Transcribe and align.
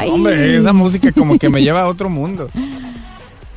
Ay. 0.00 0.10
Hombre, 0.10 0.56
esa 0.56 0.72
música 0.72 1.10
como 1.12 1.38
que 1.38 1.48
me 1.48 1.62
lleva 1.62 1.82
a 1.82 1.86
otro 1.88 2.08
mundo. 2.08 2.48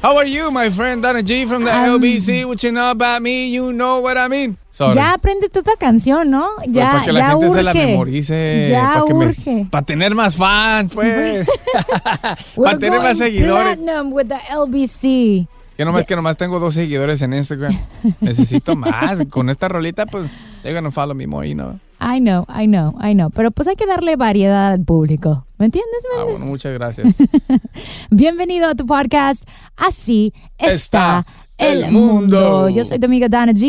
How 0.04 0.18
are 0.18 0.28
you, 0.28 0.52
my 0.52 0.72
friend 0.72 1.04
Donna 1.04 1.20
G 1.22 1.46
from 1.48 1.64
the 1.64 1.70
Um, 1.70 2.02
LBC? 2.02 2.44
What 2.46 2.58
you 2.64 2.72
know 2.72 2.90
about 2.90 3.22
me? 3.22 3.52
You 3.52 3.72
know 3.72 4.02
what 4.02 4.18
I 4.18 4.28
mean. 4.28 4.58
Sorry. 4.72 4.96
Ya 4.96 5.14
aprende 5.14 5.48
tu 5.50 5.60
otra 5.60 5.76
canción, 5.78 6.32
¿no? 6.32 6.48
Pues 6.56 6.70
Ya, 6.72 6.92
para 6.94 7.06
que 7.06 7.12
la 7.12 7.20
ya 7.20 7.30
gente 7.30 7.46
urge. 7.46 7.54
se 7.54 7.62
la 7.64 7.74
memorice. 7.74 8.68
Ya 8.72 8.94
para 8.94 9.06
que 9.06 9.14
me- 9.14 9.26
urge. 9.28 9.68
para 9.70 9.86
tener 9.86 10.16
más 10.16 10.36
fans, 10.36 10.92
pues. 10.92 11.48
Para 12.56 12.78
tener 12.80 13.00
más 13.00 13.18
seguidores. 13.18 13.78
platinum 13.78 14.12
with 14.12 14.26
the 14.28 14.40
LBC. 14.56 15.48
Que 15.78 15.86
nomás 15.86 16.06
que 16.06 16.16
nomás 16.16 16.36
tengo 16.38 16.60
dos 16.60 16.74
seguidores 16.74 17.22
en 17.22 17.34
Instagram. 17.34 17.78
Necesito 18.22 18.76
más. 18.76 19.22
Con 19.30 19.50
esta 19.52 19.68
rolita, 19.68 20.06
pues, 20.08 20.30
they're 20.64 20.74
gonna 20.76 20.90
follow 20.92 21.14
me 21.16 21.28
more, 21.28 21.48
you 21.48 21.54
know. 21.56 21.80
I 22.04 22.20
know, 22.20 22.46
I 22.50 22.66
know, 22.66 22.96
I 23.00 23.14
know. 23.14 23.30
Pero 23.30 23.52
pues 23.52 23.68
hay 23.68 23.76
que 23.76 23.86
darle 23.86 24.16
variedad 24.16 24.72
al 24.72 24.84
público. 24.84 25.46
¿Me 25.60 25.66
entiendes, 25.68 26.04
Ah, 26.12 26.18
Méndez? 26.20 26.34
bueno, 26.40 26.46
muchas 26.52 26.74
gracias. 26.74 27.16
Bienvenido 28.10 28.68
a 28.68 28.76
tu 28.76 28.86
podcast. 28.88 29.48
Así 29.78 30.34
está, 30.58 31.20
Está 31.20 31.26
el, 31.60 31.84
el 31.84 31.92
mundo. 31.92 32.42
mundo. 32.42 32.70
Yo 32.70 32.86
soy 32.86 32.98
tu 32.98 33.06
amiga 33.06 33.28
Dana 33.30 33.52
G. 33.52 33.64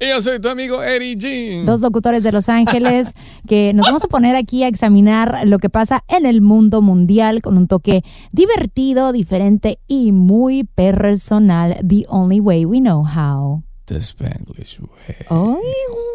y 0.00 0.08
yo 0.08 0.20
soy 0.20 0.40
tu 0.40 0.48
amigo 0.48 0.82
Eddie 0.82 1.16
G. 1.16 1.64
Dos 1.64 1.80
locutores 1.80 2.24
de 2.24 2.32
Los 2.32 2.48
Ángeles 2.48 3.14
que 3.46 3.72
nos 3.72 3.86
vamos 3.86 4.02
a 4.02 4.08
poner 4.08 4.34
aquí 4.34 4.64
a 4.64 4.68
examinar 4.68 5.42
lo 5.46 5.60
que 5.60 5.70
pasa 5.70 6.02
en 6.08 6.26
el 6.26 6.40
mundo 6.40 6.82
mundial 6.82 7.40
con 7.40 7.56
un 7.56 7.68
toque 7.68 8.02
divertido, 8.32 9.12
diferente 9.12 9.78
y 9.86 10.10
muy 10.10 10.64
personal. 10.64 11.76
The 11.86 12.04
only 12.08 12.40
way 12.40 12.64
we 12.64 12.80
know 12.80 13.04
how. 13.06 13.62
The 13.90 13.98
Spanglish 13.98 14.78
Way. 14.78 15.16
¡Ay, 15.30 15.72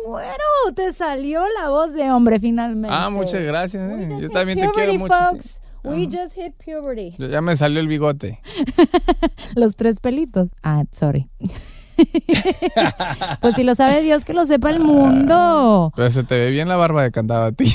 bueno! 0.08 0.74
Te 0.74 0.94
salió 0.94 1.44
la 1.60 1.70
voz 1.70 1.92
de 1.92 2.10
hombre 2.10 2.40
finalmente. 2.40 2.88
Ah, 2.90 3.10
muchas 3.10 3.42
gracias. 3.42 3.92
Eh. 3.92 4.08
Yo 4.22 4.30
también 4.30 4.60
te 4.60 4.70
quiero 4.70 4.94
mucho. 4.94 5.14
sí. 5.42 5.60
We 5.84 6.06
just 6.06 6.36
hit 6.36 6.54
puberty. 6.64 7.16
Ya 7.20 7.42
me 7.42 7.58
salió 7.58 7.82
el 7.82 7.90
bigote. 7.90 8.40
Los 9.56 9.76
tres 9.76 10.00
pelitos. 10.00 10.48
Ah, 10.64 10.86
sorry. 10.92 11.30
pues 13.42 13.56
si 13.56 13.66
lo 13.66 13.76
sabe 13.76 14.02
Dios, 14.02 14.24
que 14.24 14.34
lo 14.34 14.46
sepa 14.46 14.70
el 14.70 14.80
mundo. 14.80 15.92
Pero 15.98 16.10
se 16.10 16.24
te 16.24 16.40
ve 16.40 16.52
bien 16.52 16.70
la 16.70 16.78
barba 16.78 17.04
de 17.04 17.12
cantado 17.12 17.44
a 17.44 17.52
ti. 17.52 17.66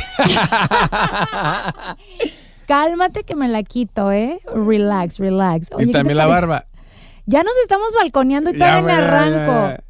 Cálmate 2.66 3.24
que 3.24 3.36
me 3.36 3.48
la 3.48 3.62
quito, 3.64 4.12
¿eh? 4.12 4.40
Relax, 4.54 5.18
relax. 5.18 5.68
Oye, 5.72 5.84
y 5.84 5.86
¿qué 5.88 5.92
te 5.92 5.98
también 5.98 6.16
la 6.16 6.24
parece? 6.24 6.46
barba. 6.46 6.64
Ya 7.26 7.42
nos 7.44 7.52
estamos 7.62 7.92
balconeando 7.94 8.50
y 8.50 8.54
todavía 8.54 8.82
me 8.82 8.92
ya, 8.92 9.28
ya, 9.28 9.80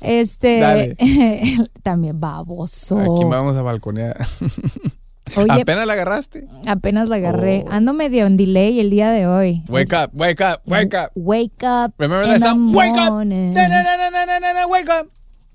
Este, 0.00 0.96
también 1.82 2.20
baboso. 2.20 2.98
Aquí 2.98 3.24
vamos 3.24 3.56
a 3.56 3.62
balconear. 3.62 4.16
Oye, 5.36 5.60
Apenas 5.60 5.86
la 5.86 5.92
agarraste. 5.92 6.46
apenas 6.66 7.08
la 7.08 7.16
agarré. 7.16 7.64
Oh. 7.66 7.72
Ando 7.72 7.92
medio 7.92 8.26
en 8.26 8.38
delay 8.38 8.80
el 8.80 8.88
día 8.88 9.10
de 9.10 9.26
hoy. 9.26 9.62
Wake 9.68 9.92
up, 9.92 10.10
wake 10.14 10.42
up, 10.42 10.62
wake 10.64 10.96
up. 10.96 11.10
Wake 11.14 11.62
up. 11.62 11.92
Remember 11.98 12.26
that 12.26 12.34
the 12.34 12.40
song? 12.40 12.74
Wake 12.74 12.96
up. 12.96 13.24
Na, 13.24 13.68
na, 13.68 14.52
na, 14.54 14.66
Wake 14.68 14.88
up. 14.88 15.08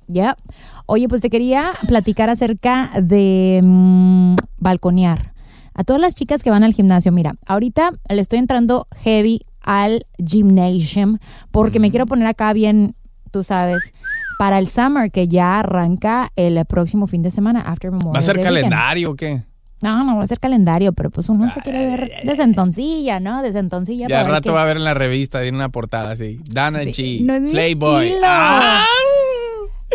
Yep. 0.10 0.38
Oye, 0.86 1.08
pues 1.08 1.22
te 1.22 1.30
quería 1.30 1.72
platicar 1.88 2.30
acerca 2.30 2.92
de 3.02 3.62
mm, 3.64 4.36
balconear. 4.60 5.34
A 5.74 5.84
todas 5.84 6.02
las 6.02 6.14
chicas 6.14 6.44
que 6.44 6.52
van 6.52 6.64
al 6.64 6.74
gimnasio, 6.74 7.12
mira, 7.12 7.36
ahorita 7.48 7.94
le 8.10 8.22
estoy 8.22 8.40
entrando 8.40 8.88
heavy 9.04 9.42
al 9.62 10.06
gymnasium 10.24 11.18
porque 11.52 11.80
me 11.80 11.90
quiero 11.90 12.06
poner 12.06 12.28
acá 12.28 12.54
bien, 12.54 12.96
tú 13.34 13.44
sabes, 13.44 13.92
para 14.38 14.60
el 14.60 14.68
summer 14.68 15.12
que 15.12 15.28
ya 15.28 15.60
arranca 15.60 16.32
el 16.36 16.64
próximo 16.66 17.08
fin 17.08 17.24
de 17.24 17.32
semana, 17.32 17.62
after 17.62 17.92
Memorial 17.92 18.16
¿Va 18.16 18.20
a 18.20 18.22
ser 18.22 18.36
Day 18.36 18.46
calendario 18.46 19.12
o 19.12 19.16
qué? 19.16 19.42
No, 19.82 20.06
no 20.06 20.16
va 20.16 20.24
a 20.24 20.28
ser 20.28 20.40
calendario, 20.40 20.94
pero 20.94 21.10
pues 21.10 21.28
uno 21.28 21.52
se 21.52 21.60
quiere 21.60 21.86
ver 21.86 22.12
de 22.24 22.36
sentoncilla, 22.38 23.20
¿no? 23.20 23.42
De 23.42 23.52
sentoncilla. 23.52 24.08
Ya 24.08 24.22
al 24.22 24.28
rato 24.28 24.54
va 24.54 24.62
a 24.62 24.66
ver 24.66 24.78
en 24.78 24.86
la 24.86 24.94
revista, 24.94 25.44
en 25.44 25.56
una 25.56 25.68
portada 25.68 26.12
así. 26.12 26.40
Dana 26.50 26.84
Sí, 26.84 27.20
G, 27.22 27.26
no 27.26 27.52
Playboy. 27.52 28.14
Ah. 28.24 28.86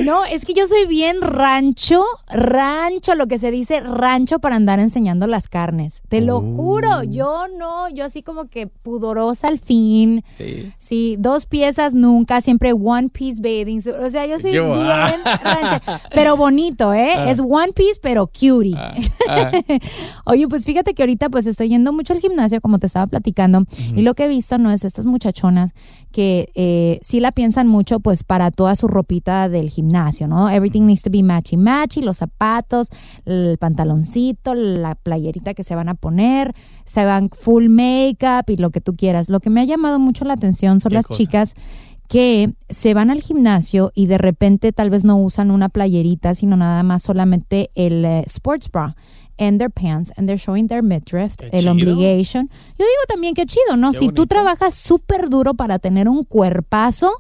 No, 0.05 0.25
es 0.25 0.45
que 0.45 0.55
yo 0.55 0.67
soy 0.67 0.87
bien 0.87 1.21
rancho, 1.21 2.05
rancho, 2.29 3.15
lo 3.15 3.27
que 3.27 3.39
se 3.39 3.51
dice 3.51 3.81
rancho 3.81 4.39
para 4.39 4.57
andar 4.57 4.79
enseñando 4.81 5.27
las 5.27 5.49
carnes. 5.49 6.03
Te 6.09 6.21
lo 6.21 6.39
Uh. 6.39 6.57
juro, 6.57 7.03
yo 7.03 7.47
no, 7.59 7.89
yo 7.91 8.05
así 8.05 8.23
como 8.23 8.47
que 8.47 8.67
pudorosa 8.69 9.49
al 9.49 9.59
fin. 9.59 10.25
Sí. 10.37 10.73
Sí, 10.79 11.17
dos 11.19 11.47
piezas 11.47 11.95
nunca, 11.95 12.41
siempre 12.41 12.73
one 12.73 13.09
piece 13.09 13.41
bathing. 13.43 13.81
O 14.05 14.11
sea, 14.11 14.27
yo 14.27 14.39
soy 14.39 14.53
Yo, 14.53 14.73
bien 14.75 14.87
ah. 14.87 15.41
rancha. 15.43 16.01
Pero 16.15 16.37
bonito, 16.37 16.93
¿eh? 16.95 17.13
Ah. 17.17 17.31
Es 17.31 17.41
one 17.41 17.73
piece, 17.75 17.99
pero 18.01 18.27
cutie. 18.27 18.75
Ah, 18.77 18.93
ah. 19.29 19.51
Oye, 20.27 20.47
pues 20.49 20.65
fíjate 20.65 20.95
que 20.95 21.03
ahorita 21.03 21.29
pues 21.29 21.47
estoy 21.47 21.69
yendo 21.71 21.93
mucho 21.93 22.13
al 22.13 22.21
gimnasio, 22.21 22.61
como 22.61 22.79
te 22.79 22.87
estaba 22.87 23.07
platicando, 23.07 23.65
y 23.97 24.03
lo 24.03 24.15
que 24.15 24.25
he 24.25 24.29
visto 24.29 24.59
no 24.59 24.71
es 24.71 24.85
estas 24.85 25.07
muchachonas 25.07 25.73
que 26.13 26.51
eh, 26.55 27.01
sí 27.03 27.21
la 27.21 27.33
piensan 27.33 27.69
mucho 27.69 28.01
pues 28.01 28.25
para 28.25 28.51
toda 28.51 28.75
su 28.77 28.89
ropita 28.89 29.49
del 29.49 29.69
gimnasio, 29.71 29.88
¿no? 30.29 30.49
Everything 30.49 30.83
needs 30.87 31.03
to 31.03 31.11
be 31.11 31.23
matchy 31.23 31.57
matchy, 31.57 32.01
los 32.03 32.19
zapatos, 32.19 32.89
el 33.25 33.57
pantaloncito, 33.59 34.55
la 34.55 34.95
playerita 34.95 35.55
que 35.55 35.65
se 35.65 35.75
van 35.75 35.89
a 35.89 35.95
poner, 35.95 36.55
se 36.85 37.05
van 37.05 37.31
full 37.31 37.69
makeup 37.69 38.49
y 38.51 38.57
lo 38.57 38.71
que 38.71 38.81
tú 38.81 38.95
quieras. 38.97 39.29
Lo 39.29 39.41
que 39.41 39.51
me 39.51 39.61
ha 39.61 39.65
llamado 39.65 39.99
mucho 39.99 40.25
la 40.25 40.35
atención 40.35 40.81
son 40.81 40.91
¿Qué 40.91 40.95
las 40.97 41.07
cosa? 41.07 41.19
chicas 41.19 41.55
que 42.09 42.55
se 42.71 42.95
van 42.95 43.11
al 43.11 43.21
gimnasio 43.21 43.93
y 43.95 44.07
de 44.07 44.17
repente 44.17 44.73
tal 44.73 44.89
vez 44.89 45.05
no 45.05 45.19
usan 45.19 45.51
una 45.51 45.69
playerita, 45.69 46.35
sino 46.35 46.57
nada 46.57 46.83
más 46.83 47.03
solamente 47.03 47.71
el 47.75 48.05
eh, 48.05 48.23
sports 48.27 48.71
bra 48.71 48.97
and 49.39 49.59
their 49.59 49.71
pants 49.71 50.11
and 50.17 50.27
they're 50.27 50.41
showing 50.43 50.67
their 50.69 50.83
midriff, 50.83 51.37
Qué 51.37 51.51
el 51.53 51.61
chido. 51.61 51.73
obligation. 51.73 52.49
Yo 52.79 52.85
digo 52.85 53.05
también 53.09 53.35
que 53.35 53.45
chido, 53.45 53.77
¿no? 53.77 53.93
Qué 53.93 53.99
si 53.99 54.07
tú 54.07 54.23
bonito. 54.23 54.27
trabajas 54.27 54.75
súper 54.75 55.29
duro 55.29 55.53
para 55.55 55.79
tener 55.79 56.09
un 56.09 56.25
cuerpazo, 56.25 57.11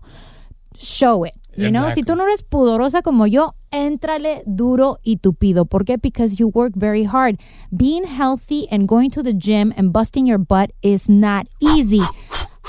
show 0.74 1.26
it. 1.26 1.34
You 1.58 1.72
know, 1.72 1.90
si 1.90 2.02
tú 2.02 2.14
no 2.16 2.24
eres 2.24 2.42
pudorosa 2.42 3.02
como 3.02 3.26
yo, 3.26 3.54
éntrale 3.70 4.42
duro 4.46 4.98
y 5.02 5.16
tupido. 5.16 5.64
¿Por 5.64 5.84
qué? 5.84 6.00
Because 6.00 6.36
you 6.38 6.48
work 6.48 6.72
very 6.76 7.04
hard. 7.04 7.40
Being 7.76 8.04
healthy 8.04 8.68
and 8.70 8.86
going 8.86 9.10
to 9.10 9.22
the 9.22 9.32
gym 9.32 9.74
and 9.76 9.92
busting 9.92 10.26
your 10.26 10.38
butt 10.38 10.70
is 10.82 11.08
not 11.08 11.46
easy. 11.60 12.02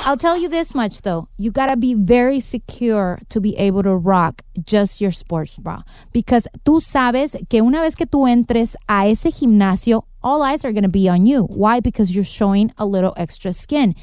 I'll 0.05 0.17
tell 0.17 0.37
you 0.37 0.47
this 0.47 0.73
much 0.73 1.01
though. 1.01 1.27
You 1.37 1.51
gotta 1.51 1.75
be 1.75 1.93
very 1.93 2.39
secure 2.39 3.19
to 3.29 3.41
be 3.41 3.55
able 3.57 3.83
to 3.83 3.95
rock 3.95 4.43
just 4.65 5.01
your 5.01 5.11
sports 5.11 5.57
bra. 5.57 5.83
Because 6.13 6.47
tú 6.63 6.81
sabes 6.81 7.35
que 7.49 7.61
una 7.61 7.81
vez 7.81 7.95
que 7.95 8.05
tú 8.05 8.27
entres 8.27 8.75
a 8.87 9.07
ese 9.07 9.31
gimnasio, 9.31 10.05
all 10.23 10.41
eyes 10.41 10.63
are 10.63 10.71
gonna 10.73 10.89
be 10.89 11.09
on 11.09 11.25
you. 11.25 11.43
Why? 11.43 11.79
Because 11.81 12.15
you're 12.15 12.23
showing 12.23 12.71
a 12.77 12.85
little 12.85 13.13
extra 13.17 13.51
skin. 13.53 13.93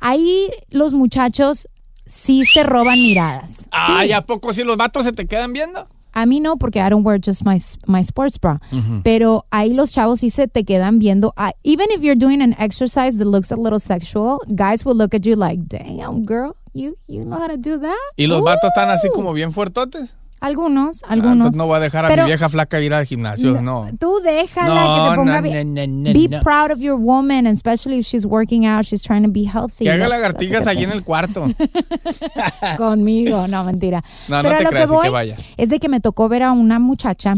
Ahí 0.00 0.50
los 0.72 0.92
muchachos 0.92 1.66
sí 2.10 2.44
se 2.44 2.62
roban 2.64 2.94
miradas. 3.00 3.68
Ay, 3.70 4.08
Sí. 4.08 4.12
¿a 4.14 4.22
poco 4.22 4.52
si 4.52 4.64
los 4.64 4.76
vatos 4.76 5.04
se 5.04 5.12
te 5.12 5.26
quedan 5.26 5.52
viendo? 5.52 5.86
A 6.12 6.26
mí 6.26 6.40
no, 6.40 6.56
porque 6.56 6.80
I 6.80 6.88
don't 6.90 7.06
wear 7.06 7.20
just 7.24 7.44
my, 7.44 7.58
my 7.86 8.00
sports 8.00 8.36
bra. 8.40 8.60
Pero 9.04 9.44
ahí 9.52 9.72
los 9.72 9.92
chavos 9.92 10.18
sí 10.20 10.30
se 10.30 10.48
te 10.48 10.64
quedan 10.64 10.98
viendo. 10.98 11.32
I- 11.38 11.52
even 11.62 11.86
if 11.94 12.02
you're 12.02 12.18
doing 12.18 12.42
an 12.42 12.54
exercise 12.58 13.16
that 13.18 13.26
looks 13.28 13.52
a 13.52 13.56
little 13.56 13.78
sexual, 13.78 14.38
guys 14.48 14.84
will 14.84 14.96
look 14.96 15.14
at 15.14 15.22
you 15.24 15.36
like, 15.36 15.62
damn, 15.68 16.24
girl, 16.26 16.56
you, 16.74 16.96
you 17.06 17.22
know 17.22 17.38
how 17.38 17.46
to 17.46 17.56
do 17.56 17.78
that? 17.78 17.94
Y 18.16 18.26
los 18.26 18.42
vatos 18.42 18.70
están 18.70 18.90
así 18.90 19.08
Ooh. 19.08 19.12
como 19.12 19.32
bien 19.32 19.52
fuertotes. 19.52 20.16
Algunos, 20.40 21.02
Ah, 21.04 21.08
algunos. 21.12 21.36
entonces 21.36 21.56
no 21.58 21.66
voy 21.66 21.76
a 21.76 21.80
dejar 21.80 22.06
a 22.06 22.16
mi 22.16 22.22
vieja 22.24 22.48
flaca 22.48 22.80
ir 22.80 22.94
al 22.94 23.04
gimnasio, 23.04 23.60
no. 23.60 23.86
Tú 23.98 24.20
déjala 24.24 24.74
No, 24.84 24.94
que 25.04 25.10
se 25.10 25.16
ponga 25.16 25.40
bien. 25.40 25.74
no, 25.74 26.12
Be 26.12 26.40
proud 26.42 26.70
of 26.72 26.78
your 26.78 26.96
woman, 26.98 27.46
especially 27.46 27.98
if 27.98 28.06
she's 28.06 28.24
working 28.24 28.66
out, 28.66 28.84
she's 28.84 29.02
trying 29.02 29.22
to 29.22 29.30
be 29.30 29.44
healthy. 29.44 29.84
Que 29.84 29.90
haga 29.90 30.06
That's- 30.06 30.08
lagartijas 30.10 30.64
that's 30.64 30.66
allí 30.68 30.84
en 30.84 30.92
el 30.92 31.04
cuarto. 31.04 31.46
Conmigo, 32.76 33.46
no, 33.48 33.64
mentira. 33.64 34.02
No, 34.28 34.42
no 34.42 34.48
te 34.48 34.62
lo 34.64 34.70
creas, 34.70 34.70
que 34.70 34.78
y 34.78 34.86
que 34.86 34.92
voy 34.94 35.08
vaya. 35.10 35.36
es 35.56 35.68
de 35.68 35.78
que 35.80 35.88
me 35.88 36.00
tocó 36.00 36.28
ver 36.28 36.42
a 36.42 36.52
una 36.52 36.78
muchacha 36.78 37.34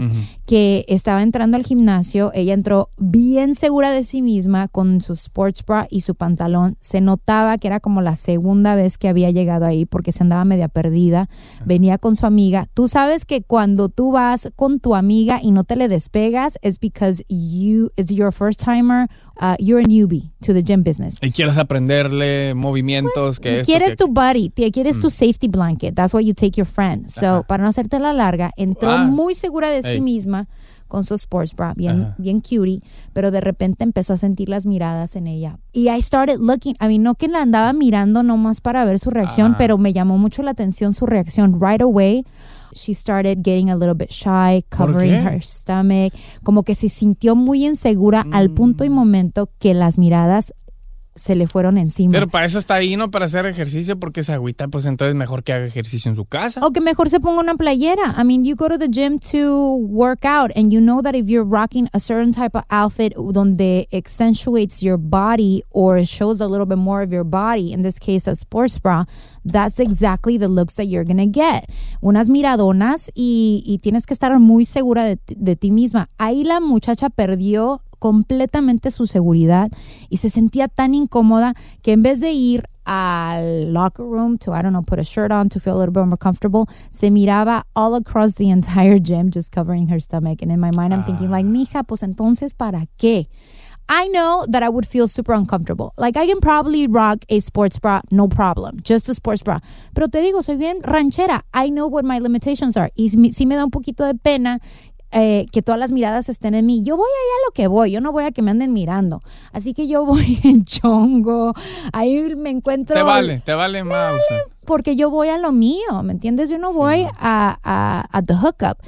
que 0.46 0.84
estaba 0.88 1.22
entrando 1.22 1.56
al 1.56 1.64
gimnasio. 1.64 2.31
Ella 2.34 2.54
entró 2.54 2.90
bien 2.99 3.54
segura 3.54 3.90
de 3.90 4.04
sí 4.04 4.22
misma 4.22 4.69
con 4.69 5.00
su 5.00 5.12
sports 5.14 5.64
bra 5.64 5.87
y 5.90 6.02
su 6.02 6.14
pantalón. 6.14 6.76
Se 6.81 7.00
notaba 7.00 7.58
que 7.58 7.66
era 7.69 7.81
como 7.81 8.00
la 8.02 8.16
segunda 8.16 8.75
vez 8.75 8.99
que 8.99 9.08
había 9.08 9.31
llegado 9.31 9.64
ahí 9.66 9.87
porque 9.87 10.12
se 10.12 10.22
andaba 10.22 10.44
media 10.44 10.69
perdida. 10.69 11.28
Venía 11.64 11.99
con 11.99 12.16
su 12.16 12.26
amiga. 12.26 12.69
Tú 12.75 12.88
sabes 12.92 13.24
que 13.24 13.42
cuando 13.42 13.88
tú 13.88 14.12
vas 14.12 14.50
con 14.56 14.78
tu 14.78 14.94
amiga 14.94 15.40
y 15.42 15.50
no 15.50 15.64
te 15.64 15.76
le 15.76 15.88
despegas 15.88 16.58
es 16.62 16.78
because 16.78 17.24
you 17.28 17.90
it's 17.96 18.12
your 18.12 18.32
first 18.32 18.62
timer. 18.62 19.08
uh, 19.40 19.56
you're 19.58 19.80
a 19.82 19.86
newbie 19.88 20.30
to 20.42 20.52
the 20.52 20.62
gym 20.62 20.84
business. 20.84 21.16
Y 21.22 21.30
quieres 21.32 21.56
aprenderle 21.56 22.54
movimientos 22.54 23.40
que 23.40 23.60
esto, 23.60 23.66
Quieres 23.72 23.90
que- 23.90 23.96
tu 23.96 24.08
buddy, 24.08 24.50
quieres 24.70 25.00
tu 25.00 25.10
safety 25.10 25.48
blanket. 25.48 25.94
That's 25.94 26.12
why 26.14 26.24
you 26.24 26.34
take 26.34 26.52
your 26.56 26.66
friend. 26.66 27.08
So, 27.08 27.26
Ajá. 27.26 27.42
para 27.44 27.62
no 27.64 27.68
hacerte 27.70 27.98
la 27.98 28.12
larga, 28.12 28.52
entró 28.56 28.90
Ah. 28.92 29.04
muy 29.04 29.34
segura 29.34 29.70
de 29.70 29.82
sí 29.82 30.00
misma 30.00 30.48
con 30.86 31.02
su 31.04 31.14
sports 31.14 31.54
bra, 31.56 31.72
bien, 31.74 32.02
Ajá. 32.02 32.14
bien 32.18 32.40
cutie, 32.40 32.82
pero 33.14 33.30
de 33.30 33.40
repente 33.40 33.82
empezó 33.84 34.12
a 34.12 34.18
sentir 34.18 34.50
las 34.50 34.66
miradas 34.66 35.16
en 35.16 35.26
ella. 35.26 35.58
Y 35.72 35.88
I 35.88 36.00
started 36.02 36.38
looking, 36.38 36.74
I 36.80 36.86
mean, 36.86 37.02
no 37.02 37.14
que 37.14 37.26
la 37.28 37.40
andaba 37.40 37.72
mirando 37.72 38.22
nomás 38.22 38.60
para 38.60 38.84
ver 38.84 38.98
su 38.98 39.08
reacción, 39.10 39.56
pero 39.56 39.78
me 39.78 39.94
llamó 39.94 40.18
mucho 40.18 40.42
la 40.42 40.50
atención 40.50 40.92
su 40.92 41.06
reacción. 41.06 41.58
Right 41.60 41.80
away, 41.80 42.24
she 42.74 42.94
started 42.94 43.42
getting 43.42 43.70
a 43.70 43.76
little 43.76 43.94
bit 43.94 44.10
shy, 44.10 44.64
covering 44.70 45.24
her 45.26 45.40
stomach, 45.42 46.12
como 46.42 46.62
que 46.62 46.74
se 46.74 46.88
sintió 46.88 47.34
muy 47.36 47.66
insegura 47.66 48.24
al 48.32 48.48
Mm. 48.50 48.54
punto 48.54 48.84
y 48.84 48.90
momento 48.90 49.50
que 49.58 49.74
las 49.74 49.98
miradas 49.98 50.52
se 51.14 51.35
le 51.35 51.47
fueron 51.47 51.79
encima. 51.79 52.12
Pero 52.12 52.29
para 52.29 52.47
eso 52.47 52.59
está 52.59 52.75
ahí, 52.75 52.97
¿no? 52.97 53.11
Para 53.11 53.26
hacer 53.26 53.47
ejercicio, 53.47 53.99
porque 53.99 54.23
se 54.23 54.32
agüita, 54.32 54.69
pues 54.69 54.87
entonces 54.87 55.14
mejor 55.14 55.43
que 55.43 55.53
haga 55.53 55.67
ejercicio 55.67 56.11
en 56.11 56.17
su 56.17 56.25
casa. 56.25 56.64
O 56.64 56.70
que 56.70 56.81
mejor 56.81 57.11
se 57.11 57.20
ponga 57.20 57.41
una 57.41 57.55
playera. 57.55 58.14
I 58.19 58.25
mean, 58.25 58.44
you 58.44 58.56
go 58.56 58.69
to 58.69 58.79
the 58.79 58.88
gym 58.88 59.19
to 59.31 59.76
work 59.76 60.25
out, 60.25 60.50
and 60.56 60.73
you 60.73 60.81
know 60.81 61.03
that 61.03 61.14
if 61.14 61.29
you're 61.29 61.44
rocking 61.44 61.88
a 61.93 62.00
certain 62.00 62.32
type 62.32 62.56
of 62.56 62.64
outfit 62.70 63.14
donde 63.17 63.87
accentuates 63.93 64.82
your 64.82 64.99
body 64.99 65.62
or 65.70 66.05
shows 66.05 66.41
a 66.41 66.47
little 66.47 66.67
bit 66.67 66.79
more 66.79 67.03
of 67.03 67.12
your 67.12 67.25
body, 67.25 67.73
in 67.73 67.82
this 67.82 67.99
case, 67.99 68.26
a 68.26 68.35
sports 68.35 68.79
bra, 68.79 69.05
that's 69.44 69.79
exactly 69.79 70.38
the 70.38 70.49
looks 70.49 70.76
that 70.76 70.87
you're 70.87 71.05
gonna 71.05 71.26
get. 71.26 71.69
Unas 72.00 72.31
miradonas 72.31 73.11
y, 73.14 73.62
y 73.67 73.79
tienes 73.79 74.06
que 74.06 74.14
estar 74.14 74.38
muy 74.38 74.64
segura 74.64 75.05
de, 75.05 75.19
de 75.26 75.56
ti 75.56 75.70
misma. 75.70 76.09
Ahí 76.19 76.44
la 76.44 76.61
muchacha 76.61 77.11
perdió 77.11 77.82
completamente 78.02 78.90
su 78.90 79.06
seguridad 79.06 79.70
y 80.08 80.16
se 80.16 80.28
sentía 80.28 80.66
tan 80.66 80.93
incómoda 80.93 81.54
que 81.82 81.93
en 81.93 82.02
vez 82.02 82.19
de 82.19 82.32
ir 82.32 82.64
al 82.84 83.72
locker 83.72 84.04
room 84.04 84.37
to, 84.38 84.52
I 84.52 84.60
don't 84.60 84.72
know, 84.72 84.82
put 84.82 84.99
a 84.99 85.04
shirt 85.04 85.31
on 85.31 85.49
to 85.50 85.60
feel 85.60 85.76
a 85.76 85.78
little 85.78 85.93
bit 85.93 86.04
more 86.04 86.16
comfortable, 86.16 86.66
se 86.90 87.10
miraba 87.10 87.62
all 87.76 87.94
across 87.94 88.34
the 88.34 88.50
entire 88.50 88.99
gym 88.99 89.31
just 89.31 89.52
covering 89.52 89.87
her 89.87 90.00
stomach. 90.00 90.43
And 90.43 90.50
in 90.50 90.58
my 90.58 90.72
mind, 90.75 90.93
I'm 90.93 91.04
thinking, 91.04 91.31
like, 91.31 91.46
mija, 91.46 91.84
pues 91.87 92.02
entonces, 92.02 92.54
¿para 92.54 92.88
qué? 92.99 93.28
I 93.88 94.08
know 94.08 94.46
that 94.49 94.62
I 94.62 94.69
would 94.69 94.87
feel 94.87 95.06
super 95.06 95.32
uncomfortable. 95.32 95.93
Like, 95.96 96.16
I 96.16 96.26
can 96.26 96.40
probably 96.40 96.87
rock 96.87 97.25
a 97.28 97.40
sports 97.40 97.78
bra, 97.78 98.00
no 98.10 98.26
problem, 98.26 98.81
just 98.82 99.08
a 99.08 99.14
sports 99.14 99.43
bra. 99.43 99.60
Pero 99.94 100.08
te 100.08 100.20
digo, 100.22 100.43
soy 100.43 100.56
bien 100.56 100.82
ranchera. 100.82 101.43
I 101.54 101.69
know 101.69 101.87
what 101.87 102.04
my 102.04 102.19
limitations 102.19 102.76
are. 102.76 102.90
Y 102.96 103.10
sí 103.10 103.46
me 103.46 103.54
da 103.54 103.64
un 103.64 103.70
poquito 103.70 104.04
de 104.04 104.14
pena 104.14 104.60
eh, 105.12 105.47
que 105.53 105.62
todas 105.62 105.79
las 105.79 105.93
miradas 105.93 106.29
estén 106.29 106.55
en 106.55 106.67
mí. 106.67 106.82
Yo 106.82 106.97
voy 106.97 107.06
allá 107.09 107.35
a 107.43 107.47
lo 107.49 107.53
que 107.53 107.67
voy, 107.67 107.91
yo 107.91 108.00
no 108.00 108.12
voy 108.12 108.25
a 108.25 108.32
que 108.32 108.43
me 108.43 108.50
anden 108.50 108.73
mirando. 108.73 109.23
Así 109.53 109.75
que 109.75 109.87
yo 109.87 110.05
voy 110.06 110.38
en 110.43 110.64
chongo, 110.64 111.55
ahí 111.93 112.35
me 112.37 112.50
encuentro... 112.50 112.97
Te 112.97 113.03
vale, 113.03 113.41
te 113.44 113.55
vale 113.55 113.85
más. 113.85 114.17
sea. 114.29 114.43
Porque 114.64 114.97
yo 114.97 115.11
voy 115.11 115.29
a 115.29 115.38
lo 115.38 115.53
mío, 115.53 116.03
¿me 116.05 116.12
entiendes? 116.12 116.49
Yo 116.49 116.59
no 116.59 116.73
voy 116.73 117.06
a, 117.19 117.59
a, 117.62 118.06
a 118.11 118.23
the 118.23 118.35
hookup. 118.35 118.79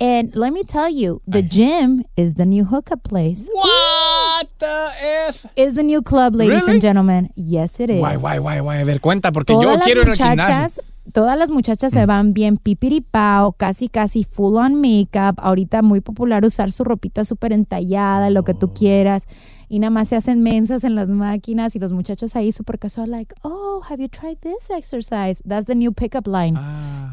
And 0.00 0.34
let 0.34 0.50
me 0.50 0.64
tell 0.64 0.88
you, 0.90 1.22
the 1.28 1.42
gym 1.42 2.02
is 2.16 2.34
the 2.34 2.44
new 2.44 2.64
hookup 2.64 3.04
place. 3.04 3.48
What 3.54 4.48
the 4.58 4.88
F? 5.28 5.46
Is 5.54 5.76
the 5.76 5.84
new 5.84 6.02
club, 6.02 6.34
ladies 6.34 6.62
Really? 6.62 6.72
and 6.72 6.82
gentlemen. 6.82 7.30
Yes, 7.36 7.78
it 7.78 7.88
is. 7.88 8.00
Guay, 8.00 8.16
guay, 8.16 8.38
guay, 8.40 8.60
guay. 8.60 8.80
A 8.80 8.84
ver, 8.84 9.00
cuenta, 9.00 9.30
porque 9.30 9.52
Todas 9.52 9.78
yo 9.78 9.84
quiero 9.84 10.02
ir 10.02 10.08
al 10.10 10.16
gimnasio. 10.16 10.82
Todas 11.12 11.36
las 11.38 11.50
muchachas 11.50 11.92
se 11.92 12.06
van 12.06 12.32
bien 12.32 12.56
pipiripao, 12.56 13.52
casi 13.52 13.88
casi 13.88 14.24
full 14.24 14.56
on 14.56 14.74
makeup. 14.76 15.38
Ahorita 15.38 15.82
muy 15.82 16.00
popular 16.00 16.44
usar 16.44 16.70
su 16.72 16.84
ropita 16.84 17.24
súper 17.24 17.52
entallada, 17.52 18.30
lo 18.30 18.44
que 18.44 18.52
Oh. 18.52 18.58
tú 18.58 18.72
quieras. 18.72 19.26
Y 19.68 19.78
nada 19.78 19.90
más 19.90 20.08
se 20.08 20.16
hacen 20.16 20.42
mensas 20.42 20.84
en 20.84 20.94
las 20.94 21.08
máquinas 21.08 21.74
y 21.74 21.78
los 21.78 21.92
muchachos 21.94 22.36
ahí 22.36 22.52
súper 22.52 22.78
casual, 22.78 23.10
like, 23.10 23.34
oh, 23.42 23.80
have 23.88 24.02
you 24.02 24.08
tried 24.08 24.36
this 24.40 24.68
exercise? 24.70 25.42
That's 25.48 25.66
the 25.66 25.74
new 25.74 25.92
pickup 25.92 26.26
line. 26.26 26.58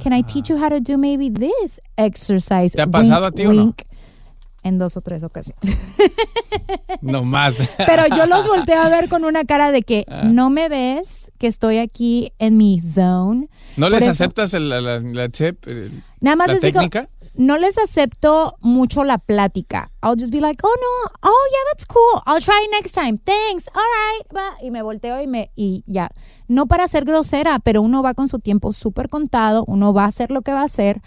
Can 0.03 0.11
I 0.13 0.21
teach 0.23 0.49
you 0.49 0.57
how 0.57 0.67
to 0.69 0.79
do 0.81 0.97
maybe 0.97 1.29
this 1.31 1.79
exercise? 1.97 2.75
¿Te 2.75 2.81
ha 2.81 2.87
pasado 2.87 3.25
a 3.27 3.31
ti 3.31 3.45
o 3.45 3.53
no? 3.53 3.63
wink. 3.63 3.83
En 4.63 4.77
dos 4.77 4.97
o 4.97 5.01
tres 5.01 5.23
ocasiones. 5.23 5.63
No 7.01 7.23
más. 7.25 7.57
Pero 7.77 8.03
yo 8.15 8.25
los 8.25 8.47
volteo 8.47 8.79
a 8.81 8.89
ver 8.89 9.07
con 9.09 9.23
una 9.23 9.45
cara 9.45 9.71
de 9.71 9.83
que 9.83 10.05
Ah. 10.09 10.23
no 10.25 10.49
me 10.49 10.67
ves, 10.69 11.31
que 11.37 11.47
estoy 11.47 11.77
aquí 11.77 12.33
en 12.39 12.57
mi 12.57 12.79
zone. 12.79 13.47
¿No 13.77 13.85
Por 13.85 13.93
les 13.93 14.01
eso- 14.03 14.11
aceptas 14.11 14.53
el- 14.53 14.69
la, 14.69 14.81
la, 14.81 14.99
la 14.99 15.29
tip, 15.29 15.65
el- 15.67 16.03
Nada 16.21 16.35
más 16.35 16.47
la 16.47 16.53
les 16.55 16.61
digo, 16.63 16.79
técnica? 16.81 17.09
no 17.35 17.57
les 17.57 17.77
acepto 17.77 18.55
mucho 18.59 19.05
la 19.05 19.17
plática. 19.17 19.91
I'll 20.03 20.19
just 20.19 20.31
be 20.33 20.41
like, 20.41 20.59
oh 20.63 20.67
no, 20.75 21.11
oh 21.29 21.47
yeah, 21.51 21.71
that's 21.71 21.85
cool. 21.85 22.21
I'll 22.25 22.41
try 22.43 22.55
it 22.65 22.71
next 22.71 22.93
time. 22.93 23.17
Thanks. 23.17 23.69
All 23.73 23.81
right. 23.81 24.27
Va. 24.35 24.57
Y 24.61 24.71
me 24.71 24.81
volteo 24.81 25.21
y 25.21 25.27
me 25.27 25.51
y 25.55 25.83
ya. 25.87 26.09
No 26.49 26.65
para 26.65 26.87
ser 26.89 27.05
grosera, 27.05 27.59
pero 27.59 27.81
uno 27.81 28.03
va 28.03 28.13
con 28.13 28.27
su 28.27 28.39
tiempo 28.39 28.73
súper 28.73 29.07
contado. 29.07 29.63
Uno 29.67 29.93
va 29.93 30.03
a 30.03 30.07
hacer 30.07 30.31
lo 30.31 30.41
que 30.41 30.51
va 30.51 30.61
a 30.61 30.65
hacer. 30.65 31.01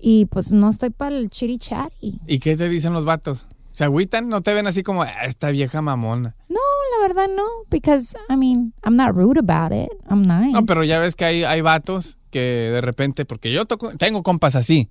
Y 0.00 0.26
pues 0.26 0.50
no 0.52 0.70
estoy 0.70 0.90
para 0.90 1.16
el 1.16 1.28
chiri 1.30 1.58
chatty. 1.58 2.20
¿Y 2.26 2.38
qué 2.38 2.56
te 2.56 2.68
dicen 2.68 2.92
los 2.92 3.04
vatos? 3.04 3.46
¿Se 3.72 3.84
agüitan? 3.84 4.28
¿No 4.28 4.40
te 4.42 4.52
ven 4.54 4.66
así 4.66 4.82
como 4.82 5.02
"Ah, 5.02 5.24
esta 5.26 5.50
vieja 5.50 5.80
mamona? 5.82 6.34
No, 6.48 6.58
la 6.98 7.06
verdad 7.06 7.26
no. 7.34 7.44
Because, 7.70 8.16
I 8.28 8.36
mean, 8.36 8.72
I'm 8.84 8.96
not 8.96 9.14
rude 9.14 9.38
about 9.38 9.72
it. 9.72 9.88
I'm 10.10 10.22
nice. 10.22 10.52
No, 10.52 10.64
pero 10.66 10.82
ya 10.84 10.98
ves 10.98 11.14
que 11.16 11.24
hay, 11.24 11.44
hay 11.44 11.60
vatos 11.60 12.16
que 12.30 12.38
de 12.40 12.80
repente, 12.80 13.24
porque 13.24 13.52
yo 13.52 13.64
toco- 13.66 13.96
tengo 13.98 14.22
compas 14.22 14.54
así, 14.54 14.88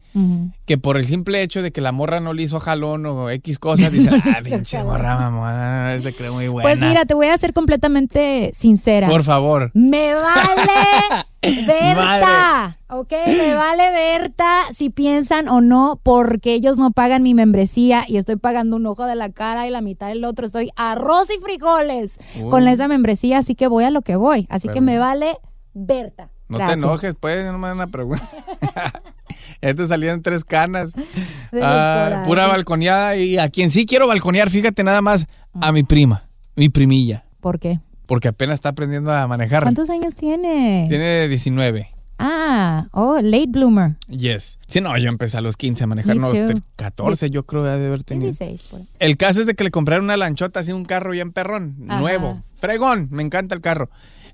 que 0.66 0.78
por 0.78 0.98
el 0.98 1.06
simple 1.06 1.42
hecho 1.42 1.62
de 1.62 1.72
que 1.72 1.80
la 1.80 1.94
morra 1.94 2.20
no 2.20 2.34
le 2.34 2.44
hizo 2.44 2.60
jalón 2.60 3.06
o 3.06 3.30
X 3.30 3.60
cosas, 3.60 3.92
dicen, 3.94 4.22
ah, 4.26 4.40
pinche 4.44 4.84
morra 4.84 5.16
mamona, 5.18 5.98
se 6.02 6.14
cree 6.14 6.32
muy 6.32 6.48
buena. 6.50 6.68
Pues 6.70 6.82
mira, 6.82 7.06
te 7.06 7.14
voy 7.14 7.28
a 7.28 7.38
ser 7.38 7.54
completamente 7.54 8.52
sincera. 8.54 9.08
Por 9.10 9.24
favor. 9.24 9.72
Me 9.74 10.14
vale 10.16 11.26
Berta, 11.42 11.96
Madre. 11.96 12.76
¿ok? 12.90 13.12
Me 13.28 13.56
vale 13.56 13.92
Berta 13.92 14.64
si 14.72 14.90
piensan 14.90 15.48
o 15.48 15.62
no, 15.62 16.00
porque 16.04 16.54
ellos 16.54 16.78
no 16.78 16.92
pagan 16.92 17.24
mi 17.24 17.34
membresía 17.34 18.04
y 18.08 18.18
estoy 18.18 18.36
pagando 18.36 18.76
un 18.76 18.86
ojo 18.86 19.06
de 19.06 19.16
la 19.16 19.32
cara 19.32 19.68
y 19.68 19.70
la 19.70 19.82
mitad 19.82 20.08
del 20.08 20.24
otro. 20.26 20.46
Estoy 20.46 20.72
arroz 20.76 21.30
y 21.30 21.40
frijoles 21.42 22.18
Uy. 22.42 22.50
con 22.50 22.68
esa 22.68 22.88
membresía, 22.88 23.40
así 23.40 23.56
que 23.56 23.68
voy 23.68 23.86
a 23.86 23.92
lo 23.92 24.02
que 24.02 24.16
voy. 24.16 24.48
Así 24.50 24.68
que 24.68 24.82
me 24.82 24.98
vale 25.00 25.38
Berta. 25.74 26.30
No 26.50 26.58
Gracias. 26.58 26.80
te 26.80 26.86
enojes, 26.86 27.16
pues, 27.20 27.46
no 27.46 27.60
me 27.60 27.68
dan 27.68 27.78
una 27.78 27.88
pregunta. 27.88 28.28
ya 29.62 29.74
te 29.74 29.88
salían 29.88 30.22
tres 30.24 30.44
canas. 30.44 30.92
Ah, 31.62 32.24
pura 32.26 32.48
balconeada. 32.48 33.16
Y 33.18 33.38
a 33.38 33.50
quien 33.50 33.70
sí 33.70 33.86
quiero 33.86 34.08
balconear, 34.08 34.50
fíjate 34.50 34.84
nada 34.84 35.02
más, 35.02 35.28
a 35.62 35.72
mi 35.72 35.84
prima, 35.84 36.28
mi 36.56 36.70
primilla. 36.70 37.24
¿Por 37.40 37.60
qué? 37.60 37.80
Porque 38.10 38.28
apenas 38.28 38.56
está 38.56 38.70
aprendiendo 38.70 39.14
a 39.14 39.26
manejar. 39.28 39.62
¿Cuántos 39.64 39.90
años 39.92 40.16
tiene? 40.16 40.88
Tiene 40.90 41.28
19. 41.30 41.88
Ah, 42.18 42.88
oh, 42.92 43.20
late 43.22 43.46
bloomer. 43.48 43.96
Yes. 44.10 44.58
Sí, 44.68 44.82
no, 44.82 44.98
yo 44.98 45.08
empecé 45.08 45.38
a 45.38 45.42
los 45.42 45.56
15 45.56 45.84
a 45.84 45.88
manejar, 45.88 46.16
Me 46.16 46.22
no, 46.24 46.32
too. 46.32 46.48
te- 46.60 46.62
14 46.76 47.30
yo 47.30 47.44
creo 47.46 47.64
de 47.64 47.72
haber 47.88 48.04
tenido. 48.04 48.26
16. 48.32 48.64
por. 48.64 48.82
El 49.00 49.16
caso 49.16 49.40
es 49.42 49.46
de 49.46 49.54
que 49.54 49.64
le 49.64 49.72
compraron 49.72 50.06
una 50.06 50.18
lanchota, 50.18 50.60
así 50.60 50.72
un 50.74 50.84
carro 50.86 51.12
bien 51.12 51.32
perrón, 51.32 51.78
Ajá. 51.88 52.00
nuevo, 52.02 52.42
fregón, 52.58 53.08
me 53.12 53.22
encanta 53.24 53.54
el 53.56 53.62
carro. 53.62 53.90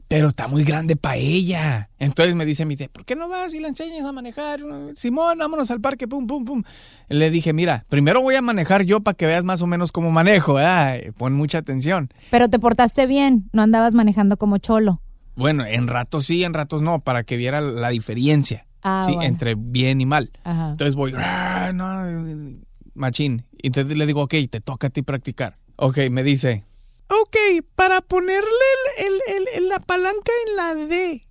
Pero 0.08 0.28
está 0.28 0.48
muy 0.48 0.64
grande 0.64 0.96
para 0.96 1.16
ella. 1.16 1.90
Entonces 1.98 2.36
me 2.36 2.46
dice 2.46 2.64
mi 2.66 2.76
tía, 2.78 2.90
¿por 2.90 3.06
qué 3.06 3.16
no 3.16 3.28
vas 3.28 3.54
y 3.56 3.60
la 3.60 3.68
enseñas 3.70 4.06
a 4.06 4.12
manejar? 4.12 4.60
Simón, 4.96 5.40
vámonos 5.40 5.72
al 5.72 5.82
parque, 5.82 6.08
pum, 6.08 6.28
pum, 6.28 6.46
pum. 6.46 6.64
Le 7.10 7.32
dije, 7.32 7.54
mira, 7.54 7.86
primero 7.90 8.22
voy 8.22 8.36
a 8.36 8.42
manejar 8.44 8.84
yo 8.84 9.00
para 9.02 9.16
que 9.16 9.26
veas 9.26 9.44
más 9.44 9.62
o 9.64 9.68
menos 9.68 9.92
cómo 9.92 10.12
manejo, 10.12 10.54
¿verdad? 10.56 11.00
Pon 11.18 11.34
mucha 11.34 11.58
atención. 11.58 12.10
Pero 12.30 12.50
te 12.50 12.60
portaste 12.60 13.08
bien, 13.08 13.50
no 13.52 13.64
andabas 13.64 13.96
manejando 13.96 14.38
como 14.38 14.60
cholo. 14.60 15.02
Bueno, 15.36 15.66
en 15.66 15.88
ratos 15.88 16.26
sí, 16.28 16.44
en 16.44 16.54
ratos 16.54 16.82
no, 16.84 17.00
para 17.00 17.24
que 17.24 17.36
viera 17.36 17.60
la 17.62 17.90
diferencia. 17.90 18.68
Ah, 18.84 19.04
sí, 19.08 19.14
bueno. 19.16 19.28
entre 19.28 19.56
bien 19.58 20.00
y 20.02 20.06
mal. 20.06 20.32
Ajá. 20.44 20.70
Entonces 20.70 20.94
voy, 20.94 21.14
"Ah, 21.18 21.72
no, 21.74 22.54
machín. 22.94 23.46
Y 23.62 23.68
entonces 23.68 23.98
le 23.98 24.06
digo, 24.06 24.22
ok, 24.22 24.36
te 24.50 24.62
toca 24.62 24.88
a 24.88 24.90
ti 24.92 25.02
practicar. 25.02 25.58
Ok, 25.78 25.98
me 26.12 26.22
dice, 26.24 26.64
ok, 27.10 27.38
para 27.76 28.02
ponerle 28.02 28.50
el- 28.98 29.06
el- 29.06 29.22
el- 29.38 29.48
el- 29.56 29.70
la 29.70 29.80
palanca 29.80 30.32
en 30.48 30.56
la 30.56 30.76
D, 30.76 31.28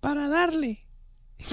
para 0.00 0.28
darle. 0.28 0.80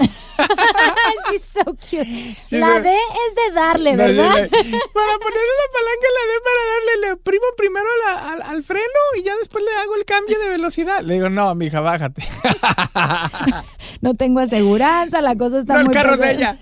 She's 1.30 1.44
so 1.44 1.64
cute. 1.64 2.36
La. 2.52 2.80
D 2.80 2.88
es 2.94 3.34
de 3.34 3.50
darle, 3.54 3.92
No, 3.92 4.04
¿verdad? 4.04 4.24
para 4.32 4.48
ponerle 4.48 5.54
la 5.60 5.68
palanca 5.72 6.06
en 6.08 6.14
la 6.14 6.24
D, 6.32 6.40
para 6.44 6.62
darle, 6.72 6.92
le 7.10 7.16
primo 7.18 7.44
primero 7.56 7.86
la- 8.06 8.32
al, 8.32 8.42
al 8.42 8.62
freno 8.64 9.00
y 9.18 9.22
ya 9.22 9.36
después 9.36 9.62
le 9.64 9.70
hago 9.76 9.94
el 9.96 10.04
cambio 10.04 10.38
de 10.38 10.48
velocidad. 10.48 11.00
Le 11.02 11.14
digo, 11.14 11.28
no, 11.28 11.54
mija, 11.54 11.80
bájate. 11.80 12.22
No 14.02 14.14
tengo 14.14 14.40
aseguranza, 14.40 15.22
la 15.22 15.36
cosa 15.36 15.60
está 15.60 15.74
No, 15.74 15.80
el 15.80 15.86
muy 15.86 15.94
carro 15.94 16.14
es 16.14 16.36
ella. 16.36 16.58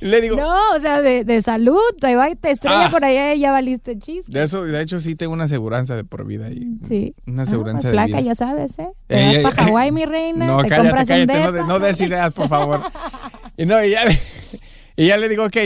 Le 0.00 0.20
digo, 0.20 0.36
No, 0.36 0.56
o 0.76 0.78
sea, 0.78 1.00
de, 1.02 1.24
de 1.24 1.42
salud, 1.42 1.80
te 1.98 2.14
va 2.14 2.28
y 2.30 2.36
te 2.36 2.50
estrella 2.52 2.86
Ah. 2.86 2.90
por 2.90 3.04
allá 3.04 3.34
y 3.34 3.40
ya 3.40 3.50
valiste 3.52 3.98
chiste. 3.98 4.30
de 4.30 4.42
eso, 4.44 4.62
de 4.64 4.80
hecho 4.82 5.00
sí 5.00 5.16
tengo 5.16 5.32
una 5.32 5.44
aseguranza 5.44 5.96
de 5.96 6.04
por 6.04 6.24
vida 6.26 6.46
ahí. 6.46 6.68
Sí. 6.86 7.14
Una 7.26 7.42
Ah, 7.42 7.46
aseguranza 7.46 7.88
pues, 7.88 7.92
de 7.92 7.92
flaca, 7.92 8.06
vida. 8.20 8.20
ya 8.20 8.34
sabes, 8.34 8.78
¿eh? 8.78 8.88
Te 9.08 9.16
Ey, 9.38 9.42
vas 9.42 9.54
para. 9.54 9.66
Hawái, 9.68 9.92
mi 9.92 10.04
reina, 10.04 10.46
No, 10.46 10.62
te 10.62 10.68
cállate, 10.68 10.88
compras 10.88 11.08
cállate, 11.08 11.32
un 11.32 11.40
no, 11.40 11.46
de- 11.52 11.58
depa. 11.58 11.66
no 11.68 11.78
des 11.80 12.00
ideas, 12.00 12.32
por 12.32 12.48
favor. 12.48 12.80
Y 13.56 13.66
no, 13.66 13.82
y 13.84 13.90
ya, 13.90 14.02
y 14.96 15.06
ya 15.06 15.16
le 15.16 15.28
digo, 15.28 15.44
ok, 15.44 15.56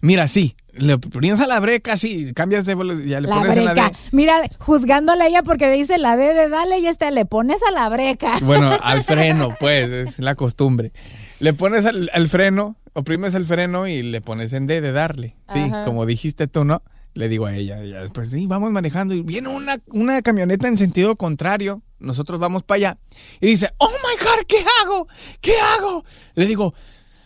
mira, 0.00 0.26
sí, 0.26 0.56
le 0.76 0.98
pones 0.98 1.40
a 1.40 1.46
la 1.46 1.60
breca, 1.60 1.96
sí, 1.96 2.32
cambias 2.34 2.66
de 2.66 2.74
ya 3.06 3.20
le 3.20 3.28
La 3.28 3.36
pones 3.36 3.56
en 3.56 3.64
la 3.64 3.72
breca. 3.72 3.92
Mira, 4.12 4.42
juzgándole 4.58 5.24
a 5.24 5.26
ella 5.28 5.42
porque 5.42 5.70
dice 5.70 5.98
la 5.98 6.16
D 6.16 6.34
de 6.34 6.48
dale 6.48 6.78
y 6.78 6.86
este 6.86 7.10
le 7.10 7.24
pones 7.26 7.60
a 7.66 7.70
la 7.70 7.88
breca. 7.88 8.38
Bueno, 8.42 8.70
al 8.82 9.02
freno, 9.04 9.54
pues, 9.58 9.90
es 9.90 10.18
la 10.18 10.34
costumbre. 10.34 10.92
Le 11.40 11.52
pones 11.52 11.86
al, 11.86 12.10
al 12.12 12.28
freno, 12.28 12.76
oprimes 12.92 13.34
el 13.34 13.44
freno 13.44 13.86
y 13.86 14.02
le 14.02 14.20
pones 14.20 14.52
en 14.52 14.66
D 14.66 14.80
de 14.80 14.92
darle. 14.92 15.36
Sí, 15.52 15.60
Ajá. 15.60 15.84
como 15.84 16.06
dijiste 16.06 16.46
tú, 16.48 16.64
¿no? 16.64 16.82
Le 17.14 17.28
digo 17.28 17.46
a 17.46 17.54
ella, 17.54 17.82
ya 17.84 18.00
después, 18.00 18.30
sí, 18.30 18.46
vamos 18.46 18.72
manejando 18.72 19.14
y 19.14 19.22
viene 19.22 19.48
una, 19.48 19.78
una 19.88 20.20
camioneta 20.22 20.66
en 20.66 20.76
sentido 20.76 21.14
contrario. 21.16 21.82
Nosotros 22.00 22.40
vamos 22.40 22.64
para 22.64 22.76
allá 22.76 22.98
y 23.40 23.46
dice, 23.46 23.70
oh 23.78 23.88
my 23.88 24.24
God, 24.24 24.44
¿qué 24.48 24.64
hago? 24.82 25.06
¿Qué 25.40 25.52
hago? 25.56 26.04
Le 26.34 26.46
digo, 26.46 26.74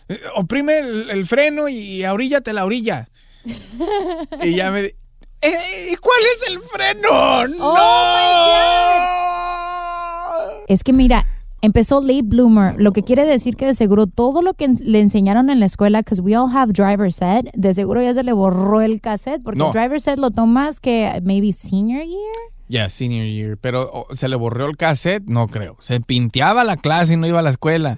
"Eh, 0.07 0.19
oprime 0.35 0.79
el, 0.79 1.09
el 1.09 1.25
freno 1.25 1.67
y 1.69 2.03
ahoríllate 2.03 2.53
la 2.53 2.65
orilla. 2.65 3.09
Y 4.43 4.55
ya 4.55 4.71
me... 4.71 4.81
di- 4.83 4.93
"Eh, 5.41 5.91
¿Y 5.91 5.95
cuál 5.97 6.19
es 6.35 6.49
el 6.49 6.59
freno? 6.59 7.47
¡No! 7.47 7.75
Es 10.67 10.83
que 10.83 10.93
mira, 10.93 11.25
empezó 11.61 12.01
late 12.01 12.21
bloomer, 12.23 12.75
lo 12.77 12.91
que 12.91 13.03
quiere 13.03 13.25
decir 13.25 13.55
que 13.55 13.65
de 13.65 13.73
seguro 13.75 14.05
todo 14.07 14.41
lo 14.41 14.53
que 14.53 14.67
le 14.67 14.99
enseñaron 14.99 15.49
en 15.49 15.59
la 15.59 15.65
escuela, 15.65 15.99
because 15.99 16.21
we 16.21 16.35
all 16.37 16.49
have 16.55 16.73
driver's 16.73 17.21
ed, 17.21 17.47
de 17.53 17.73
seguro 17.73 18.01
ya 18.01 18.13
se 18.13 18.23
le 18.23 18.33
borró 18.33 18.81
el 18.81 19.01
cassette, 19.01 19.41
porque 19.43 19.59
No. 19.59 19.67
el 19.67 19.71
driver's 19.73 20.07
ed 20.07 20.17
lo 20.19 20.31
tomas 20.31 20.79
que 20.79 21.19
maybe 21.23 21.51
senior 21.53 22.03
year. 22.03 22.19
Ya, 22.69 22.87
senior 22.87 23.25
year. 23.25 23.57
Pero 23.57 23.89
oh, 23.91 24.15
se 24.15 24.29
le 24.29 24.35
borró 24.35 24.67
el 24.67 24.77
cassette, 24.77 25.23
no 25.25 25.47
creo. 25.47 25.75
Se 25.79 25.99
pinteaba 25.99 26.63
la 26.63 26.77
clase 26.77 27.13
y 27.13 27.17
no 27.17 27.27
iba 27.27 27.39
a 27.39 27.41
la 27.41 27.49
escuela. 27.49 27.97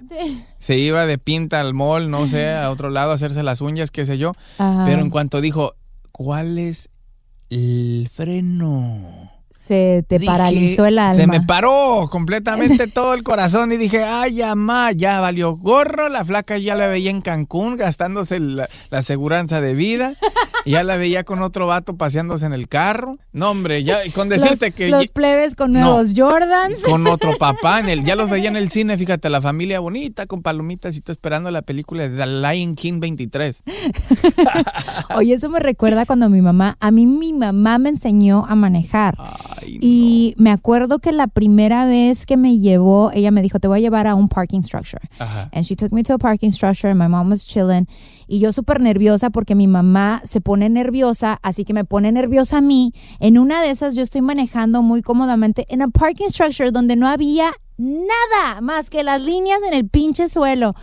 Se 0.58 0.78
iba 0.78 1.04
de 1.06 1.18
pinta 1.18 1.60
al 1.60 1.74
mall, 1.74 2.10
no 2.10 2.26
sé, 2.26 2.50
a 2.50 2.70
otro 2.70 2.88
lado 2.88 3.10
a 3.10 3.14
hacerse 3.14 3.42
las 3.42 3.60
uñas, 3.60 3.90
qué 3.90 4.06
sé 4.06 4.16
yo. 4.16 4.32
Ajá. 4.58 4.84
Pero 4.86 5.02
en 5.02 5.10
cuanto 5.10 5.42
dijo, 5.42 5.74
¿cuál 6.10 6.58
es 6.58 6.88
el 7.50 8.08
freno? 8.10 9.31
Se 9.72 10.04
te 10.06 10.18
Dije, 10.18 10.30
paralizó 10.30 10.84
el 10.84 10.98
alma. 10.98 11.14
Se 11.14 11.26
me 11.26 11.40
paró 11.40 12.08
completamente 12.10 12.88
todo 12.88 13.14
el 13.14 13.22
corazón 13.22 13.72
y 13.72 13.78
dije, 13.78 14.02
ay, 14.04 14.42
amá, 14.42 14.92
ya 14.92 15.18
valió 15.20 15.56
gorro. 15.56 16.10
La 16.10 16.24
flaca 16.26 16.58
ya 16.58 16.74
la 16.74 16.88
veía 16.88 17.10
en 17.10 17.22
Cancún 17.22 17.76
gastándose 17.76 18.38
la, 18.38 18.68
la 18.90 18.98
aseguranza 18.98 19.62
de 19.62 19.72
vida. 19.74 20.14
Ya 20.66 20.82
la 20.84 20.96
veía 20.96 21.24
con 21.24 21.40
otro 21.42 21.66
vato 21.66 21.96
paseándose 21.96 22.44
en 22.46 22.52
el 22.52 22.68
carro. 22.68 23.16
No, 23.32 23.50
hombre, 23.50 23.82
ya 23.82 24.00
con 24.14 24.28
decirte 24.28 24.66
los, 24.66 24.74
que... 24.74 24.88
los 24.90 25.08
plebes 25.08 25.56
con 25.56 25.72
No. 25.72 25.80
nuevos 25.80 26.12
Jordans. 26.14 26.82
con 26.84 27.06
otro 27.06 27.32
papá 27.38 27.80
en 27.80 27.88
el 27.88 28.04
ya 28.04 28.14
los 28.14 28.28
veía 28.28 28.48
en 28.48 28.56
el 28.56 28.70
cine 28.70 28.98
fíjate 28.98 29.30
la 29.30 29.40
familia 29.40 29.80
bonita 29.80 30.26
con 30.26 30.42
palomitas 30.42 30.96
y 30.96 31.00
tú 31.00 31.12
esperando 31.12 31.50
la 31.50 31.62
película 31.62 32.08
de 32.08 32.16
The 32.16 32.26
Lion 32.26 32.74
King 32.74 33.00
23 33.00 33.62
Oye, 35.16 35.34
eso 35.34 35.48
me 35.48 35.60
recuerda 35.60 36.06
cuando 36.06 36.28
mi 36.28 36.40
mamá, 36.42 36.76
a 36.80 36.90
mí 36.90 37.06
mi 37.06 37.32
mamá 37.32 37.78
me 37.78 37.88
enseñó 37.90 38.44
a 38.46 38.54
manejar. 38.54 39.16
Ay, 39.18 39.61
Y 39.66 40.34
me 40.36 40.50
acuerdo 40.50 40.98
que 40.98 41.12
la 41.12 41.26
primera 41.26 41.86
vez 41.86 42.26
que 42.26 42.36
me 42.36 42.58
llevó, 42.58 43.10
ella 43.12 43.30
me 43.30 43.42
dijo, 43.42 43.60
te 43.60 43.68
voy 43.68 43.78
a 43.78 43.80
llevar 43.80 44.06
a 44.06 44.14
un 44.14 44.28
parking 44.28 44.62
structure. 44.62 45.02
Ajá. 45.18 45.48
And 45.52 45.64
she 45.64 45.76
took 45.76 45.92
me 45.92 46.02
to 46.02 46.14
a 46.14 46.18
parking 46.18 46.50
structure 46.50 46.90
and 46.90 46.98
my 46.98 47.08
mom 47.08 47.30
was 47.30 47.44
chilling. 47.44 47.86
Y 48.26 48.38
yo 48.38 48.52
súper 48.52 48.80
nerviosa 48.80 49.30
porque 49.30 49.54
mi 49.54 49.66
mamá 49.66 50.20
se 50.24 50.40
pone 50.40 50.68
nerviosa, 50.68 51.38
así 51.42 51.64
que 51.64 51.74
me 51.74 51.84
pone 51.84 52.12
nerviosa 52.12 52.58
a 52.58 52.60
mí. 52.60 52.92
En 53.20 53.38
una 53.38 53.60
de 53.60 53.70
esas 53.70 53.94
yo 53.94 54.02
estoy 54.02 54.22
manejando 54.22 54.82
muy 54.82 55.02
cómodamente 55.02 55.66
en 55.68 55.82
a 55.82 55.88
parking 55.88 56.28
structure 56.28 56.70
donde 56.70 56.96
no 56.96 57.08
había 57.08 57.52
nada 57.82 58.60
más 58.60 58.88
que 58.90 59.02
las 59.02 59.20
líneas 59.20 59.60
en 59.66 59.74
el 59.74 59.88
pinche 59.88 60.28
suelo. 60.28 60.74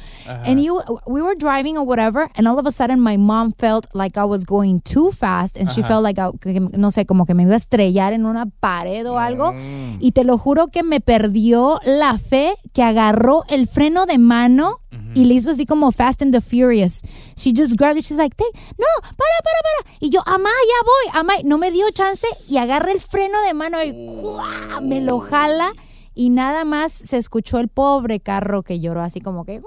And 0.46 0.60
you, 0.62 0.80
we 1.08 1.22
were 1.22 1.36
driving 1.36 1.78
or 1.78 1.86
whatever, 1.86 2.30
and 2.36 2.48
all 2.48 2.60
of 2.60 2.68
a 2.68 2.72
sudden 2.72 3.00
my 3.00 3.18
mom 3.18 3.52
felt 3.54 3.88
like 3.94 4.18
I 4.20 4.26
was 4.26 4.44
going 4.46 4.82
too 4.82 5.12
fast, 5.12 5.58
and 5.58 5.70
she 5.72 5.82
felt 5.88 6.04
like, 6.04 6.20
I- 6.20 6.32
que- 6.42 6.60
no 6.78 6.92
sé, 6.92 7.06
como 7.06 7.26
que 7.26 7.34
me 7.34 7.44
iba 7.44 7.54
a 7.54 7.58
estrellar 7.58 8.14
en 8.14 8.26
una 8.26 8.46
pared 8.60 9.06
o 9.10 9.18
algo. 9.18 9.54
Y 10.00 10.12
te 10.12 10.24
lo 10.24 10.38
juro 10.38 10.68
que 10.68 10.84
me 10.84 11.00
perdió 11.00 11.80
la 11.86 12.18
fe 12.18 12.56
que 12.74 12.84
agarró 12.84 13.44
el 13.48 13.68
freno 13.68 14.06
de 14.06 14.18
mano 14.18 14.80
y 15.16 15.26
le 15.26 15.34
hizo 15.36 15.52
así 15.52 15.66
como 15.66 15.92
Fast 15.92 16.22
and 16.22 16.32
the 16.34 16.42
Furious. 16.42 17.02
She 17.36 17.52
just 17.56 17.76
grabbed 17.78 17.98
it, 17.98 18.04
she's 18.06 18.18
like, 18.18 18.36
"Take- 18.36 18.54
no, 18.78 18.86
para, 19.02 19.40
para, 19.44 19.60
para. 19.64 19.98
Y 20.00 20.10
yo, 20.10 20.22
amá, 20.26 20.50
ya 20.50 20.86
voy, 20.86 21.20
amá. 21.22 21.34
No 21.44 21.58
me 21.58 21.72
dio 21.72 21.90
chance 21.92 22.28
y 22.48 22.58
agarra 22.58 22.92
el 22.92 23.00
freno 23.00 23.42
de 23.46 23.54
mano 23.54 23.84
y 23.84 23.92
¡guau! 24.06 24.82
me 24.82 25.02
lo 25.02 25.20
jala. 25.20 25.74
Y 26.20 26.32
nada 26.32 26.66
más 26.66 26.92
se 26.92 27.18
escuchó 27.18 27.60
el 27.60 27.70
pobre 27.70 28.20
carro 28.20 28.62
que 28.62 28.82
lloró 28.82 29.02
así 29.02 29.22
como 29.22 29.46
que... 29.46 29.62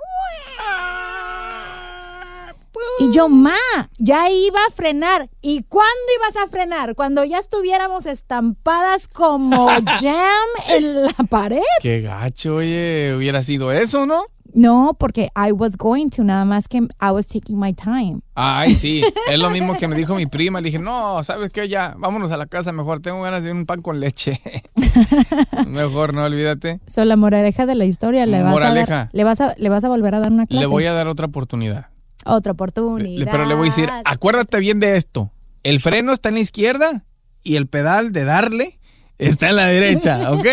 Y 2.98 3.10
yo, 3.10 3.30
ma, 3.30 3.56
ya 3.96 4.28
iba 4.28 4.60
a 4.68 4.70
frenar. 4.70 5.30
¿Y 5.40 5.62
cuándo 5.62 5.96
ibas 6.18 6.36
a 6.36 6.48
frenar? 6.48 6.94
Cuando 6.94 7.24
ya 7.24 7.38
estuviéramos 7.38 8.04
estampadas 8.04 9.08
como 9.08 9.66
jam 9.98 10.48
en 10.68 11.04
la 11.04 11.14
pared. 11.30 11.62
qué 11.80 12.02
gacho 12.02 12.56
oye 12.56 13.14
hubiera 13.16 13.42
sido 13.42 13.72
eso 13.72 14.04
no 14.04 14.26
No, 14.54 14.94
porque 14.98 15.30
I 15.36 15.52
was 15.52 15.76
going 15.76 16.08
to, 16.10 16.24
nada 16.24 16.44
más 16.44 16.68
que 16.68 16.78
I 16.78 17.10
was 17.10 17.26
taking 17.26 17.58
my 17.58 17.72
time. 17.72 18.20
ay 18.34 18.74
sí 18.74 19.02
es 19.30 19.38
lo 19.38 19.50
mismo 19.50 19.76
que 19.76 19.88
me 19.88 19.96
dijo 19.96 20.14
mi 20.14 20.26
prima 20.26 20.60
le 20.60 20.66
dije 20.66 20.78
no 20.78 21.22
sabes 21.22 21.50
qué 21.50 21.68
ya 21.68 21.94
vámonos 21.98 22.30
a 22.32 22.36
la 22.36 22.46
casa 22.46 22.72
mejor 22.72 23.00
tengo 23.00 23.20
ganas 23.22 23.42
de 23.44 23.50
un 23.52 23.66
pan 23.66 23.82
con 23.82 24.00
leche 24.00 24.40
mejor 25.66 26.14
no 26.14 26.24
olvídate 26.24 26.80
So, 26.86 27.04
la 27.04 27.16
moraleja 27.16 27.66
de 27.66 27.74
la 27.74 27.84
historia, 27.84 28.26
le 28.26 28.42
vas, 28.42 28.56
a 28.62 28.74
dar, 28.74 29.08
le, 29.12 29.24
vas 29.24 29.40
a, 29.40 29.54
le 29.58 29.68
vas 29.68 29.84
a 29.84 29.88
volver 29.88 30.14
a 30.14 30.20
dar 30.20 30.32
una 30.32 30.46
clase. 30.46 30.60
le 30.60 30.66
voy 30.66 30.84
a 30.86 30.92
dar 30.92 31.08
otra 31.08 31.26
oportunidad 31.26 31.86
Otra 32.24 32.50
Le- 32.50 32.54
oportunidad. 32.54 33.28
Pero 33.30 33.44
le 33.46 33.54
voy 33.54 33.68
a 33.68 33.70
decir, 33.70 33.88
acuérdate 34.04 34.60
bien 34.60 34.78
de 34.80 34.96
esto. 34.96 35.30
El 35.62 35.80
freno 35.80 36.12
está 36.12 36.28
en 36.28 36.36
la 36.36 36.40
izquierda 36.40 37.04
y 37.42 37.56
el 37.56 37.66
pedal 37.66 38.12
de 38.12 38.24
darle 38.24 38.78
está 39.18 39.48
en 39.48 39.56
la 39.56 39.66
derecha, 39.66 40.30
¿ok? 40.32 40.46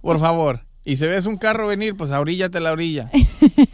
Por 0.00 0.18
favor. 0.20 0.65
Y 0.86 0.94
si 0.96 1.06
ves 1.08 1.26
un 1.26 1.36
carro 1.36 1.66
venir, 1.66 1.96
pues 1.96 2.12
ahoríllate 2.12 2.60
la 2.60 2.72
orilla. 2.72 3.10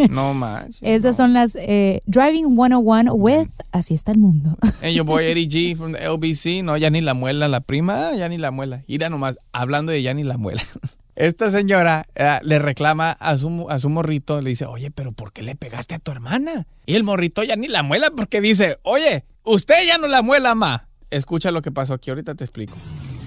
No 0.08 0.32
más. 0.32 0.78
Esas 0.80 1.16
son 1.16 1.32
las 1.32 1.54
eh, 1.56 2.00
Driving 2.06 2.54
101 2.54 3.12
with 3.14 3.48
Así 3.72 3.94
está 3.94 4.12
el 4.12 4.18
mundo. 4.18 4.56
Hey, 4.80 4.94
yo 4.94 5.04
voy 5.04 5.24
Eddie 5.26 5.48
G 5.48 5.76
from 5.76 5.92
the 5.92 6.08
LBC. 6.08 6.62
No, 6.62 6.76
ya 6.76 6.88
ni 6.88 7.00
la 7.00 7.14
muela 7.14 7.48
la 7.48 7.60
prima, 7.60 8.08
ah, 8.08 8.14
ya 8.14 8.28
ni 8.28 8.38
la 8.38 8.50
muela. 8.50 8.82
Irá 8.86 9.10
nomás, 9.10 9.38
hablando 9.52 9.92
de 9.92 10.02
ya 10.02 10.14
ni 10.14 10.22
la 10.22 10.38
muela. 10.38 10.62
Esta 11.16 11.50
señora 11.50 12.06
eh, 12.14 12.38
le 12.42 12.58
reclama 12.58 13.10
a 13.12 13.36
su, 13.36 13.66
a 13.68 13.78
su 13.78 13.90
morrito, 13.90 14.40
le 14.40 14.50
dice, 14.50 14.66
oye, 14.66 14.90
pero 14.90 15.12
¿por 15.12 15.32
qué 15.32 15.42
le 15.42 15.56
pegaste 15.56 15.94
a 15.94 15.98
tu 15.98 16.10
hermana? 16.10 16.66
Y 16.86 16.94
el 16.94 17.04
morrito 17.04 17.42
ya 17.42 17.56
ni 17.56 17.68
la 17.68 17.82
muela 17.82 18.10
porque 18.16 18.40
dice, 18.40 18.78
oye, 18.82 19.24
usted 19.44 19.86
ya 19.86 19.98
no 19.98 20.06
la 20.06 20.22
muela, 20.22 20.54
ma. 20.54 20.86
Escucha 21.10 21.50
lo 21.50 21.60
que 21.60 21.70
pasó 21.70 21.94
aquí, 21.94 22.10
ahorita 22.10 22.34
te 22.34 22.44
explico. 22.44 22.74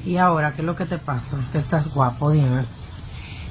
¿Y 0.05 0.17
ahora 0.17 0.53
qué 0.53 0.61
es 0.61 0.65
lo 0.65 0.75
que 0.75 0.85
te 0.85 0.97
pasa? 0.97 1.47
Que 1.51 1.59
estás 1.59 1.93
guapo, 1.93 2.31
dime. 2.31 2.65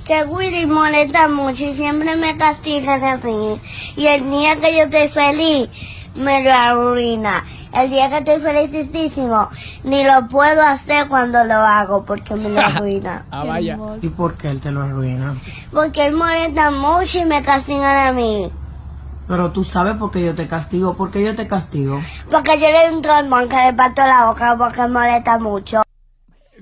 Que 0.05 0.23
Willy 0.25 0.67
molesta 0.67 1.29
mucho 1.29 1.65
y 1.65 1.75
siempre 1.75 2.15
me 2.17 2.37
castiga 2.37 2.95
a 3.13 3.17
mí. 3.17 3.59
Y 3.97 4.07
el 4.07 4.31
día 4.31 4.57
que 4.57 4.77
yo 4.77 4.83
estoy 4.85 5.09
feliz, 5.09 5.69
me 6.15 6.43
lo 6.43 6.53
arruina. 6.53 7.45
El 7.73 7.91
día 7.91 8.09
que 8.11 8.19
estoy 8.19 8.39
felicísimo, 8.41 9.49
ni 9.83 10.05
lo 10.05 10.29
puedo 10.29 10.63
hacer 10.63 11.09
cuando 11.09 11.43
lo 11.45 11.55
hago 11.55 12.05
porque 12.05 12.35
me 12.35 12.51
lo 12.51 12.61
arruina. 12.67 13.25
ah, 13.31 13.45
vaya. 13.45 13.79
¿Y 14.03 14.09
por 14.11 14.35
qué 14.35 14.51
él 14.51 14.61
te 14.61 14.71
lo 14.71 14.83
arruina? 14.83 15.37
Porque 15.73 16.07
él 16.07 16.15
molesta 16.15 16.71
mucho 16.71 17.19
y 17.21 17.25
me 17.25 17.43
castiga 17.43 18.09
a 18.09 18.13
mí. 18.13 18.51
Pero 19.27 19.51
tú 19.53 19.65
sabes 19.65 19.97
por 19.97 20.11
qué 20.11 20.23
yo 20.23 20.35
te 20.35 20.47
castigo. 20.47 20.95
¿Por 20.95 21.11
qué 21.11 21.25
yo 21.25 21.35
te 21.35 21.49
castigo? 21.49 21.99
Porque 22.31 22.61
yo 22.61 22.67
le 22.69 22.87
doy 22.89 22.97
un 22.97 23.03
trombón 23.03 23.49
que 23.49 23.57
le 23.57 23.73
parto 23.73 24.03
la 24.03 24.27
boca 24.27 24.55
porque 24.59 24.87
molesta 24.87 25.39
mucho. 25.39 25.84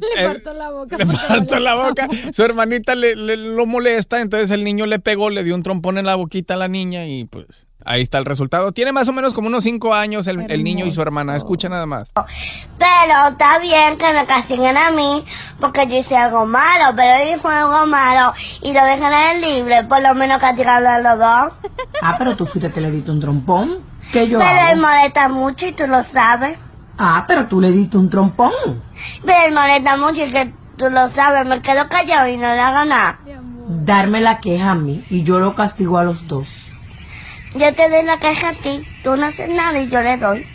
Le 0.16 0.26
parto 0.28 0.52
la 0.52 0.70
boca. 0.70 0.96
Le 0.98 1.06
parto 1.06 1.58
la 1.58 1.74
boca. 1.74 2.08
Su 2.32 2.42
hermanita 2.44 2.94
le, 2.94 3.16
le- 3.16 3.36
lo 3.36 3.66
molesta, 3.66 4.20
entonces 4.20 4.50
el 4.50 4.64
niño 4.64 4.86
le 4.86 4.98
pegó, 4.98 5.30
le 5.30 5.44
dio 5.44 5.54
un 5.54 5.62
trompón 5.62 5.98
en 5.98 6.06
la 6.06 6.14
boquita 6.16 6.54
a 6.54 6.56
la 6.56 6.68
niña 6.68 7.06
y 7.06 7.24
pues 7.24 7.66
ahí 7.84 8.02
está 8.02 8.18
el 8.18 8.24
resultado. 8.24 8.72
Tiene 8.72 8.92
más 8.92 9.08
o 9.08 9.12
menos 9.12 9.34
como 9.34 9.48
unos 9.48 9.64
cinco 9.64 9.94
años 9.94 10.26
el, 10.28 10.50
el 10.50 10.62
niño 10.64 10.86
y 10.86 10.90
su 10.92 11.00
hermana. 11.02 11.34
Escucha 11.36 11.68
nada 11.68 11.86
más. 11.86 12.08
Pero 12.78 13.28
está 13.30 13.58
bien 13.58 13.96
que 13.96 14.12
me 14.12 14.24
castiguen 14.26 14.76
a 14.76 14.90
mí 14.90 15.24
porque 15.60 15.86
yo 15.88 15.96
hice 15.96 16.16
algo 16.16 16.46
malo, 16.46 16.94
pero 16.96 17.16
él 17.22 17.36
hizo 17.36 17.48
algo 17.48 17.86
malo 17.86 18.32
y 18.62 18.72
lo 18.72 18.84
dejan 18.84 19.12
a 19.12 19.32
él 19.32 19.40
libre, 19.40 19.84
por 19.84 20.00
lo 20.02 20.14
menos 20.14 20.40
castigarlo 20.40 20.88
a 20.88 20.98
los 21.00 21.18
dos. 21.18 21.72
Ah, 22.02 22.16
pero 22.18 22.36
tú 22.36 22.46
fuiste 22.46 22.70
que 22.70 22.80
le 22.80 22.90
diste 22.90 23.10
un 23.10 23.20
trompón. 23.20 23.78
¿Qué 24.12 24.28
yo 24.28 24.38
pero 24.38 24.50
él 24.50 24.58
hago? 24.58 24.80
molesta 24.80 25.28
mucho 25.28 25.66
y 25.66 25.72
tú 25.72 25.86
lo 25.86 26.02
sabes. 26.02 26.58
Ah, 26.98 27.24
pero 27.26 27.46
tú 27.46 27.60
le 27.60 27.70
diste 27.70 27.96
un 27.96 28.10
trompón. 28.10 28.82
Pero 29.24 29.54
molesta 29.54 29.96
mucho 29.96 30.24
que 30.30 30.52
tú 30.76 30.90
lo 30.90 31.08
sabes. 31.08 31.46
Me 31.46 31.60
quedo 31.60 31.88
callado 31.88 32.28
y 32.28 32.36
no 32.36 32.52
le 32.52 32.60
hago 32.60 32.84
nada. 32.84 33.18
Darme 33.68 34.20
la 34.20 34.38
queja 34.38 34.72
a 34.72 34.74
mí 34.74 35.04
y 35.08 35.22
yo 35.22 35.38
lo 35.38 35.54
castigo 35.54 35.98
a 35.98 36.04
los 36.04 36.26
dos. 36.28 36.70
Yo 37.54 37.74
te 37.74 37.88
doy 37.88 38.02
la 38.04 38.18
queja 38.18 38.48
a 38.50 38.54
ti, 38.54 38.82
tú 39.02 39.16
no 39.16 39.26
haces 39.26 39.48
nada 39.50 39.78
y 39.78 39.88
yo 39.88 40.00
le 40.00 40.16
doy. 40.16 40.46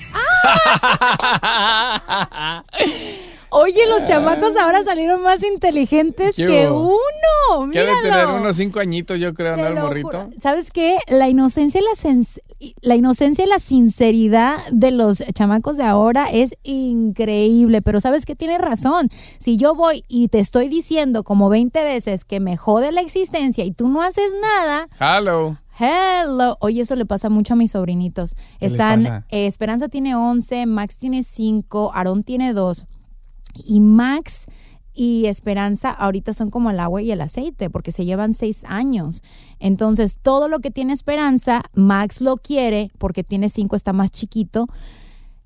Oye, 3.50 3.88
los 3.88 4.04
chamacos 4.04 4.58
ahora 4.58 4.84
salieron 4.84 5.22
más 5.22 5.44
inteligentes 5.44 6.36
¿Qué 6.36 6.46
que 6.46 6.70
uno. 6.70 7.72
Quiere 7.72 7.96
Míralo. 7.96 8.02
tener 8.02 8.28
unos 8.42 8.56
cinco 8.56 8.80
añitos, 8.80 9.20
yo 9.20 9.34
creo, 9.34 9.56
¿no? 9.58 9.68
El 9.68 9.76
morrito. 9.76 10.30
¿Sabes 10.40 10.72
qué? 10.72 10.98
La 11.08 11.30
inocencia 11.30 11.80
y 11.80 11.84
la, 11.84 12.72
la 12.82 12.96
inocencia 12.96 13.46
y 13.46 13.48
la 13.48 13.60
sinceridad 13.60 14.58
de 14.72 14.92
los 14.92 15.24
chamacos 15.34 15.78
de 15.78 15.84
ahora 15.84 16.26
es 16.32 16.56
increíble, 16.64 17.82
pero 17.82 18.02
¿sabes 18.02 18.26
qué? 18.26 18.36
Tienes 18.36 18.60
razón. 18.60 19.10
Si 19.40 19.58
yo 19.58 19.76
voy 19.76 20.04
y 20.08 20.28
te 20.28 20.40
estoy 20.40 20.68
diciendo 20.68 21.24
como 21.24 21.50
20 21.50 21.84
veces 21.84 22.26
que 22.26 22.40
me 22.40 22.58
jode 22.58 22.92
la 22.92 23.02
existencia 23.02 23.64
y 23.64 23.72
tú 23.72 23.88
no 23.88 24.02
haces 24.02 24.32
nada, 24.42 24.90
Hello. 25.00 25.58
Hello. 25.80 26.58
Oye, 26.60 26.82
eso 26.82 26.96
le 26.96 27.06
pasa 27.06 27.30
mucho 27.30 27.54
a 27.54 27.56
mis 27.56 27.72
sobrinitos. 27.72 28.34
¿Qué 28.34 28.66
les 28.66 28.72
Están, 28.74 29.26
eh, 29.30 29.46
Esperanza 29.46 29.88
tiene 29.90 30.16
11, 30.16 30.66
Max 30.66 30.98
tiene 30.98 31.22
5, 31.24 31.92
Aarón 31.94 32.24
tiene 32.24 32.54
2. 32.54 32.86
Y 33.66 33.80
Max 33.80 34.46
y 34.94 35.28
Esperanza 35.28 35.92
ahorita 35.92 36.34
son 36.34 36.50
como 36.50 36.72
el 36.72 36.80
agua 36.80 37.02
y 37.02 37.12
el 37.12 37.22
aceite 37.22 37.70
porque 37.70 37.92
se 37.92 38.06
llevan 38.06 38.34
6 38.34 38.66
años. 38.68 39.22
Entonces, 39.60 40.18
todo 40.22 40.48
lo 40.48 40.60
que 40.60 40.72
tiene 40.72 40.94
Esperanza, 40.94 41.64
Max 41.74 42.20
lo 42.20 42.36
quiere 42.36 42.90
porque 42.98 43.24
tiene 43.24 43.50
5, 43.50 43.76
está 43.76 43.94
más 43.94 44.12
chiquito. 44.12 44.68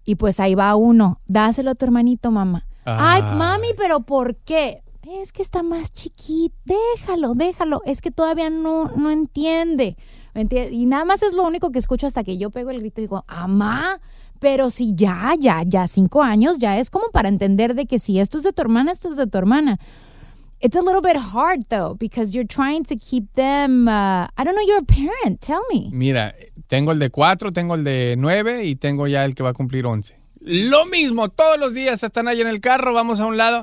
Y 0.06 0.15
pues 0.15 0.39
ahí 0.39 0.56
va 0.56 0.75
uno. 0.75 1.20
Dáselo 1.27 1.72
a 1.72 1.75
tu 1.75 1.86
hermanito, 1.86 2.32
mamá. 2.32 2.65
Ay, 2.86 3.22
mami, 3.22 3.68
pero 3.77 4.00
¿por 4.00 4.36
qué? 4.38 4.84
Es 5.03 5.32
que 5.32 5.41
está 5.41 5.63
más 5.63 5.91
chiquito. 5.91 6.56
Déjalo, 6.65 7.34
déjalo. 7.36 7.82
Es 7.86 8.02
que 8.02 8.10
todavía 8.10 8.50
no, 8.50 8.86
no 8.95 9.12
entiende. 9.12 9.97
¿Me 10.34 10.41
entiende? 10.41 10.71
Y 10.71 10.86
nada 10.86 11.06
más 11.06 11.21
es 11.24 11.34
lo 11.34 11.45
único 11.45 11.71
que 11.71 11.80
escucho 11.80 12.08
hasta 12.08 12.24
que 12.24 12.38
yo 12.38 12.52
pego 12.52 12.69
el 12.71 12.80
grito 12.80 13.02
y 13.02 13.04
digo, 13.04 13.26
amá. 13.28 14.00
Pero 14.41 14.71
si 14.71 14.95
ya, 14.95 15.36
ya, 15.39 15.62
ya, 15.63 15.88
cinco 15.88 16.23
años, 16.23 16.58
ya 16.58 16.80
es 16.80 16.89
como 16.89 17.12
para 17.12 17.30
entender 17.30 17.75
de 17.75 17.86
que 17.86 17.99
si 17.99 18.19
esto 18.19 18.39
es 18.39 18.43
de 18.43 18.51
tu 18.51 18.63
hermana, 18.63 18.91
esto 18.91 19.12
es 19.12 19.15
de 19.15 19.27
tu 19.27 19.38
hermana. 19.38 19.77
It's 20.60 20.75
a 20.75 20.82
little 20.82 21.01
bit 21.01 21.15
hard 21.15 21.67
though, 21.69 21.95
because 21.95 22.36
you're 22.36 22.47
trying 22.47 22.84
to 22.86 22.95
keep 22.95 23.32
them. 23.36 23.88
uh, 23.88 24.25
I 24.36 24.43
don't 24.43 24.56
know, 24.56 24.65
you're 24.65 24.80
a 24.80 24.84
parent. 24.84 25.41
Tell 25.41 25.62
me. 25.71 25.91
Mira, 25.91 26.34
tengo 26.67 26.91
el 26.91 26.97
de 26.97 27.12
cuatro, 27.12 27.51
tengo 27.51 27.75
el 27.75 27.84
de 27.84 28.15
nueve 28.17 28.65
y 28.65 28.75
tengo 28.75 29.06
ya 29.06 29.25
el 29.25 29.36
que 29.36 29.43
va 29.43 29.49
a 29.49 29.54
cumplir 29.54 29.86
once. 29.86 30.19
Lo 30.39 30.88
mismo, 30.88 31.30
todos 31.30 31.60
los 31.60 31.75
días 31.75 32.04
están 32.04 32.27
ahí 32.27 32.41
en 32.41 32.47
el 32.47 32.62
carro, 32.62 32.93
vamos 32.95 33.19
a 33.19 33.27
un 33.27 33.38
lado. 33.38 33.60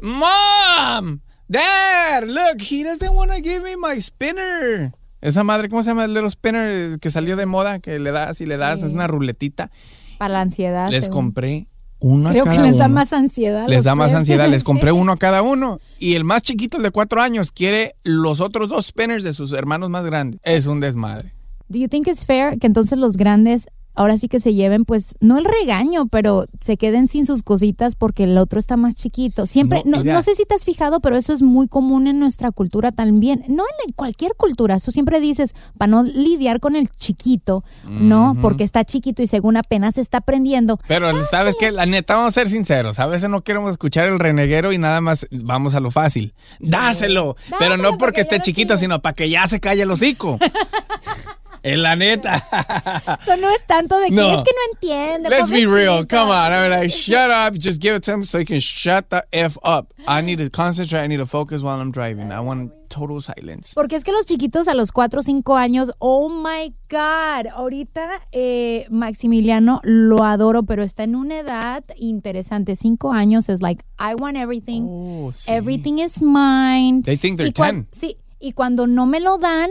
Mom, 0.00 1.20
Dad, 1.46 2.24
look, 2.24 2.62
he 2.62 2.82
doesn't 2.82 3.14
want 3.14 3.32
to 3.32 3.42
give 3.42 3.62
me 3.62 3.76
my 3.76 4.00
spinner. 4.00 4.92
Esa 5.20 5.44
madre, 5.44 5.68
¿cómo 5.68 5.82
se 5.82 5.90
llama 5.90 6.06
el 6.06 6.14
little 6.14 6.30
spinner 6.30 6.98
que 7.00 7.10
salió 7.10 7.36
de 7.36 7.44
moda? 7.44 7.80
Que 7.80 7.98
le 7.98 8.12
das 8.12 8.40
y 8.40 8.46
le 8.46 8.56
das, 8.56 8.82
es 8.82 8.94
una 8.94 9.06
ruletita. 9.06 9.70
Para 10.18 10.34
la 10.34 10.40
ansiedad. 10.42 10.90
Les 10.90 11.04
según. 11.06 11.24
compré 11.24 11.66
uno 11.98 12.28
a 12.28 12.32
Creo 12.32 12.44
que 12.44 12.50
cada 12.50 12.62
les 12.62 12.76
da 12.76 12.86
uno. 12.86 12.94
más 12.94 13.12
ansiedad. 13.12 13.68
Les 13.68 13.84
da 13.84 13.94
más 13.94 14.12
ansiedad. 14.14 14.48
Les 14.48 14.64
compré 14.64 14.92
uno 14.92 15.12
a 15.12 15.16
cada 15.16 15.42
uno. 15.42 15.80
Y 15.98 16.14
el 16.14 16.24
más 16.24 16.42
chiquito, 16.42 16.76
el 16.76 16.82
de 16.82 16.90
cuatro 16.90 17.22
años, 17.22 17.52
quiere 17.52 17.94
los 18.04 18.40
otros 18.40 18.68
dos 18.68 18.86
spinners 18.86 19.24
de 19.24 19.32
sus 19.32 19.52
hermanos 19.52 19.90
más 19.90 20.04
grandes. 20.04 20.40
Es 20.44 20.66
un 20.66 20.80
desmadre. 20.80 21.32
Do 21.68 21.78
you 21.78 21.88
think 21.88 22.06
it's 22.06 22.24
fair 22.24 22.58
que 22.58 22.66
entonces 22.66 22.96
los 22.98 23.16
grandes 23.16 23.66
ahora 23.96 24.18
sí 24.18 24.28
que 24.28 24.40
se 24.40 24.54
lleven, 24.54 24.84
pues, 24.84 25.14
no 25.20 25.38
el 25.38 25.44
regaño, 25.44 26.06
pero 26.06 26.44
se 26.60 26.76
queden 26.76 27.08
sin 27.08 27.26
sus 27.26 27.42
cositas 27.42 27.96
porque 27.96 28.24
el 28.24 28.38
otro 28.38 28.58
está 28.58 28.76
más 28.76 28.94
chiquito? 28.94 29.46
Siempre, 29.46 29.82
No, 29.84 30.04
no, 30.04 30.22
sé 30.22 30.34
si 30.34 30.44
te 30.44 30.54
has 30.54 30.64
fijado, 30.64 31.00
pero 31.00 31.16
eso 31.16 31.32
es 31.32 31.42
muy 31.42 31.66
común 31.66 32.06
en 32.06 32.20
nuestra 32.20 32.52
cultura 32.52 32.92
también. 32.92 33.44
No 33.48 33.64
en 33.86 33.92
cualquier 33.92 34.34
cultura. 34.36 34.78
Tú 34.78 34.92
siempre 34.92 35.20
dices, 35.20 35.54
para 35.78 35.90
no 35.90 36.02
lidiar 36.02 36.60
con 36.60 36.76
el 36.76 36.88
chiquito, 36.90 37.64
¿no? 37.88 38.36
Porque 38.40 38.64
está 38.64 38.84
chiquito 38.84 39.22
y 39.22 39.26
según 39.26 39.56
apenas 39.56 39.98
está 39.98 40.18
aprendiendo. 40.18 40.78
Pero 40.86 41.24
sabes 41.24 41.54
que 41.58 41.72
la 41.72 41.86
neta, 41.86 42.14
vamos 42.14 42.32
a 42.32 42.40
ser 42.40 42.48
sinceros. 42.48 42.98
A 42.98 43.06
veces 43.06 43.30
no 43.30 43.42
queremos 43.42 43.70
escuchar 43.72 44.06
el 44.08 44.18
reneguero 44.18 44.72
y 44.72 44.78
nada 44.78 45.00
más 45.00 45.26
vamos 45.30 45.74
a 45.74 45.80
lo 45.80 45.90
fácil. 45.90 46.34
Dáselo. 46.60 47.36
Pero 47.58 47.76
no 47.76 47.96
porque 47.98 48.20
esté 48.22 48.40
chiquito, 48.40 48.76
sino 48.76 49.00
para 49.00 49.14
que 49.14 49.30
ya 49.30 49.46
se 49.46 49.60
calle 49.60 49.82
el 49.82 49.90
hocico. 49.90 50.38
En 51.66 51.82
la 51.82 51.96
neta. 51.96 52.36
Eso 53.22 53.36
no 53.36 53.50
es 53.50 53.66
tanto 53.66 53.98
de 53.98 54.06
que 54.08 54.14
No. 54.14 54.38
es 54.38 54.44
que 54.44 54.50
no 54.52 54.72
entiende. 54.72 55.28
Let's 55.28 55.50
be 55.50 55.66
real. 55.66 56.06
Come 56.06 56.30
on. 56.30 56.52
I 56.52 56.60
mean, 56.60 56.70
like, 56.70 56.88
shut 56.90 57.30
up. 57.30 57.54
Just 57.58 57.80
give 57.82 57.94
it 57.96 58.02
to 58.04 58.12
him 58.12 58.24
so 58.24 58.38
he 58.38 58.44
can 58.44 58.60
shut 58.60 59.08
the 59.10 59.24
F 59.32 59.58
up. 59.64 59.92
I 60.06 60.22
need 60.22 60.38
to 60.38 60.48
concentrate. 60.50 61.02
I 61.02 61.08
need 61.08 61.18
to 61.18 61.26
focus 61.26 61.62
while 61.62 61.80
I'm 61.80 61.90
driving. 61.90 62.30
I 62.30 62.40
want 62.40 62.72
total 62.88 63.20
silence. 63.20 63.72
Porque 63.74 63.96
es 63.96 64.04
que 64.04 64.12
los 64.12 64.26
chiquitos 64.26 64.68
a 64.68 64.74
los 64.74 64.92
4 64.92 65.18
o 65.20 65.22
5 65.24 65.56
años, 65.56 65.92
oh 65.98 66.28
my 66.28 66.72
God, 66.88 67.48
ahorita 67.52 68.08
eh, 68.30 68.86
Maximiliano 68.90 69.80
lo 69.82 70.22
adoro, 70.22 70.62
pero 70.62 70.84
está 70.84 71.02
en 71.02 71.16
una 71.16 71.38
edad 71.40 71.82
interesante. 71.96 72.76
5 72.76 73.10
años 73.12 73.48
es 73.48 73.60
like, 73.60 73.84
I 73.98 74.14
want 74.14 74.36
everything. 74.36 74.82
Oh, 74.88 75.32
sí. 75.32 75.50
Everything 75.50 75.98
is 75.98 76.22
mine. 76.22 77.02
They 77.02 77.16
think 77.16 77.38
they're 77.38 77.48
Y 77.48 77.52
cuan- 77.52 77.86
10. 77.90 77.98
Sí, 78.00 78.16
y 78.38 78.52
cuando 78.52 78.86
no 78.86 79.06
me 79.06 79.18
lo 79.18 79.38
dan, 79.38 79.70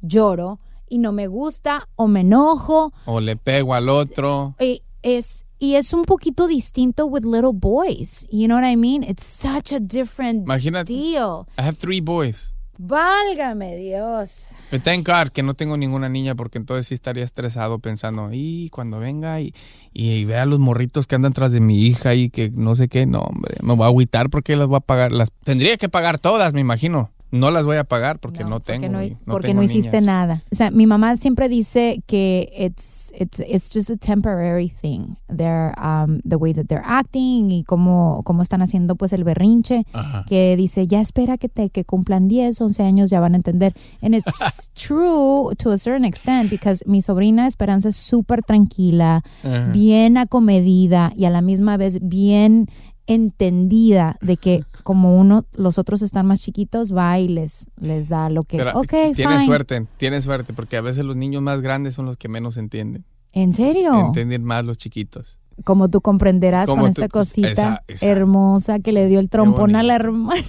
lloro 0.00 0.58
y 0.90 0.98
no 0.98 1.12
me 1.12 1.26
gusta 1.26 1.88
o 1.96 2.08
me 2.08 2.20
enojo. 2.20 2.92
O 3.04 3.20
le 3.20 3.36
pego 3.36 3.74
al 3.74 3.88
otro. 3.88 4.54
Y 4.60 4.82
es, 5.02 5.44
y 5.58 5.74
es 5.74 5.92
un 5.92 6.02
poquito 6.02 6.46
distinto 6.46 7.06
with 7.06 7.24
little 7.24 7.52
boys. 7.52 8.26
You 8.30 8.46
know 8.46 8.58
what 8.58 8.68
I 8.68 8.76
mean? 8.76 9.02
It's 9.02 9.24
such 9.24 9.72
a 9.72 9.80
different 9.80 10.44
Imagínate. 10.44 10.92
deal. 10.92 11.46
I 11.58 11.62
have 11.62 11.76
three 11.78 12.00
boys. 12.00 12.54
Válgame 12.80 13.76
Dios. 13.76 14.54
But 14.70 14.82
thank 14.82 15.04
God 15.04 15.30
que 15.32 15.42
no 15.42 15.54
tengo 15.54 15.76
ninguna 15.76 16.08
niña 16.08 16.36
porque 16.36 16.58
entonces 16.58 16.86
sí 16.86 16.94
estaría 16.94 17.24
estresado 17.24 17.80
pensando, 17.80 18.28
y 18.32 18.70
cuando 18.70 19.00
venga 19.00 19.40
y, 19.40 19.52
y 19.92 20.24
vea 20.24 20.46
los 20.46 20.60
morritos 20.60 21.08
que 21.08 21.16
andan 21.16 21.32
tras 21.32 21.50
de 21.52 21.58
mi 21.58 21.82
hija 21.86 22.14
y 22.14 22.30
que 22.30 22.50
no 22.50 22.76
sé 22.76 22.86
qué, 22.88 23.04
no, 23.04 23.22
hombre, 23.22 23.54
me 23.64 23.74
voy 23.74 23.82
a 23.84 23.88
agüitar 23.88 24.30
porque 24.30 24.54
las 24.54 24.68
voy 24.68 24.76
a 24.76 24.80
pagar. 24.80 25.10
Las 25.10 25.30
tendría 25.42 25.76
que 25.76 25.88
pagar 25.88 26.20
todas, 26.20 26.54
me 26.54 26.60
imagino. 26.60 27.10
No 27.30 27.50
las 27.50 27.66
voy 27.66 27.76
a 27.76 27.84
pagar 27.84 28.18
porque 28.20 28.42
no, 28.44 28.60
tengo. 28.60 28.86
porque 28.86 28.88
no, 28.88 29.02
y 29.04 29.10
no 29.10 29.32
porque 29.32 29.48
tengo 29.48 29.60
no 29.60 29.64
hiciste 29.64 30.00
niñas. 30.00 30.04
nada. 30.04 30.42
O 30.50 30.54
sea, 30.54 30.70
mi 30.70 30.86
mamá 30.86 31.16
siempre 31.16 31.48
dice 31.48 32.02
que 32.06 32.50
it's 32.56 33.12
it's 33.18 33.40
it's 33.40 33.68
just 33.72 33.90
a 33.90 33.96
temporary 33.96 34.68
thing. 34.70 35.16
They're 35.28 35.74
um, 35.78 36.20
the 36.28 36.36
way 36.36 36.54
that 36.54 36.66
they're 36.68 36.84
acting 36.84 37.50
y 37.50 37.64
cómo 37.64 38.22
cómo 38.24 38.42
están 38.42 38.62
haciendo 38.62 38.96
pues 38.96 39.12
el 39.12 39.24
berrinche. 39.24 39.84
Ajá. 39.92 40.24
Que 40.26 40.56
dice, 40.56 40.86
"Ya 40.86 41.00
espera 41.00 41.36
que 41.36 41.48
te 41.48 41.68
que 41.70 41.84
cumplan 41.84 42.28
10, 42.28 42.60
11 42.60 42.82
años 42.82 43.10
ya 43.10 43.20
van 43.20 43.34
a 43.34 43.36
entender." 43.36 43.74
And 44.00 44.14
it's 44.14 44.70
true 44.74 45.54
to 45.58 45.70
a 45.72 45.78
certain 45.78 46.04
extent 46.04 46.50
because 46.50 46.82
mi 46.86 47.02
sobrina 47.02 47.46
Esperanza 47.46 47.90
es 47.90 47.96
súper 47.96 48.42
tranquila, 48.42 49.22
Ajá. 49.44 49.70
bien 49.72 50.16
acomedida 50.16 51.12
y 51.16 51.26
a 51.26 51.30
la 51.30 51.42
misma 51.42 51.76
vez 51.76 51.98
bien 52.00 52.68
entendida 53.08 54.16
de 54.20 54.36
que 54.36 54.64
como 54.84 55.18
uno, 55.18 55.44
los 55.56 55.78
otros 55.78 56.02
están 56.02 56.26
más 56.26 56.40
chiquitos, 56.40 56.94
va 56.94 57.18
y 57.18 57.28
les, 57.28 57.66
les 57.80 58.08
da 58.08 58.30
lo 58.30 58.44
que, 58.44 58.56
Pero, 58.58 58.72
ok, 58.78 58.88
tienes 59.14 59.16
fine. 59.42 59.44
suerte, 59.46 59.86
tienes 59.96 60.24
suerte, 60.24 60.52
porque 60.52 60.76
a 60.76 60.80
veces 60.80 61.04
los 61.04 61.16
niños 61.16 61.42
más 61.42 61.60
grandes 61.60 61.94
son 61.94 62.06
los 62.06 62.16
que 62.16 62.28
menos 62.28 62.56
entienden. 62.56 63.04
¿En 63.32 63.52
serio? 63.52 63.98
Entienden 64.06 64.44
más 64.44 64.64
los 64.64 64.78
chiquitos. 64.78 65.38
Como 65.64 65.88
tú 65.90 66.00
comprenderás 66.00 66.66
Como 66.66 66.82
con 66.84 66.94
tú- 66.94 67.02
esta 67.02 67.08
cosita 67.08 67.50
esa- 67.50 67.82
esa. 67.88 68.06
hermosa 68.06 68.78
que 68.78 68.92
le 68.92 69.06
dio 69.08 69.18
el 69.18 69.28
trompón 69.28 69.74
a 69.76 69.82
la 69.82 69.96
hermana. 69.96 70.40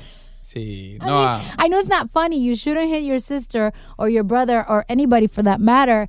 Sí, 0.41 0.97
no, 1.05 1.07
ah, 1.09 1.41
I 1.63 1.67
know 1.67 1.79
it's 1.79 1.89
not 1.89 2.09
funny. 2.11 2.43
You 2.43 2.55
shouldn't 2.55 2.93
hit 2.93 3.03
your 3.03 3.19
sister 3.19 3.73
or 3.97 4.09
your 4.09 4.23
brother 4.23 4.63
or 4.69 4.85
anybody 4.87 5.27
for 5.27 5.43
that 5.43 5.59
matter. 5.59 6.07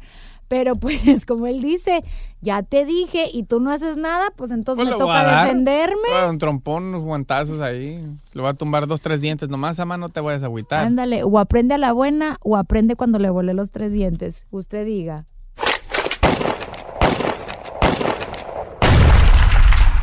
Pero 0.49 0.75
pues, 0.77 1.25
como 1.27 1.47
él 1.47 1.63
dice, 1.63 2.03
ya 2.43 2.63
te 2.63 2.85
dije 2.85 3.27
y 3.33 3.43
tú 3.43 3.61
no 3.61 3.71
haces 3.71 3.97
nada, 3.97 4.31
pues 4.37 4.51
entonces 4.51 4.83
pues 4.85 4.91
me 4.91 4.97
voy 4.97 5.07
toca 5.15 5.25
dar. 5.25 5.45
defenderme. 5.47 6.09
Voy 6.11 6.31
un 6.31 6.39
trompón, 6.39 6.85
unos 6.85 7.03
guantazos 7.03 7.61
ahí. 7.61 8.03
Le 8.33 8.41
voy 8.41 8.51
a 8.51 8.55
tumbar 8.55 8.87
dos, 8.87 9.01
tres 9.01 9.21
dientes. 9.21 9.49
Nomás 9.49 9.79
a 9.81 9.85
mano 9.85 10.07
no 10.07 10.09
te 10.09 10.21
vayas 10.21 10.43
a 10.43 10.47
agüitar. 10.47 10.85
Ándale, 10.87 11.23
o 11.25 11.39
aprende 11.39 11.75
a 11.75 11.79
la 11.79 11.93
buena 11.93 12.39
o 12.43 12.57
aprende 12.57 12.97
cuando 12.97 13.19
le 13.19 13.29
volé 13.31 13.53
los 13.53 13.71
tres 13.71 13.93
dientes. 13.93 14.47
Usted 14.51 14.87
diga. 14.87 15.27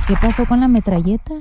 ¿Qué 0.08 0.13
pasó 0.21 0.45
con 0.45 0.62
la 0.62 0.67
metralleta? 0.67 1.34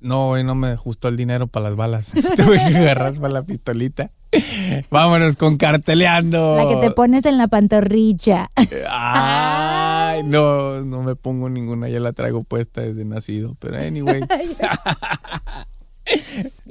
No, 0.00 0.30
hoy 0.30 0.44
no 0.44 0.54
me 0.54 0.68
ajustó 0.68 1.08
el 1.08 1.16
dinero 1.16 1.46
para 1.48 1.64
las 1.68 1.76
balas. 1.76 2.12
Tuve 2.36 2.56
que 2.56 2.76
agarrar 2.78 3.14
para 3.14 3.34
la 3.34 3.42
pistolita. 3.42 4.10
Vámonos 4.90 5.36
con 5.36 5.56
carteleando. 5.56 6.56
La 6.56 6.68
que 6.68 6.88
te 6.88 6.94
pones 6.94 7.24
en 7.26 7.38
la 7.38 7.48
pantorrilla. 7.48 8.48
Ay, 8.90 10.22
no, 10.24 10.84
no 10.84 11.02
me 11.02 11.16
pongo 11.16 11.48
ninguna, 11.48 11.88
ya 11.88 12.00
la 12.00 12.12
traigo 12.12 12.42
puesta 12.44 12.80
desde 12.80 13.04
nacido. 13.04 13.56
Pero 13.58 13.78
anyway. 13.78 14.20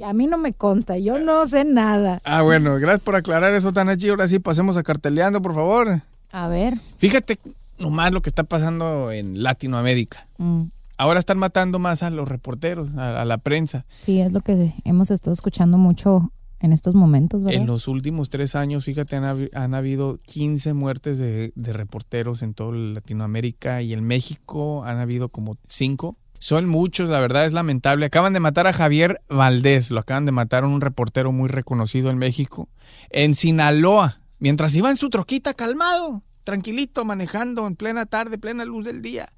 a 0.04 0.12
mí 0.12 0.26
no 0.26 0.38
me 0.38 0.52
consta, 0.52 0.98
yo 0.98 1.18
no 1.18 1.46
sé 1.46 1.64
nada. 1.64 2.20
Ah, 2.24 2.42
bueno, 2.42 2.76
gracias 2.76 3.00
por 3.00 3.16
aclarar 3.16 3.52
eso, 3.54 3.72
Tanachi. 3.72 4.08
Ahora 4.08 4.28
sí, 4.28 4.38
pasemos 4.38 4.76
a 4.76 4.82
carteleando, 4.82 5.40
por 5.42 5.54
favor. 5.54 6.02
A 6.32 6.48
ver. 6.48 6.74
Fíjate 6.98 7.38
nomás 7.78 8.12
lo 8.12 8.22
que 8.22 8.28
está 8.30 8.44
pasando 8.44 9.10
en 9.10 9.42
Latinoamérica. 9.42 10.26
mm, 10.38 10.64
Ahora 10.98 11.18
están 11.18 11.38
matando 11.38 11.78
más 11.78 12.02
a 12.02 12.10
los 12.10 12.28
reporteros, 12.28 12.94
a, 12.94 13.22
a 13.22 13.24
la 13.24 13.38
prensa. 13.38 13.86
Sí, 14.00 14.20
es 14.20 14.32
lo 14.32 14.42
que 14.42 14.74
hemos 14.84 15.10
estado 15.10 15.32
escuchando 15.32 15.78
mucho 15.78 16.30
en 16.60 16.72
estos 16.72 16.94
momentos, 16.94 17.42
¿verdad? 17.42 17.60
En 17.60 17.66
los 17.66 17.88
últimos 17.88 18.28
tres 18.28 18.54
años, 18.54 18.84
fíjate, 18.84 19.16
han, 19.16 19.48
han 19.54 19.74
habido 19.74 20.18
15 20.26 20.74
muertes 20.74 21.18
de, 21.18 21.52
reporteros 21.56 22.42
en 22.42 22.54
toda 22.54 22.76
Latinoamérica 22.76 23.80
y 23.80 23.94
en 23.94 24.04
México 24.04 24.84
han 24.84 24.98
habido 24.98 25.30
como 25.30 25.56
5. 25.66 26.16
Son 26.38 26.68
muchos, 26.68 27.08
la 27.08 27.20
verdad 27.20 27.46
es 27.46 27.52
lamentable. 27.52 28.06
Acaban 28.06 28.32
de 28.32 28.40
matar 28.40 28.66
a 28.66 28.72
Javier 28.72 29.20
Valdés, 29.28 29.90
lo 29.90 30.00
acaban 30.00 30.26
de 30.26 30.32
matar 30.32 30.64
un 30.64 30.80
reportero 30.80 31.32
muy 31.32 31.48
reconocido 31.48 32.10
en 32.10 32.18
México. 32.18 32.68
En 33.10 33.34
Sinaloa, 33.34 34.20
mientras 34.38 34.74
iba 34.74 34.90
en 34.90 34.96
su 34.96 35.10
troquita 35.10 35.54
calmado, 35.54 36.22
tranquilito, 36.44 37.04
manejando 37.04 37.66
en 37.66 37.76
plena 37.76 38.06
tarde, 38.06 38.38
plena 38.38 38.64
luz 38.64 38.84
del 38.84 39.00
día. 39.00 39.32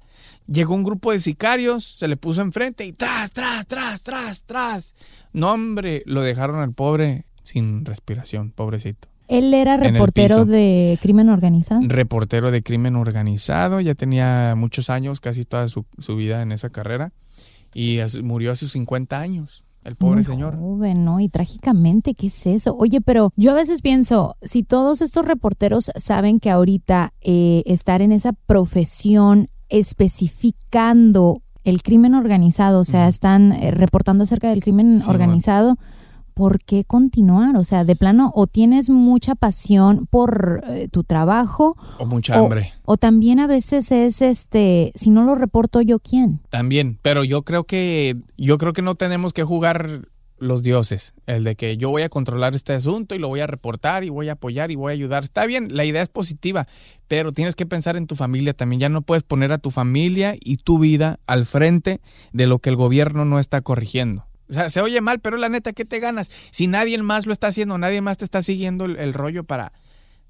Llegó 0.47 0.75
un 0.75 0.83
grupo 0.83 1.11
de 1.11 1.19
sicarios, 1.19 1.95
se 1.97 2.07
le 2.07 2.17
puso 2.17 2.41
enfrente 2.41 2.85
y 2.85 2.93
tras, 2.93 3.31
tras, 3.31 3.65
tras, 3.65 4.03
tras, 4.03 4.43
tras. 4.43 4.95
No, 5.31 5.51
hombre, 5.51 6.03
lo 6.05 6.21
dejaron 6.21 6.59
al 6.59 6.73
pobre 6.73 7.25
sin 7.41 7.85
respiración, 7.85 8.51
pobrecito. 8.51 9.07
Él 9.27 9.53
era 9.53 9.77
reportero 9.77 10.45
de 10.45 10.99
crimen 11.01 11.29
organizado. 11.29 11.81
Reportero 11.85 12.51
de 12.51 12.61
crimen 12.61 12.95
organizado, 12.95 13.79
ya 13.79 13.95
tenía 13.95 14.53
muchos 14.55 14.89
años, 14.89 15.21
casi 15.21 15.45
toda 15.45 15.67
su, 15.69 15.85
su 15.97 16.15
vida 16.15 16.41
en 16.41 16.51
esa 16.51 16.69
carrera, 16.69 17.13
y 17.73 17.99
murió 18.21 18.51
a 18.51 18.55
sus 18.55 18.73
50 18.73 19.19
años, 19.19 19.65
el 19.83 19.95
pobre 19.95 20.15
Muy 20.15 20.23
señor. 20.23 20.57
Joven, 20.57 21.05
¿no? 21.05 21.19
Y 21.19 21.29
trágicamente, 21.29 22.13
¿qué 22.13 22.27
es 22.27 22.45
eso? 22.45 22.75
Oye, 22.77 23.01
pero 23.01 23.31
yo 23.35 23.51
a 23.51 23.55
veces 23.55 23.81
pienso, 23.81 24.35
si 24.41 24.63
todos 24.63 25.01
estos 25.01 25.25
reporteros 25.25 25.91
saben 25.95 26.39
que 26.39 26.49
ahorita 26.49 27.13
eh, 27.21 27.63
estar 27.65 28.01
en 28.01 28.11
esa 28.11 28.33
profesión 28.33 29.49
especificando 29.79 31.41
el 31.63 31.81
crimen 31.81 32.13
organizado, 32.13 32.81
o 32.81 32.85
sea, 32.85 33.07
están 33.07 33.51
eh, 33.53 33.71
reportando 33.71 34.23
acerca 34.25 34.49
del 34.49 34.61
crimen 34.61 34.99
Sí, 34.99 35.09
organizado, 35.09 35.77
¿por 36.33 36.59
qué 36.59 36.83
continuar? 36.83 37.55
O 37.55 37.63
sea, 37.63 37.85
de 37.85 37.95
plano, 37.95 38.31
o 38.35 38.47
tienes 38.47 38.89
mucha 38.89 39.35
pasión 39.35 40.05
por 40.09 40.63
eh, 40.67 40.89
tu 40.91 41.03
trabajo, 41.03 41.77
O 41.99 42.05
mucha 42.05 42.41
o, 42.41 42.45
hambre. 42.45 42.73
o 42.85 42.97
también 42.97 43.39
a 43.39 43.47
veces 43.47 43.91
es 43.91 44.21
este, 44.21 44.91
si 44.95 45.09
no 45.09 45.23
lo 45.23 45.35
reporto 45.35 45.79
yo, 45.81 45.99
¿quién? 45.99 46.41
También, 46.49 46.99
pero 47.01 47.23
yo 47.23 47.43
creo 47.43 47.63
que 47.63 48.17
yo 48.37 48.57
creo 48.57 48.73
que 48.73 48.81
no 48.81 48.95
tenemos 48.95 49.31
que 49.31 49.43
jugar 49.43 50.07
los 50.43 50.63
dioses, 50.63 51.13
el 51.25 51.43
de 51.43 51.55
que 51.55 51.77
yo 51.77 51.89
voy 51.89 52.03
a 52.03 52.09
controlar 52.09 52.53
este 52.55 52.73
asunto 52.73 53.15
y 53.15 53.19
lo 53.19 53.27
voy 53.27 53.39
a 53.39 53.47
reportar 53.47 54.03
y 54.03 54.09
voy 54.09 54.29
a 54.29 54.33
apoyar 54.33 54.71
y 54.71 54.75
voy 54.75 54.91
a 54.91 54.93
ayudar. 54.93 55.23
Está 55.23 55.45
bien, 55.45 55.75
la 55.75 55.85
idea 55.85 56.01
es 56.01 56.09
positiva, 56.09 56.67
pero 57.07 57.31
tienes 57.31 57.55
que 57.55 57.65
pensar 57.65 57.95
en 57.95 58.07
tu 58.07 58.15
familia 58.15 58.53
también. 58.53 58.79
Ya 58.79 58.89
no 58.89 59.01
puedes 59.01 59.23
poner 59.23 59.51
a 59.51 59.57
tu 59.57 59.71
familia 59.71 60.35
y 60.39 60.57
tu 60.57 60.79
vida 60.79 61.19
al 61.25 61.45
frente 61.45 62.01
de 62.31 62.47
lo 62.47 62.59
que 62.59 62.69
el 62.69 62.75
gobierno 62.75 63.25
no 63.25 63.39
está 63.39 63.61
corrigiendo. 63.61 64.25
O 64.49 64.53
sea, 64.53 64.69
se 64.69 64.81
oye 64.81 65.01
mal, 65.01 65.19
pero 65.19 65.37
la 65.37 65.49
neta, 65.49 65.73
¿qué 65.73 65.85
te 65.85 65.99
ganas? 65.99 66.29
Si 66.51 66.67
nadie 66.67 67.01
más 67.01 67.25
lo 67.25 67.33
está 67.33 67.47
haciendo, 67.47 67.77
nadie 67.77 68.01
más 68.01 68.17
te 68.17 68.25
está 68.25 68.41
siguiendo 68.41 68.85
el, 68.85 68.97
el 68.97 69.13
rollo 69.13 69.43
para, 69.45 69.71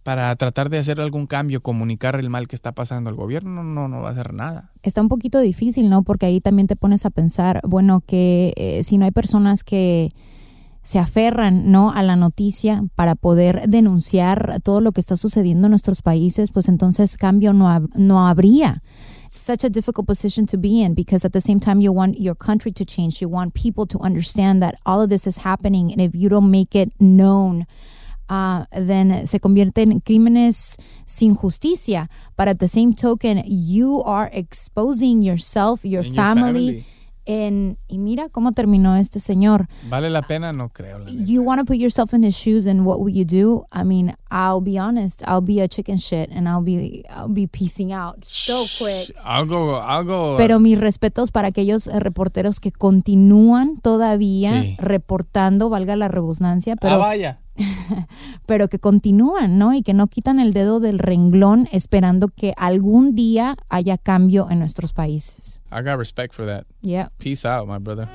para 0.03 0.35
tratar 0.35 0.69
de 0.69 0.77
hacer 0.79 0.99
algún 0.99 1.27
cambio, 1.27 1.61
comunicar 1.63 2.15
el 2.19 2.29
mal 2.29 2.47
que 2.47 2.55
está 2.55 2.73
pasando 2.73 3.09
al 3.09 3.15
gobierno, 3.15 3.63
no, 3.63 3.87
no 3.87 4.01
va 4.01 4.09
a 4.09 4.11
hacer 4.11 4.33
nada. 4.33 4.71
está 4.83 5.01
un 5.01 5.07
poquito 5.09 5.39
difícil, 5.39 5.89
¿no? 5.89 6.03
Porque 6.03 6.25
ahí 6.25 6.41
también 6.41 6.67
te 6.67 6.75
pones 6.75 7.05
a 7.05 7.09
pensar, 7.09 7.61
bueno, 7.65 8.01
que 8.05 8.53
eh, 8.57 8.83
si 8.83 8.97
no 8.97 9.05
hay 9.05 9.11
personas 9.11 9.63
que 9.63 10.11
se 10.83 10.99
aferran, 10.99 11.71
¿no? 11.71 11.91
A 11.93 12.03
la 12.03 12.17
noticia 12.17 12.83
para 12.95 13.15
poder 13.15 13.69
denunciar 13.69 14.59
todo 14.61 14.81
lo 14.81 14.91
que 14.91 14.99
está 14.99 15.15
sucediendo 15.15 15.67
en 15.67 15.71
nuestros 15.71 16.01
países, 16.01 16.51
pues 16.51 16.67
entonces 16.67 17.15
cambio 17.15 17.53
no, 17.53 17.67
hab- 17.69 17.89
no 17.95 18.27
habría. 18.27 18.83
Such 19.31 19.63
a 19.63 19.69
difficult 19.69 20.05
position 20.05 20.45
to 20.47 20.57
be 20.59 20.83
in 20.83 20.93
because 20.93 21.25
at 21.25 21.31
the 21.31 21.41
same 21.41 21.59
time 21.59 21.81
you 21.81 21.91
want 21.93 22.17
your 22.19 22.35
country 22.37 22.71
to 22.73 22.83
change, 22.85 23.19
you 23.21 23.29
want 23.29 23.53
people 23.53 23.87
to 23.87 23.97
understand 24.03 24.61
that 24.61 24.75
all 24.85 25.01
of 25.01 25.09
this 25.09 25.25
is 25.25 25.37
happening, 25.45 25.91
and 25.91 26.01
if 26.01 26.13
you 26.13 26.27
don't 26.29 26.51
make 26.51 26.75
it 26.75 26.91
known, 26.99 27.65
uh, 28.33 28.65
then 28.71 29.27
se 29.27 29.39
convierte 29.39 29.81
en 29.83 29.99
crímenes 29.99 30.77
sin 31.05 31.35
justicia. 31.35 32.09
But 32.37 32.47
at 32.47 32.57
the 32.57 32.67
same 32.67 32.93
token, 32.93 33.43
you 33.45 34.01
are 34.05 34.29
exposing 34.33 35.21
yourself, 35.21 35.83
your 35.85 36.03
And 36.03 36.13
your 36.13 36.15
family. 36.25 36.67
family. 36.67 36.85
En, 37.25 37.77
y 37.87 37.99
mira 37.99 38.27
cómo 38.27 38.51
terminó 38.51 38.97
este 38.97 39.21
señor. 39.21 39.67
¿Vale 39.89 40.09
la 40.09 40.21
pena? 40.23 40.51
No 40.51 40.67
creo. 40.67 40.99
la. 40.99 41.09
You 41.09 41.41
want 41.41 41.59
to 41.61 41.65
put 41.65 41.77
yourself 41.77 42.13
in 42.13 42.21
his 42.21 42.35
shoes, 42.35 42.65
and 42.67 42.85
what 42.85 42.99
would 42.99 43.15
you 43.15 43.23
do? 43.23 43.63
I 43.71 43.85
mean, 43.85 44.13
I'll 44.29 44.59
be 44.59 44.77
honest. 44.77 45.23
I'll 45.25 45.39
be 45.39 45.61
a 45.61 45.69
chicken 45.69 45.99
shit, 45.99 46.29
and 46.33 46.49
I'll 46.49 46.61
be 46.61 47.05
I'll 47.09 47.29
be 47.33 47.47
piecing 47.47 47.93
out 47.93 48.25
so 48.25 48.65
quick. 48.77 49.15
Algo, 49.23 49.81
algo. 49.81 50.35
Pero 50.35 50.59
mis 50.59 50.77
respetos 50.77 51.31
para 51.31 51.47
aquellos 51.47 51.87
eh, 51.87 51.97
reporteros 52.01 52.59
que 52.59 52.73
continúan 52.73 53.77
todavía 53.81 54.61
Sí. 54.61 54.75
reportando, 54.79 55.69
valga 55.69 55.95
la 55.95 56.09
redundancia, 56.09 56.75
pero 56.75 56.95
ah, 56.95 56.97
vaya. 56.97 57.39
pero 58.45 58.67
que 58.67 58.79
continúan, 58.79 59.57
¿no? 59.57 59.73
Y 59.73 59.81
que 59.83 59.93
no 59.93 60.07
quitan 60.07 60.39
el 60.39 60.53
dedo 60.53 60.79
del 60.79 60.99
renglón 60.99 61.67
esperando 61.71 62.27
que 62.27 62.53
algún 62.57 63.15
día 63.15 63.55
haya 63.69 63.97
cambio 63.97 64.47
en 64.49 64.59
nuestros 64.59 64.93
países. 64.93 65.59
I 65.71 65.81
got 65.81 65.97
respect 65.97 66.33
for 66.33 66.45
that. 66.45 66.65
Yeah. 66.81 67.09
Peace 67.17 67.45
out, 67.47 67.67
my 67.67 67.79
brother. 67.79 68.07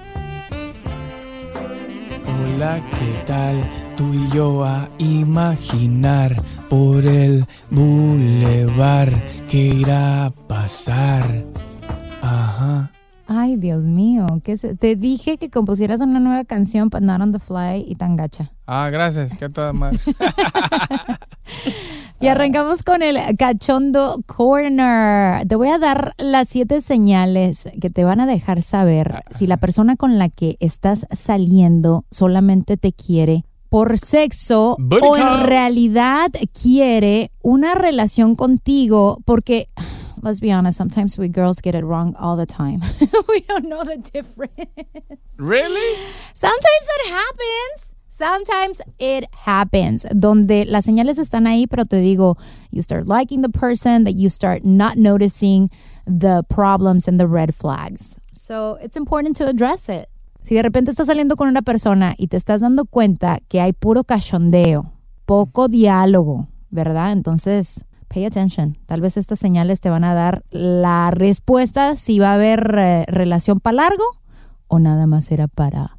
Hola, 2.55 2.81
¿qué 2.91 3.25
tal? 3.27 3.57
Tú 3.97 4.13
y 4.13 4.29
yo 4.35 4.65
a 4.65 4.89
imaginar 4.99 6.41
por 6.69 7.05
el 7.07 7.45
bulevar 7.71 9.11
que 9.49 9.59
irá 9.59 10.27
a 10.27 10.31
pasar. 10.31 11.45
Ajá. 12.23 12.91
Ay, 13.31 13.57
Dios 13.57 13.83
mío, 13.83 14.27
¿qué 14.43 14.57
se- 14.57 14.75
te 14.75 14.97
dije 14.97 15.37
que 15.37 15.51
compusieras 15.51 16.01
una 16.01 16.19
nueva 16.19 16.45
canción 16.45 16.89
para 16.89 17.05
Not 17.05 17.21
on 17.21 17.33
the 17.33 17.39
Fly 17.39 17.85
y 17.87 17.95
tan 17.95 18.17
gacha. 18.17 18.53
Ah, 18.67 18.89
gracias. 18.91 19.37
Que 19.37 19.45
a 19.45 19.49
toda 19.51 19.73
madre. 19.75 19.99
Y 22.21 22.27
arrancamos 22.27 22.83
con 22.83 23.03
el 23.03 23.17
cachondo 23.39 24.21
corner. 24.27 25.47
Te 25.47 25.55
voy 25.55 25.69
a 25.69 25.79
dar 25.79 26.15
las 26.19 26.49
siete 26.49 26.81
señales 26.81 27.69
que 27.81 27.91
te 27.91 28.03
van 28.03 28.19
a 28.19 28.27
dejar 28.27 28.61
saber 28.63 29.23
si 29.31 29.47
la 29.47 29.57
persona 29.57 29.95
con 29.95 30.19
la 30.19 30.29
que 30.29 30.57
estás 30.59 31.07
saliendo 31.13 32.07
solamente 32.11 32.77
te 32.77 32.93
quiere 32.93 33.45
por 33.69 33.99
sexo 34.01 34.75
Booty 34.81 35.07
o 35.07 35.17
en 35.17 35.45
realidad 35.47 36.29
quiere 36.61 37.31
una 37.41 37.77
relación 37.77 38.35
contigo 38.35 39.19
porque 39.25 39.69
let's 40.23 40.41
be 40.41 40.51
honest 40.53 40.77
sometimes 40.77 41.17
we 41.19 41.29
girls 41.29 41.61
get 41.61 41.75
it 41.75 41.85
wrong 41.85 42.15
all 42.19 42.37
the 42.37 42.47
time 42.47 42.81
we 43.29 43.41
don't 43.41 43.69
know 43.69 43.85
the 43.85 43.97
difference 43.97 45.09
really? 45.39 45.99
Sometimes 46.35 46.87
that 46.87 47.11
happens. 47.11 47.95
Sometimes 48.09 48.81
it 48.99 49.25
happens. 49.33 50.05
Donde 50.11 50.65
las 50.67 50.85
señales 50.85 51.19
están 51.19 51.47
ahí, 51.47 51.67
pero 51.69 51.85
te 51.85 52.01
digo, 52.01 52.37
you 52.71 52.83
start 52.83 53.07
liking 53.07 53.43
the 53.43 53.49
person, 53.49 54.05
that 54.05 54.15
you 54.15 54.29
start 54.29 54.65
not 54.65 54.97
noticing 54.97 55.71
the 56.07 56.43
problems 56.49 57.07
and 57.07 57.21
the 57.21 57.29
red 57.29 57.55
flags. 57.55 58.19
So 58.33 58.79
it's 58.83 58.97
important 58.97 59.37
to 59.37 59.47
address 59.47 59.89
it. 59.89 60.09
Si 60.43 60.55
de 60.55 60.63
repente 60.63 60.91
estás 60.91 61.07
saliendo 61.07 61.37
con 61.37 61.49
una 61.49 61.63
persona 61.63 62.15
y 62.17 62.29
te 62.29 62.37
estás 62.37 62.61
dando 62.61 62.87
cuenta 62.87 63.39
que 63.49 63.61
hay 63.61 63.73
puro 63.73 64.03
cachondeo, 64.03 64.93
poco 65.27 65.69
diálogo, 65.69 66.49
¿verdad? 66.71 67.13
Entonces, 67.13 67.85
pay 68.09 68.25
attention. 68.25 68.77
Tal 68.87 69.01
vez 69.01 69.17
estas 69.17 69.39
señales 69.39 69.81
te 69.81 69.91
van 69.91 70.05
a 70.05 70.15
dar 70.15 70.43
la 70.51 71.11
respuesta 71.11 71.97
si 71.97 72.19
va 72.19 72.33
a 72.33 72.35
haber 72.35 72.75
eh, 72.79 73.05
relación 73.07 73.61
para 73.61 73.77
largo 73.77 74.05
o 74.67 74.79
nada 74.79 75.07
más 75.07 75.31
era 75.31 75.49
para 75.49 75.99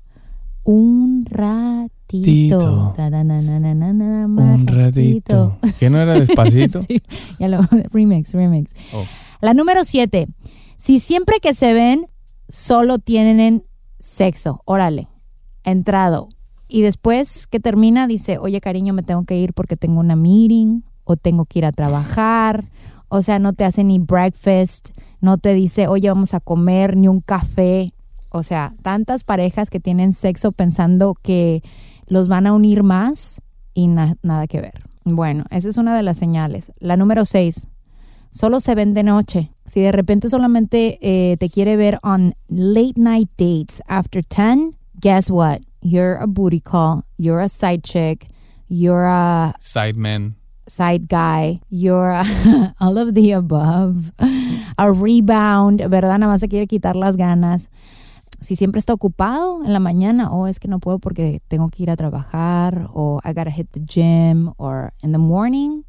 un 0.63 1.25
ratito. 1.25 2.93
Da, 2.97 3.09
na, 3.09 3.23
na, 3.23 3.41
na, 3.41 4.25
Un 4.25 4.67
ratito. 4.67 5.57
¿Que 5.79 5.89
no 5.89 5.99
era 5.99 6.13
despacito? 6.13 6.83
Sí, 6.87 7.01
ya 7.39 7.47
lo, 7.47 7.61
remix, 7.91 8.33
remix. 8.33 8.73
Oh. 8.93 9.05
La 9.41 9.53
número 9.53 9.85
siete. 9.85 10.27
Si 10.75 10.99
siempre 10.99 11.39
que 11.41 11.53
se 11.53 11.73
ven, 11.73 12.07
solo 12.47 12.99
tienen 12.99 13.63
sexo, 13.99 14.61
órale, 14.65 15.07
entrado. 15.63 16.29
Y 16.67 16.81
después 16.81 17.47
que 17.47 17.59
termina, 17.59 18.07
dice, 18.07 18.37
oye 18.37 18.61
cariño, 18.61 18.93
me 18.93 19.03
tengo 19.03 19.23
que 19.23 19.37
ir 19.37 19.53
porque 19.53 19.75
tengo 19.75 19.99
una 19.99 20.15
meeting 20.15 20.81
o 21.09 21.17
tengo 21.17 21.45
que 21.45 21.59
ir 21.59 21.65
a 21.65 21.71
trabajar. 21.71 22.63
O 23.07 23.23
sea, 23.23 23.39
no 23.39 23.53
te 23.53 23.65
hace 23.65 23.83
ni 23.83 23.97
breakfast, 23.97 24.89
no 25.21 25.39
te 25.39 25.55
dice, 25.55 25.87
oye, 25.87 26.07
vamos 26.07 26.35
a 26.35 26.39
comer, 26.39 26.95
ni 26.95 27.07
un 27.07 27.19
café. 27.21 27.93
O 28.29 28.43
sea, 28.43 28.75
tantas 28.83 29.23
parejas 29.23 29.71
que 29.71 29.79
tienen 29.79 30.13
sexo 30.13 30.51
pensando 30.51 31.15
que 31.21 31.63
los 32.05 32.27
van 32.27 32.45
a 32.45 32.53
unir 32.53 32.83
más 32.83 33.41
y 33.73 33.87
na- 33.87 34.15
nada 34.21 34.45
que 34.45 34.61
ver. 34.61 34.83
Bueno, 35.03 35.45
esa 35.49 35.67
es 35.69 35.77
una 35.77 35.95
de 35.97 36.03
las 36.03 36.19
señales. 36.19 36.71
La 36.79 36.95
número 36.95 37.25
seis, 37.25 37.67
solo 38.29 38.59
se 38.59 38.75
ven 38.75 38.93
de 38.93 39.01
noche. 39.01 39.51
Si 39.65 39.81
de 39.81 39.91
repente 39.91 40.29
solamente 40.29 40.99
eh, 41.01 41.37
te 41.37 41.49
quiere 41.49 41.75
ver 41.75 41.97
on 42.03 42.35
late 42.47 42.93
night 42.97 43.29
dates 43.35 43.81
after 43.87 44.23
10, 44.23 44.75
guess 45.01 45.31
what? 45.31 45.61
You're 45.81 46.21
a 46.21 46.27
booty 46.27 46.59
call, 46.61 47.05
you're 47.17 47.41
a 47.41 47.49
side 47.49 47.81
chick, 47.81 48.27
you're 48.67 49.07
a 49.07 49.55
Sideman. 49.59 50.35
Side 50.69 51.07
guy, 51.09 51.59
you're 51.69 52.13
all 52.79 52.97
of 52.97 53.13
the 53.13 53.33
above, 53.33 54.11
a 54.77 54.91
rebound, 54.91 55.81
¿verdad? 55.89 56.19
Nada 56.19 56.27
más 56.31 56.39
se 56.39 56.47
quiere 56.47 56.67
quitar 56.67 56.95
las 56.95 57.17
ganas. 57.17 57.69
Si 58.41 58.55
siempre 58.55 58.79
está 58.79 58.93
ocupado 58.93 59.65
en 59.65 59.73
la 59.73 59.79
mañana, 59.81 60.31
o 60.31 60.47
es 60.47 60.59
que 60.59 60.67
no 60.69 60.79
puedo 60.79 60.99
porque 60.99 61.41
tengo 61.49 61.69
que 61.69 61.83
ir 61.83 61.89
a 61.91 61.97
trabajar, 61.97 62.87
o 62.93 63.19
I 63.25 63.29
gotta 63.33 63.51
hit 63.51 63.67
the 63.71 63.81
gym, 63.81 64.53
or 64.57 64.93
in 65.01 65.11
the 65.11 65.17
morning, 65.17 65.81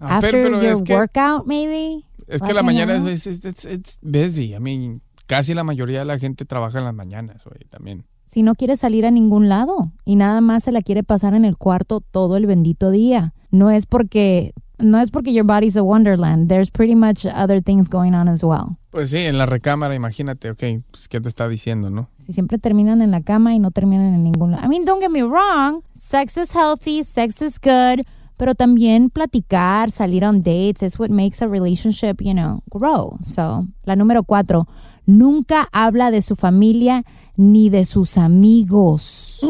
Ah, 0.00 0.16
after 0.16 0.30
pero- 0.32 0.44
pero 0.44 0.62
your 0.62 0.72
es 0.72 0.82
que- 0.82 0.94
workout, 0.96 1.46
maybe. 1.46 2.04
Es 2.26 2.40
que 2.40 2.54
la 2.54 2.62
mañana 2.62 2.94
es, 2.94 3.26
es, 3.26 3.44
it's- 3.44 3.64
it's 3.70 3.98
busy. 4.00 4.54
I 4.54 4.60
mean, 4.60 5.02
casi 5.26 5.52
la 5.52 5.62
mayoría 5.64 5.98
de 5.98 6.04
la 6.06 6.18
gente 6.18 6.46
trabaja 6.46 6.78
en 6.78 6.84
las 6.84 6.94
mañanas, 6.94 7.44
güey, 7.44 7.64
también. 7.68 8.04
si 8.26 8.42
no 8.42 8.54
quiere 8.54 8.76
salir 8.78 9.04
a 9.04 9.10
ningún 9.10 9.48
lado 9.50 9.92
y 10.06 10.16
nada 10.16 10.40
más 10.40 10.64
se 10.64 10.72
la 10.72 10.80
quiere 10.80 11.02
pasar 11.04 11.34
en 11.34 11.44
el 11.44 11.56
cuarto 11.58 12.00
todo 12.00 12.36
el 12.38 12.46
bendito 12.46 12.90
día. 12.90 13.34
No 13.54 13.70
es 13.70 13.86
porque 13.86 14.52
no 14.80 15.00
es 15.00 15.12
porque 15.12 15.32
your 15.32 15.44
body's 15.44 15.76
a 15.76 15.82
wonderland. 15.82 16.48
There's 16.48 16.70
pretty 16.70 16.96
much 16.96 17.24
other 17.24 17.62
things 17.62 17.88
going 17.88 18.12
on 18.12 18.28
as 18.28 18.42
well. 18.42 18.76
Pues 18.90 19.10
sí, 19.10 19.18
en 19.18 19.38
la 19.38 19.46
recámara, 19.46 19.94
imagínate, 19.94 20.50
ok, 20.50 20.82
pues 20.90 21.08
qué 21.08 21.20
te 21.20 21.28
está 21.28 21.48
diciendo, 21.48 21.88
¿no? 21.88 22.08
Si 22.16 22.32
siempre 22.32 22.58
terminan 22.58 23.00
en 23.00 23.12
la 23.12 23.20
cama 23.20 23.54
y 23.54 23.60
no 23.60 23.70
terminan 23.70 24.12
en 24.12 24.24
ningún 24.24 24.50
lado. 24.50 24.64
I 24.64 24.68
mean, 24.68 24.84
don't 24.84 25.00
get 25.00 25.10
me 25.10 25.22
wrong. 25.22 25.82
Sex 25.94 26.36
is 26.36 26.52
healthy, 26.52 27.04
sex 27.04 27.40
is 27.42 27.60
good, 27.60 28.04
pero 28.36 28.56
también 28.56 29.10
platicar, 29.10 29.92
salir 29.92 30.24
on 30.24 30.42
dates 30.42 30.82
es 30.82 30.98
what 30.98 31.10
makes 31.10 31.40
a 31.40 31.46
relationship, 31.46 32.20
you 32.20 32.34
know, 32.34 32.62
grow. 32.70 33.16
So, 33.22 33.68
la 33.84 33.94
número 33.94 34.24
cuatro, 34.24 34.66
nunca 35.06 35.68
habla 35.72 36.10
de 36.10 36.22
su 36.22 36.36
familia 36.36 37.04
ni 37.36 37.70
de 37.70 37.84
sus 37.84 38.16
amigos. 38.18 39.40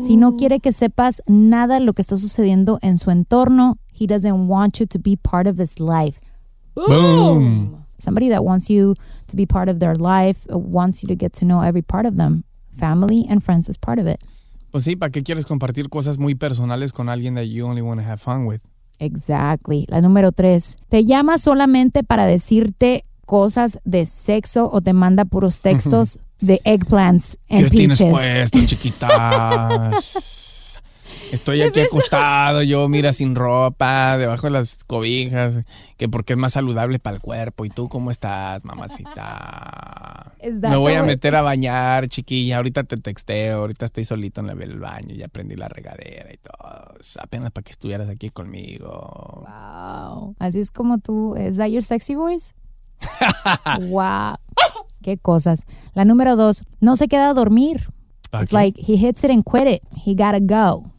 Si 0.00 0.16
no 0.16 0.36
quiere 0.36 0.60
que 0.60 0.72
sepas 0.72 1.22
nada 1.26 1.78
de 1.78 1.84
lo 1.84 1.92
que 1.92 2.02
está 2.02 2.16
sucediendo 2.16 2.78
en 2.82 2.96
su 2.96 3.10
entorno, 3.10 3.78
he 3.92 4.06
doesn't 4.06 4.48
want 4.48 4.78
you 4.78 4.86
to 4.86 4.98
be 4.98 5.16
part 5.16 5.46
of 5.46 5.58
his 5.58 5.80
life. 5.80 6.20
Boom. 6.74 7.84
Somebody 7.98 8.28
that 8.28 8.44
wants 8.44 8.68
you 8.68 8.94
to 9.26 9.36
be 9.36 9.46
part 9.46 9.68
of 9.68 9.78
their 9.78 9.96
life, 9.96 10.46
uh, 10.52 10.58
wants 10.58 11.02
you 11.02 11.08
to 11.08 11.16
get 11.16 11.32
to 11.38 11.44
know 11.44 11.62
every 11.62 11.82
part 11.82 12.06
of 12.06 12.16
them. 12.16 12.44
Family 12.78 13.26
and 13.28 13.42
friends 13.42 13.68
is 13.68 13.78
part 13.78 13.98
of 13.98 14.06
it. 14.06 14.20
Pues 14.70 14.84
sí, 14.84 14.96
¿para 14.96 15.10
qué 15.10 15.22
quieres 15.22 15.46
compartir 15.46 15.88
cosas 15.88 16.18
muy 16.18 16.34
personales 16.34 16.92
con 16.92 17.08
alguien 17.08 17.34
that 17.34 17.46
you 17.46 17.66
only 17.66 17.80
want 17.80 18.00
to 18.00 18.06
have 18.06 18.20
fun 18.20 18.46
with? 18.46 18.60
Exactly. 18.98 19.86
La 19.88 20.00
número 20.00 20.32
tres. 20.32 20.76
Te 20.88 21.04
llama 21.04 21.38
solamente 21.38 22.04
para 22.04 22.26
decirte 22.26 23.04
cosas 23.26 23.78
de 23.84 24.06
sexo 24.06 24.70
o 24.72 24.80
te 24.80 24.92
manda 24.92 25.24
puros 25.24 25.60
textos 25.60 26.20
de 26.40 26.60
eggplants 26.64 27.38
¿Qué 27.48 27.56
and 27.56 27.70
tienes 27.70 27.98
peaches. 27.98 28.14
puesto, 28.14 28.64
chiquitas? 28.64 30.22
Estoy 31.32 31.62
aquí 31.62 31.80
acostado, 31.80 32.62
yo 32.62 32.88
mira 32.88 33.12
sin 33.12 33.34
ropa, 33.34 34.16
debajo 34.16 34.46
de 34.46 34.52
las 34.52 34.84
cobijas, 34.84 35.64
que 35.96 36.08
porque 36.08 36.34
es 36.34 36.38
más 36.38 36.52
saludable 36.52 37.00
para 37.00 37.16
el 37.16 37.22
cuerpo. 37.22 37.64
¿Y 37.64 37.68
tú 37.68 37.88
cómo 37.88 38.12
estás, 38.12 38.64
mamacita? 38.64 40.34
Me 40.60 40.76
voy 40.76 40.94
a 40.94 41.02
meter 41.02 41.34
a 41.34 41.42
bañar, 41.42 42.08
chiquilla. 42.08 42.58
Ahorita 42.58 42.84
te 42.84 42.96
texteo, 42.96 43.58
ahorita 43.58 43.86
estoy 43.86 44.04
solito 44.04 44.40
en 44.40 44.50
el 44.50 44.78
baño, 44.78 45.14
ya 45.16 45.26
prendí 45.26 45.56
la 45.56 45.68
regadera 45.68 46.32
y 46.32 46.36
todo. 46.36 46.94
Apenas 47.20 47.50
para 47.50 47.64
que 47.64 47.72
estuvieras 47.72 48.08
aquí 48.08 48.30
conmigo. 48.30 49.44
Wow. 49.46 50.36
Así 50.38 50.60
es 50.60 50.70
como 50.70 50.98
tú. 50.98 51.36
¿Is 51.36 51.56
that 51.56 51.68
your 51.68 51.82
sexy 51.82 52.14
voice? 52.14 52.54
Wow. 53.88 54.36
Qué 55.02 55.18
cosas. 55.18 55.64
La 55.94 56.04
número 56.04 56.36
dos. 56.36 56.64
No 56.80 56.96
se 56.96 57.08
queda 57.08 57.30
a 57.30 57.34
dormir. 57.34 57.92
It's 58.32 58.52
like 58.52 58.80
he 58.80 58.96
hits 58.96 59.24
it 59.24 59.30
and 59.30 59.44
quit 59.44 59.68
it. 59.68 59.82
He 59.94 60.14
gotta 60.14 60.40
go. 60.40 60.90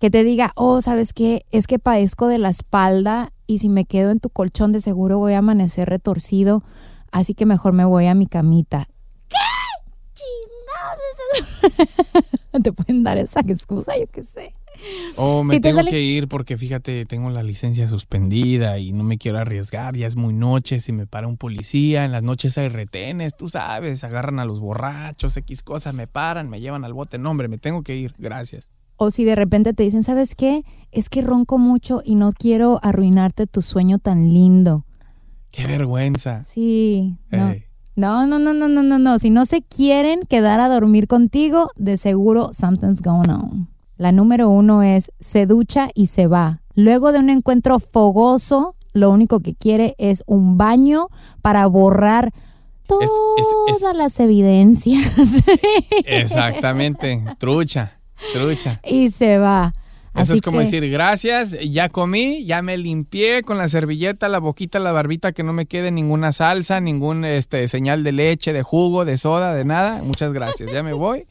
Que 0.00 0.10
te 0.10 0.24
diga, 0.24 0.52
oh, 0.56 0.82
¿sabes 0.82 1.12
qué? 1.12 1.46
Es 1.52 1.66
que 1.66 1.78
padezco 1.78 2.26
de 2.28 2.38
la 2.38 2.50
espalda 2.50 3.32
y 3.46 3.58
si 3.58 3.68
me 3.68 3.84
quedo 3.84 4.10
en 4.10 4.20
tu 4.20 4.30
colchón 4.30 4.72
de 4.72 4.80
seguro 4.80 5.18
voy 5.18 5.34
a 5.34 5.38
amanecer 5.38 5.88
retorcido, 5.88 6.62
así 7.12 7.34
que 7.34 7.46
mejor 7.46 7.72
me 7.72 7.84
voy 7.84 8.06
a 8.06 8.14
mi 8.14 8.26
camita. 8.26 8.88
¿Qué? 9.28 9.36
Chingados. 10.14 11.86
te 12.62 12.72
pueden 12.72 13.04
dar 13.04 13.18
esa 13.18 13.40
excusa, 13.40 13.96
yo 13.98 14.06
qué 14.08 14.22
sé. 14.22 14.54
Oh, 15.18 15.42
me 15.44 15.54
Si 15.54 15.60
te 15.60 15.68
tengo 15.70 15.78
sale- 15.78 15.90
que 15.90 16.02
ir 16.02 16.28
porque 16.28 16.58
fíjate, 16.58 17.06
tengo 17.06 17.30
la 17.30 17.42
licencia 17.42 17.88
suspendida 17.88 18.78
y 18.78 18.92
no 18.92 19.02
me 19.02 19.16
quiero 19.18 19.38
arriesgar. 19.38 19.96
Ya 19.96 20.06
es 20.06 20.14
muy 20.16 20.34
noche, 20.34 20.78
si 20.80 20.92
me 20.92 21.06
para 21.06 21.26
un 21.26 21.36
policía, 21.38 22.04
en 22.04 22.12
las 22.12 22.22
noches 22.22 22.58
hay 22.58 22.68
retenes, 22.68 23.34
tú 23.36 23.48
sabes, 23.48 24.04
agarran 24.04 24.38
a 24.40 24.44
los 24.44 24.60
borrachos, 24.60 25.36
X 25.36 25.62
cosas, 25.62 25.94
me 25.94 26.06
paran, 26.06 26.50
me 26.50 26.60
llevan 26.60 26.84
al 26.84 26.92
bote. 26.92 27.16
No, 27.18 27.30
hombre, 27.30 27.48
me 27.48 27.56
tengo 27.58 27.82
que 27.82 27.96
ir, 27.96 28.14
gracias. 28.18 28.68
O 28.96 29.10
si 29.10 29.24
de 29.24 29.34
repente 29.36 29.72
te 29.74 29.82
dicen, 29.82 30.02
¿sabes 30.02 30.34
qué? 30.34 30.62
Es 30.92 31.08
que 31.08 31.22
ronco 31.22 31.58
mucho 31.58 32.02
y 32.04 32.14
no 32.14 32.32
quiero 32.32 32.78
arruinarte 32.82 33.46
tu 33.46 33.62
sueño 33.62 33.98
tan 33.98 34.32
lindo. 34.32 34.84
Qué 35.50 35.66
vergüenza. 35.66 36.42
Sí. 36.42 37.16
No. 37.30 37.54
No, 37.94 38.26
no, 38.26 38.38
no, 38.38 38.52
no, 38.52 38.68
no, 38.68 38.82
no, 38.82 38.98
no. 38.98 39.18
Si 39.18 39.30
no 39.30 39.46
se 39.46 39.62
quieren 39.62 40.20
quedar 40.28 40.60
a 40.60 40.68
dormir 40.68 41.06
contigo, 41.08 41.70
de 41.76 41.96
seguro 41.96 42.50
something's 42.52 43.00
going 43.00 43.30
on. 43.30 43.68
La 43.96 44.12
número 44.12 44.48
uno 44.48 44.82
es 44.82 45.10
se 45.20 45.46
ducha 45.46 45.88
y 45.94 46.06
se 46.08 46.26
va. 46.26 46.60
Luego 46.74 47.12
de 47.12 47.18
un 47.18 47.30
encuentro 47.30 47.78
fogoso, 47.80 48.76
lo 48.92 49.10
único 49.10 49.40
que 49.40 49.54
quiere 49.54 49.94
es 49.98 50.22
un 50.26 50.58
baño 50.58 51.08
para 51.42 51.66
borrar 51.66 52.32
todas 52.86 53.94
las 53.96 54.20
evidencias. 54.20 55.12
Exactamente, 56.04 57.22
trucha, 57.38 57.98
trucha. 58.32 58.80
y 58.84 59.10
se 59.10 59.38
va. 59.38 59.72
Eso 60.14 60.22
Así 60.22 60.32
es 60.34 60.40
como 60.42 60.58
que- 60.58 60.64
decir, 60.64 60.90
gracias, 60.90 61.56
ya 61.70 61.90
comí, 61.90 62.44
ya 62.46 62.62
me 62.62 62.78
limpié 62.78 63.42
con 63.42 63.58
la 63.58 63.68
servilleta, 63.68 64.28
la 64.28 64.38
boquita, 64.38 64.78
la 64.78 64.90
barbita, 64.92 65.32
que 65.32 65.42
no 65.42 65.52
me 65.52 65.66
quede 65.66 65.90
ninguna 65.90 66.32
salsa, 66.32 66.80
ningún 66.80 67.26
este, 67.26 67.68
señal 67.68 68.02
de 68.02 68.12
leche, 68.12 68.54
de 68.54 68.62
jugo, 68.62 69.04
de 69.04 69.18
soda, 69.18 69.54
de 69.54 69.66
nada. 69.66 70.02
Muchas 70.02 70.32
gracias, 70.32 70.72
ya 70.72 70.82
me 70.82 70.94
voy. 70.94 71.26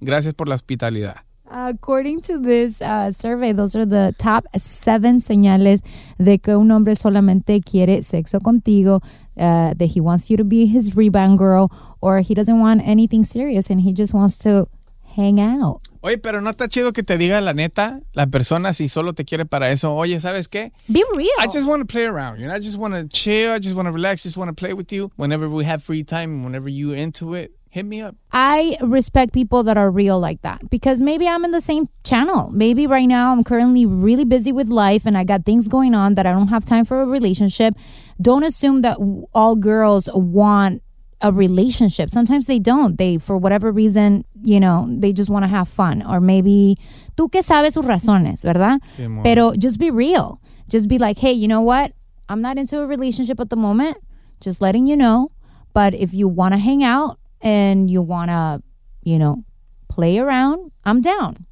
Gracias 0.00 0.34
por 0.34 0.48
la 0.48 0.54
hospitalidad. 0.54 1.16
According 1.50 2.20
to 2.22 2.38
this 2.38 2.80
uh, 2.80 3.10
survey, 3.10 3.52
those 3.52 3.74
are 3.74 3.84
the 3.84 4.14
top 4.18 4.46
seven 4.56 5.18
señales 5.18 5.82
de 6.16 6.38
que 6.38 6.56
un 6.56 6.70
hombre 6.70 6.94
solamente 6.94 7.60
quiere 7.60 8.02
sexo 8.02 8.40
contigo, 8.40 9.02
uh, 9.36 9.74
that 9.74 9.86
he 9.86 10.00
wants 10.00 10.30
you 10.30 10.36
to 10.36 10.44
be 10.44 10.66
his 10.66 10.94
rebound 10.94 11.38
girl, 11.38 11.72
or 12.00 12.20
he 12.20 12.34
doesn't 12.34 12.60
want 12.60 12.82
anything 12.86 13.24
serious 13.24 13.68
and 13.68 13.80
he 13.80 13.92
just 13.92 14.14
wants 14.14 14.38
to 14.38 14.68
hang 15.16 15.40
out. 15.40 15.80
Oye, 16.02 16.18
pero 16.18 16.40
no 16.40 16.50
está 16.50 16.68
chido 16.68 16.92
que 16.92 17.02
te 17.02 17.18
diga 17.18 17.42
la 17.42 17.52
neta, 17.52 18.00
la 18.14 18.26
persona 18.26 18.72
si 18.72 18.88
solo 18.88 19.12
te 19.12 19.24
quiere 19.24 19.44
para 19.44 19.70
eso. 19.70 19.94
Oye, 19.94 20.18
¿sabes 20.20 20.48
qué? 20.48 20.72
Be 20.88 21.04
real. 21.16 21.28
I 21.38 21.46
just 21.46 21.66
want 21.66 21.80
to 21.80 21.84
play 21.84 22.04
around. 22.04 22.38
You 22.38 22.46
know, 22.46 22.54
I 22.54 22.58
just 22.58 22.78
want 22.78 22.94
to 22.94 23.08
chill. 23.08 23.52
I 23.52 23.58
just 23.58 23.74
want 23.74 23.86
to 23.86 23.92
relax. 23.92 24.22
Just 24.22 24.36
want 24.36 24.48
to 24.48 24.54
play 24.54 24.72
with 24.72 24.92
you. 24.92 25.10
Whenever 25.16 25.48
we 25.48 25.64
have 25.64 25.82
free 25.82 26.04
time, 26.04 26.44
whenever 26.44 26.68
you 26.68 26.92
into 26.92 27.34
it, 27.34 27.52
hit 27.70 27.86
me 27.86 28.00
up. 28.00 28.16
I 28.32 28.76
respect 28.82 29.32
people 29.32 29.62
that 29.62 29.78
are 29.78 29.90
real 29.90 30.18
like 30.18 30.42
that 30.42 30.68
because 30.68 31.00
maybe 31.00 31.26
I'm 31.26 31.44
in 31.44 31.52
the 31.52 31.60
same 31.60 31.88
channel. 32.04 32.50
Maybe 32.50 32.86
right 32.86 33.06
now 33.06 33.32
I'm 33.32 33.44
currently 33.44 33.86
really 33.86 34.24
busy 34.24 34.52
with 34.52 34.68
life 34.68 35.06
and 35.06 35.16
I 35.16 35.24
got 35.24 35.46
things 35.46 35.68
going 35.68 35.94
on 35.94 36.16
that 36.16 36.26
I 36.26 36.32
don't 36.32 36.48
have 36.48 36.66
time 36.66 36.84
for 36.84 37.00
a 37.00 37.06
relationship. 37.06 37.74
Don't 38.20 38.42
assume 38.42 38.82
that 38.82 38.98
all 39.32 39.56
girls 39.56 40.08
want 40.12 40.82
a 41.22 41.32
relationship. 41.32 42.10
Sometimes 42.10 42.46
they 42.46 42.58
don't. 42.58 42.98
They, 42.98 43.18
for 43.18 43.36
whatever 43.36 43.70
reason, 43.70 44.24
you 44.42 44.58
know, 44.58 44.86
they 44.90 45.12
just 45.12 45.30
want 45.30 45.44
to 45.44 45.48
have 45.48 45.68
fun. 45.68 46.02
Or 46.02 46.20
maybe 46.20 46.76
tú 47.16 47.30
que 47.30 47.42
sabes 47.42 47.74
sus 47.74 47.86
razones, 47.86 48.42
¿verdad? 48.44 48.80
Sí, 48.96 49.04
amor. 49.04 49.22
Pero 49.22 49.52
just 49.54 49.78
be 49.78 49.90
real. 49.90 50.40
Just 50.68 50.88
be 50.88 50.98
like, 50.98 51.18
hey, 51.18 51.32
you 51.32 51.46
know 51.46 51.60
what? 51.60 51.92
I'm 52.28 52.40
not 52.40 52.58
into 52.58 52.80
a 52.80 52.86
relationship 52.86 53.38
at 53.38 53.50
the 53.50 53.56
moment. 53.56 53.98
Just 54.40 54.60
letting 54.60 54.86
you 54.86 54.96
know. 54.96 55.30
But 55.72 55.94
if 55.94 56.12
you 56.12 56.26
want 56.26 56.54
to 56.54 56.58
hang 56.58 56.82
out 56.82 57.18
and 57.40 57.90
you 57.90 58.02
want 58.02 58.30
to, 58.30 58.62
you 59.02 59.18
know, 59.18 59.44
play 59.88 60.18
around, 60.18 60.72
I'm 60.84 61.00
down. 61.00 61.46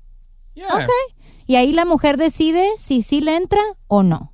Yeah. 0.55 0.75
Okay. 0.75 1.15
Y 1.47 1.57
ahí 1.57 1.73
la 1.73 1.85
mujer 1.85 2.17
decide 2.17 2.69
si 2.79 3.03
sí 3.03 3.21
le 3.21 3.37
entra 3.37 3.61
o 3.87 4.03
no. 4.03 4.33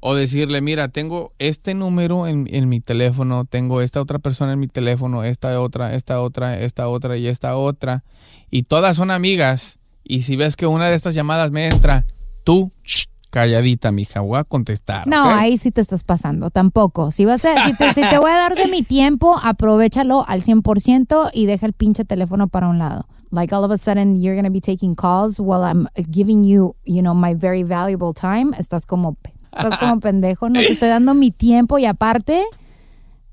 O 0.00 0.14
decirle, 0.14 0.60
mira, 0.60 0.88
tengo 0.88 1.32
este 1.38 1.74
número 1.74 2.26
en, 2.26 2.48
en 2.50 2.68
mi 2.68 2.80
teléfono, 2.80 3.44
tengo 3.44 3.80
esta 3.80 4.00
otra 4.00 4.18
persona 4.18 4.54
en 4.54 4.58
mi 4.58 4.66
teléfono, 4.66 5.22
esta 5.22 5.60
otra, 5.60 5.94
esta 5.94 6.20
otra, 6.20 6.58
esta 6.58 6.88
otra 6.88 7.16
y 7.16 7.28
esta 7.28 7.56
otra. 7.56 8.04
Y 8.50 8.64
todas 8.64 8.96
son 8.96 9.12
amigas. 9.12 9.78
Y 10.02 10.22
si 10.22 10.34
ves 10.34 10.56
que 10.56 10.66
una 10.66 10.88
de 10.88 10.96
estas 10.96 11.14
llamadas 11.14 11.52
me 11.52 11.68
entra, 11.68 12.04
tú, 12.42 12.72
shh, 12.84 13.06
calladita, 13.32 13.90
mija, 13.92 14.20
voy 14.20 14.38
a 14.38 14.44
contestar. 14.44 15.06
No, 15.06 15.24
ahí 15.24 15.56
sí 15.56 15.70
te 15.70 15.80
estás 15.80 16.04
pasando, 16.04 16.50
tampoco. 16.50 17.10
Si 17.10 17.24
vas 17.24 17.46
a, 17.46 17.66
si 17.66 17.74
te, 17.74 17.92
si 17.94 18.02
te 18.02 18.18
voy 18.18 18.30
a 18.30 18.36
dar 18.36 18.54
de 18.54 18.68
mi 18.68 18.82
tiempo, 18.82 19.36
aprovechalo 19.42 20.24
al 20.28 20.42
100% 20.42 21.30
y 21.32 21.46
deja 21.46 21.64
el 21.64 21.72
pinche 21.72 22.04
teléfono 22.04 22.48
para 22.48 22.68
un 22.68 22.78
lado. 22.78 23.06
Like 23.30 23.54
all 23.54 23.64
of 23.64 23.70
a 23.70 23.78
sudden 23.78 24.16
you're 24.20 24.34
going 24.34 24.44
to 24.44 24.52
be 24.52 24.60
taking 24.60 24.94
calls 24.94 25.40
while 25.40 25.64
I'm 25.64 25.88
giving 26.10 26.44
you, 26.44 26.76
you 26.84 27.00
know, 27.00 27.14
my 27.14 27.34
very 27.34 27.62
valuable 27.62 28.12
time. 28.12 28.54
Estás 28.58 28.84
como 28.84 29.16
estás 29.50 29.78
como 29.78 29.98
pendejo, 30.00 30.50
no 30.50 30.60
te 30.60 30.70
estoy 30.70 30.90
dando 30.90 31.14
mi 31.14 31.30
tiempo 31.30 31.78
y 31.78 31.86
aparte 31.86 32.44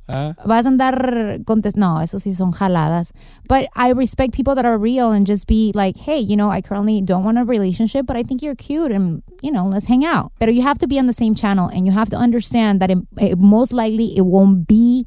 Ah. 0.09 0.33
vas 0.43 0.65
a 0.65 0.69
andar 0.69 1.39
contest 1.45 1.77
no, 1.77 2.01
eso 2.01 2.17
sí 2.17 2.33
son 2.33 2.51
jaladas. 2.51 3.11
But 3.47 3.67
I 3.75 3.91
respect 3.91 4.33
people 4.33 4.55
that 4.55 4.65
are 4.65 4.77
real 4.77 5.11
and 5.11 5.27
just 5.27 5.45
be 5.45 5.71
like, 5.75 5.97
hey, 5.97 6.17
you 6.19 6.35
know, 6.35 6.49
I 6.49 6.61
currently 6.61 7.01
don't 7.01 7.23
want 7.23 7.37
a 7.37 7.45
relationship, 7.45 8.05
but 8.07 8.17
I 8.17 8.23
think 8.23 8.41
you're 8.41 8.55
cute 8.55 8.91
and 8.91 9.21
you 9.41 9.51
know, 9.51 9.67
let's 9.67 9.85
hang 9.85 10.03
out. 10.03 10.31
But 10.39 10.53
you 10.53 10.63
have 10.63 10.79
to 10.79 10.87
be 10.87 10.97
on 10.99 11.05
the 11.05 11.13
same 11.13 11.35
channel 11.35 11.67
and 11.67 11.85
you 11.85 11.91
have 11.91 12.09
to 12.09 12.17
understand 12.17 12.81
that 12.81 12.89
it, 12.89 12.97
it 13.17 13.37
most 13.37 13.71
likely 13.71 14.17
it 14.17 14.25
won't 14.25 14.67
be 14.67 15.05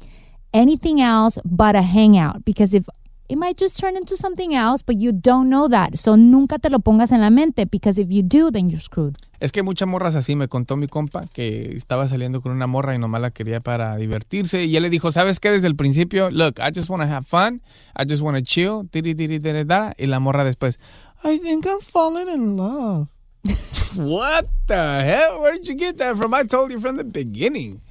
anything 0.53 1.01
else 1.01 1.37
but 1.43 1.75
a 1.75 1.81
hangout 1.81 2.45
because 2.45 2.73
if 2.73 2.85
it 3.29 3.37
might 3.37 3.57
just 3.57 3.79
turn 3.79 3.95
into 3.95 4.15
something 4.17 4.53
else, 4.53 4.83
but 4.85 4.97
you 4.97 5.11
don't 5.11 5.49
know 5.49 5.67
that. 5.69 5.97
So 5.97 6.15
nunca 6.15 6.59
te 6.59 6.69
lo 6.69 6.79
pongas 6.79 7.11
en 7.11 7.21
la 7.21 7.29
mente 7.29 7.65
because 7.65 7.97
if 7.97 8.09
you 8.09 8.21
do, 8.23 8.51
then 8.51 8.69
you're 8.69 8.81
screwed. 8.81 9.17
Es 9.39 9.51
que 9.51 9.63
muchas 9.63 9.87
morras 9.87 10.15
así 10.15 10.35
me 10.35 10.47
contó 10.47 10.77
mi 10.77 10.87
compa 10.87 11.25
que 11.27 11.75
estaba 11.75 12.07
saliendo 12.07 12.41
con 12.41 12.51
una 12.51 12.67
morra 12.67 12.95
y 12.95 12.99
nomás 12.99 13.21
la 13.21 13.31
quería 13.31 13.59
para 13.59 13.95
divertirse. 13.97 14.65
Y 14.65 14.75
él 14.75 14.83
le 14.83 14.89
dijo, 14.89 15.11
¿sabes 15.11 15.39
qué? 15.39 15.51
Desde 15.51 15.67
el 15.67 15.75
principio, 15.75 16.29
look, 16.31 16.59
I 16.59 16.71
just 16.73 16.89
want 16.89 17.03
to 17.03 17.09
have 17.09 17.25
fun. 17.25 17.61
I 17.97 18.05
just 18.07 18.21
want 18.21 18.37
to 18.37 18.43
chill. 18.43 18.87
tiri, 18.89 19.15
tiri, 19.15 19.39
tiri, 19.39 19.63
da. 19.65 19.93
Y 19.97 20.05
la 20.05 20.19
morra 20.19 20.43
después, 20.43 20.79
I 21.23 21.39
think 21.39 21.65
I'm 21.65 21.81
falling 21.81 22.29
in 22.29 22.55
love. 22.55 23.07
What 23.95 24.47
the 24.67 25.03
hell? 25.03 25.41
Where 25.41 25.53
did 25.53 25.67
you 25.67 25.75
get 25.75 25.97
that 25.97 26.15
from? 26.17 26.33
I 26.33 26.43
told 26.43 26.71
you 26.71 26.79
from 26.79 26.97
the 26.97 27.03
beginning. 27.03 27.81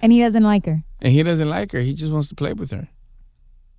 And 0.00 0.12
he 0.12 0.20
doesn't 0.20 0.44
like 0.44 0.64
her. 0.66 0.82
And 1.02 1.12
he 1.12 1.22
doesn't 1.22 1.48
like 1.48 1.72
her. 1.72 1.80
He 1.80 1.92
just 1.92 2.12
wants 2.12 2.28
to 2.28 2.34
play 2.34 2.52
with 2.52 2.70
her. 2.70 2.88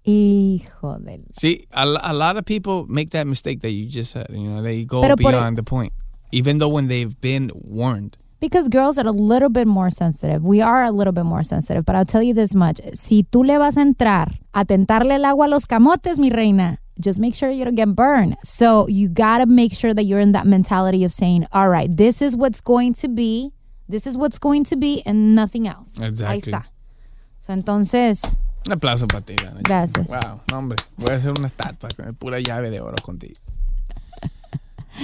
Hijo 0.04 0.98
del 1.00 1.22
See, 1.34 1.68
a, 1.72 1.86
a 1.86 2.14
lot 2.14 2.38
of 2.38 2.46
people 2.46 2.86
make 2.88 3.12
that 3.12 3.28
mistake 3.28 3.62
that 3.62 3.72
you 3.72 3.86
just 3.86 4.12
said. 4.12 4.28
You 4.30 4.50
know, 4.50 4.62
they 4.62 4.84
go 4.84 5.02
Pero 5.02 5.16
beyond 5.16 5.58
the 5.58 5.64
point, 5.64 5.94
even 6.32 6.58
though 6.58 6.70
when 6.70 6.88
they've 6.88 7.20
been 7.22 7.52
warned. 7.54 8.18
Because 8.40 8.68
girls 8.70 8.98
are 8.98 9.06
a 9.06 9.12
little 9.12 9.50
bit 9.50 9.68
more 9.68 9.92
sensitive. 9.92 10.44
We 10.44 10.62
are 10.62 10.84
a 10.84 10.92
little 10.92 11.14
bit 11.14 11.26
more 11.26 11.44
sensitive. 11.44 11.86
But 11.86 11.96
I'll 11.96 12.06
tell 12.06 12.24
you 12.24 12.34
this 12.34 12.56
much. 12.56 12.82
Si 12.96 13.24
tú 13.32 13.46
le 13.46 13.60
vas 13.60 13.78
a 13.78 13.82
entrar 13.82 14.40
a 14.56 14.66
tentarle 14.66 15.12
el 15.12 15.26
agua 15.26 15.46
a 15.46 15.50
los 15.50 15.66
camotes, 15.66 16.18
mi 16.18 16.32
reina, 16.32 16.80
just 17.00 17.20
make 17.20 17.36
sure 17.36 17.52
you 17.52 17.64
don't 17.66 17.76
get 17.76 17.94
burned. 17.96 18.36
So 18.44 18.88
you 18.88 19.10
got 19.10 19.40
to 19.40 19.46
make 19.46 19.74
sure 19.74 19.94
that 19.94 20.06
you're 20.06 20.20
in 20.20 20.32
that 20.32 20.48
mentality 20.48 21.04
of 21.04 21.14
saying, 21.14 21.46
all 21.54 21.70
right, 21.70 21.96
this 21.96 22.20
is 22.20 22.36
what's 22.36 22.62
going 22.62 22.94
to 22.96 23.08
be. 23.08 23.52
This 23.88 24.08
is 24.08 24.18
what's 24.18 24.40
going 24.40 24.64
to 24.66 24.76
be 24.76 25.04
and 25.06 25.36
nothing 25.36 25.68
else. 25.68 26.00
Exactly. 26.02 26.52
Ahí 26.54 26.62
está. 26.62 26.66
So 27.38 27.54
entonces, 27.54 28.38
Un 28.72 28.76
aplauso 28.78 29.06
para 29.06 29.20
ti, 29.20 29.34
Dana. 29.36 29.60
Gracias. 29.62 30.08
Wow, 30.08 30.40
no, 30.50 30.58
hombre. 30.60 30.78
Voy 30.96 31.10
a 31.12 31.18
hacer 31.18 31.34
una 31.38 31.48
estatua 31.48 31.90
con 31.94 32.16
pura 32.16 32.40
llave 32.40 32.70
de 32.70 32.80
oro 32.80 32.96
contigo. 33.04 33.34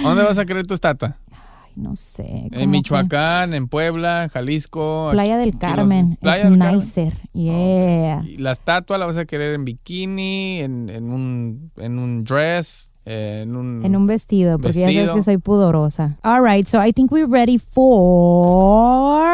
¿Dónde 0.02 0.22
vas 0.22 0.38
a 0.38 0.46
querer 0.46 0.66
tu 0.66 0.72
estatua? 0.72 1.18
ay, 1.30 1.72
no 1.76 1.94
sé. 1.94 2.48
En 2.50 2.70
Michoacán, 2.70 3.52
en 3.52 3.68
Puebla, 3.68 4.30
Jalisco. 4.32 5.10
Playa 5.12 5.36
del 5.36 5.58
Carmen. 5.58 6.16
Playa 6.16 6.44
es 6.44 6.50
del 6.50 6.58
Carmen. 6.58 6.78
nicer. 6.78 7.18
Yeah. 7.34 8.24
Y 8.24 8.38
la 8.38 8.52
estatua 8.52 8.96
la 8.96 9.04
vas 9.04 9.18
a 9.18 9.26
querer 9.26 9.52
en 9.52 9.66
bikini, 9.66 10.60
en, 10.60 10.88
en 10.88 11.12
un, 11.12 11.70
en 11.76 11.98
un 11.98 12.24
dress, 12.24 12.94
en 13.04 13.54
un... 13.54 13.84
En 13.84 13.96
un 13.96 14.06
vestido, 14.06 14.58
porque 14.58 14.80
ya 14.80 15.06
sabes 15.08 15.12
que 15.12 15.22
soy 15.24 15.36
pudorosa. 15.36 16.16
All 16.22 16.42
right, 16.42 16.66
so 16.66 16.82
I 16.82 16.90
think 16.90 17.12
we're 17.12 17.30
ready 17.30 17.58
for... 17.58 19.28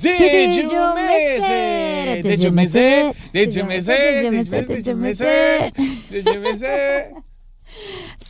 Did 0.00 0.18
you? 0.18 0.26
Did 0.26 0.72
you 0.72 0.94
miss 0.94 1.38
it? 1.38 1.79
Miss 3.70 3.88
it? 3.88 4.32
Did 4.72 4.86
you 4.86 4.96
miss 4.96 5.20
it? 5.20 5.74
Did 6.10 6.26
you 6.26 6.40
miss 6.40 6.62
it? 6.62 7.14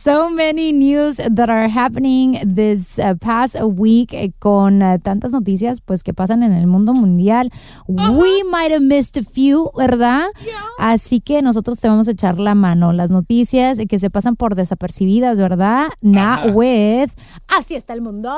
So 0.03 0.31
many 0.31 0.73
news 0.73 1.17
that 1.17 1.47
are 1.51 1.67
happening 1.67 2.39
this 2.43 2.97
uh, 2.97 3.13
past 3.21 3.55
week 3.61 4.15
eh, 4.15 4.31
con 4.39 4.81
uh, 4.81 4.97
tantas 4.97 5.31
noticias 5.31 5.79
pues 5.79 6.01
que 6.01 6.11
pasan 6.11 6.41
en 6.41 6.53
el 6.53 6.65
mundo 6.65 6.95
mundial. 6.95 7.51
We 7.87 8.43
might 8.45 8.71
have 8.71 8.81
missed 8.81 9.19
a 9.19 9.23
few, 9.23 9.69
¿verdad? 9.77 10.29
Así 10.79 11.21
que 11.21 11.43
nosotros 11.43 11.79
te 11.79 11.87
vamos 11.87 12.07
a 12.07 12.11
echar 12.13 12.39
la 12.39 12.55
mano. 12.55 12.93
Las 12.93 13.11
noticias 13.11 13.77
que 13.87 13.99
se 13.99 14.09
pasan 14.09 14.35
por 14.35 14.55
desapercibidas, 14.55 15.37
¿verdad? 15.37 15.89
Not 16.01 16.55
with 16.55 17.11
Así 17.47 17.75
está 17.75 17.93
el 17.93 18.01
mundo. 18.01 18.31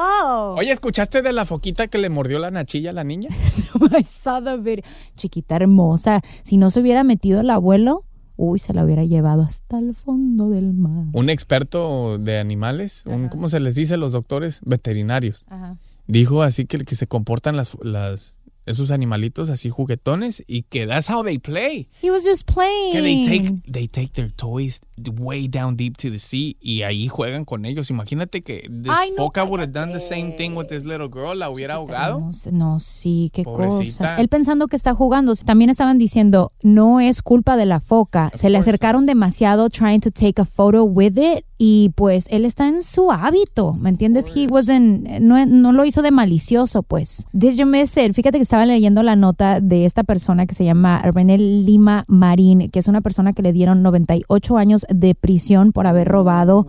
Oye, 0.58 0.74
¿escuchaste 0.74 1.22
de 1.22 1.32
la 1.32 1.46
foquita 1.46 1.88
que 1.88 1.98
le 1.98 2.10
mordió 2.10 2.40
la 2.40 2.52
nachilla 2.52 2.90
a 2.90 2.94
la 2.94 3.06
niña? 3.06 3.30
I 3.98 4.04
saw 4.04 4.44
the 4.44 4.58
video. 4.58 4.84
Chiquita 5.16 5.56
hermosa. 5.56 6.20
Si 6.42 6.58
no 6.58 6.72
se 6.72 6.82
hubiera 6.82 7.06
metido 7.06 7.40
el 7.40 7.50
abuelo, 7.50 8.04
uy, 8.36 8.60
se 8.60 8.74
la 8.74 8.84
hubiera 8.84 9.04
llevado 9.04 9.42
hasta 9.42 9.80
el 9.80 9.94
fondo 9.96 10.50
del 10.50 10.74
mar. 10.74 11.06
Un 11.14 11.30
experto 11.30 12.18
de 12.18 12.40
animales, 12.40 13.04
un, 13.06 13.30
¿cómo 13.30 13.50
se 13.50 13.60
les 13.60 13.76
dice 13.76 13.96
a 13.96 13.98
los 13.98 14.12
doctores? 14.12 14.62
Veterinarios. 14.64 15.46
Ajá. 15.48 15.78
Dijo 16.08 16.44
así 16.44 16.66
que, 16.66 16.80
que 16.80 16.96
se 16.96 17.08
comportan 17.08 17.56
las, 17.56 17.78
las, 17.82 18.42
esos 18.66 18.92
animalitos 18.92 19.50
así 19.50 19.70
juguetones 19.70 20.44
y 20.48 20.64
que 20.64 20.86
that's 20.88 21.10
how 21.10 21.24
they 21.24 21.38
play. 21.38 21.90
He 22.02 22.12
was 22.12 22.26
just 22.26 22.50
playing. 22.52 22.92
Que 22.94 23.02
they 23.02 23.26
take, 23.26 23.72
they 23.72 23.88
take 23.88 24.10
their 24.14 24.32
toys 24.32 24.82
way 25.18 25.48
down 25.48 25.76
deep 25.76 25.98
to 25.98 26.10
the 26.10 26.20
sea 26.20 26.56
y 26.62 26.84
ahí 26.84 27.08
juegan 27.08 27.46
con 27.46 27.66
ellos. 27.66 27.90
Imagínate 27.90 28.42
que 28.42 28.70
this 28.70 28.92
Ay, 28.92 29.12
no, 29.18 29.32
would 29.46 29.60
have 29.60 29.72
done 29.72 29.92
the 29.92 30.00
same 30.00 30.36
thing 30.38 30.56
with 30.56 30.68
this 30.68 30.86
little 30.86 31.10
girl, 31.10 31.38
la 31.38 31.50
hubiera 31.50 31.76
ahogado. 31.76 32.32
No, 32.52 32.80
sí, 32.80 33.30
qué 33.34 33.44
Pobrecita. 33.44 34.10
cosa. 34.10 34.22
Él 34.22 34.28
pensando 34.30 34.68
que 34.68 34.76
está 34.76 34.94
jugando. 34.94 35.34
También 35.36 35.70
estaban 35.70 35.98
diciendo, 35.98 36.52
no 36.64 37.00
es 37.00 37.22
culpa 37.22 37.58
de 37.58 37.66
la 37.66 37.80
foca. 37.80 38.32
Se 38.34 38.50
le 38.50 38.58
acercaron 38.58 39.06
demasiado 39.06 39.70
trying 39.70 40.02
to 40.02 40.12
take 40.12 40.42
a 40.42 40.46
photo 40.46 40.84
with 40.84 41.18
it 41.18 41.46
y 41.66 41.92
pues 41.96 42.28
él 42.30 42.44
está 42.44 42.68
en 42.68 42.82
su 42.82 43.10
hábito, 43.10 43.74
¿me 43.74 43.90
entiendes? 43.90 44.36
He 44.36 44.48
wasn't, 44.48 45.08
no, 45.22 45.46
no 45.46 45.72
lo 45.72 45.86
hizo 45.86 46.02
de 46.02 46.12
malicioso, 46.12 46.84
pues. 46.84 47.26
Did 47.32 47.54
you 47.54 47.66
miss 47.66 47.96
it? 47.96 48.12
Fíjate 48.14 48.38
que 48.38 48.44
estaba 48.44 48.66
leyendo 48.66 49.02
la 49.02 49.16
nota 49.16 49.62
de 49.62 49.86
esta 49.86 50.04
persona 50.04 50.46
que 50.46 50.56
se 50.56 50.66
llama 50.66 51.02
René 51.02 51.38
Lima 51.38 52.04
Marín, 52.10 52.70
que 52.70 52.80
es 52.80 52.90
una 52.90 53.00
persona 53.00 53.32
que 53.32 53.44
le 53.44 53.54
dieron 53.54 53.82
98 53.82 54.58
años 54.58 54.83
de 54.90 55.16
prisión 55.16 55.72
por 55.72 55.88
haber 55.88 56.08
robado 56.08 56.68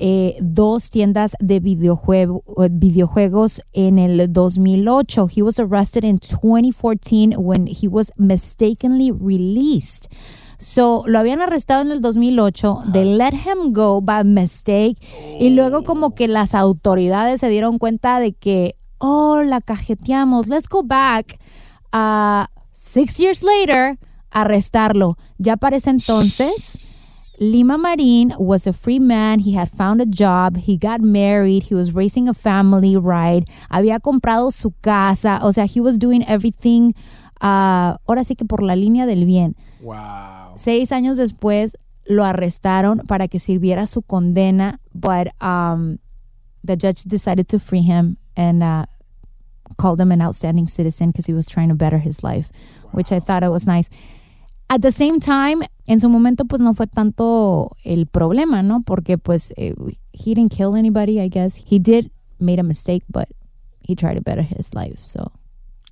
eh, 0.00 0.36
dos 0.40 0.90
tiendas 0.90 1.34
de 1.40 1.58
videojuego, 1.58 2.44
videojuegos 2.70 3.62
en 3.72 3.98
el 3.98 4.32
2008. 4.32 5.28
He 5.34 5.42
was 5.42 5.58
arrested 5.58 6.04
in 6.04 6.20
2014 6.20 7.34
when 7.36 7.66
he 7.66 7.88
was 7.88 8.12
mistakenly 8.16 9.10
released. 9.10 10.06
So, 10.58 11.02
lo 11.06 11.18
habían 11.18 11.40
arrestado 11.40 11.82
en 11.82 11.92
el 11.92 12.00
2008, 12.00 12.82
they 12.92 13.04
let 13.04 13.32
him 13.32 13.72
go 13.72 14.00
by 14.00 14.24
mistake 14.24 14.98
y 15.38 15.50
luego 15.50 15.84
como 15.84 16.16
que 16.16 16.26
las 16.26 16.52
autoridades 16.54 17.40
se 17.40 17.48
dieron 17.48 17.78
cuenta 17.78 18.18
de 18.18 18.32
que, 18.32 18.74
oh, 18.98 19.42
la 19.42 19.60
cajeteamos, 19.60 20.48
let's 20.48 20.68
go 20.68 20.82
back. 20.82 21.38
Uh, 21.92 22.46
six 22.72 23.18
years 23.18 23.44
later, 23.44 23.98
arrestarlo. 24.32 25.16
Ya 25.38 25.56
para 25.56 25.76
ese 25.76 25.90
entonces, 25.90 26.87
Lima 27.40 27.78
Marin 27.78 28.34
was 28.38 28.66
a 28.66 28.72
free 28.72 28.98
man. 28.98 29.38
He 29.38 29.52
had 29.52 29.70
found 29.70 30.00
a 30.00 30.06
job. 30.06 30.56
He 30.56 30.76
got 30.76 31.00
married. 31.00 31.64
He 31.64 31.74
was 31.74 31.92
raising 31.92 32.28
a 32.28 32.34
family, 32.34 32.96
right? 32.96 33.44
Había 33.70 34.00
comprado 34.00 34.52
su 34.52 34.72
casa. 34.82 35.38
O 35.42 35.52
sea, 35.52 35.66
he 35.66 35.80
was 35.80 35.98
doing 35.98 36.24
everything. 36.26 36.94
uh, 37.40 37.96
ahora 38.06 38.24
sí 38.24 38.36
que 38.36 38.44
por 38.44 38.62
la 38.62 38.74
línea 38.74 39.06
del 39.06 39.24
bien. 39.24 39.56
Wow. 39.80 40.56
Seis 40.56 40.92
años 40.92 41.16
después 41.16 41.76
lo 42.06 42.24
arrestaron 42.24 43.00
para 43.06 43.28
que 43.28 43.38
sirviera 43.38 43.86
su 43.86 44.02
condena, 44.02 44.80
but 44.94 45.28
um, 45.40 45.98
the 46.64 46.76
judge 46.76 47.04
decided 47.04 47.48
to 47.48 47.58
free 47.58 47.82
him 47.82 48.16
and 48.36 48.62
uh, 48.62 48.86
called 49.76 50.00
him 50.00 50.10
an 50.10 50.22
outstanding 50.22 50.66
citizen 50.66 51.10
because 51.10 51.26
he 51.26 51.32
was 51.32 51.46
trying 51.46 51.68
to 51.68 51.74
better 51.74 51.98
his 51.98 52.24
life, 52.24 52.50
which 52.92 53.12
I 53.12 53.20
thought 53.20 53.42
it 53.42 53.50
was 53.50 53.66
nice. 53.66 53.88
At 54.70 54.82
the 54.82 54.92
same 54.92 55.18
time, 55.18 55.62
en 55.86 55.98
su 56.00 56.08
momento 56.10 56.44
pues 56.44 56.60
no 56.60 56.74
fue 56.74 56.86
tanto 56.86 57.76
el 57.84 58.06
problema, 58.06 58.62
¿no? 58.62 58.82
Porque 58.82 59.16
pues 59.18 59.52
eh, 59.56 59.74
he 60.12 60.34
didn't 60.34 60.50
kill 60.52 60.74
anybody, 60.76 61.18
I 61.20 61.28
guess. 61.28 61.56
He 61.56 61.78
did 61.78 62.10
made 62.38 62.58
a 62.60 62.62
mistake, 62.62 63.02
but 63.08 63.28
he 63.80 63.94
tried 63.94 64.16
to 64.16 64.20
better 64.22 64.42
his 64.42 64.74
life. 64.74 65.00
So 65.04 65.32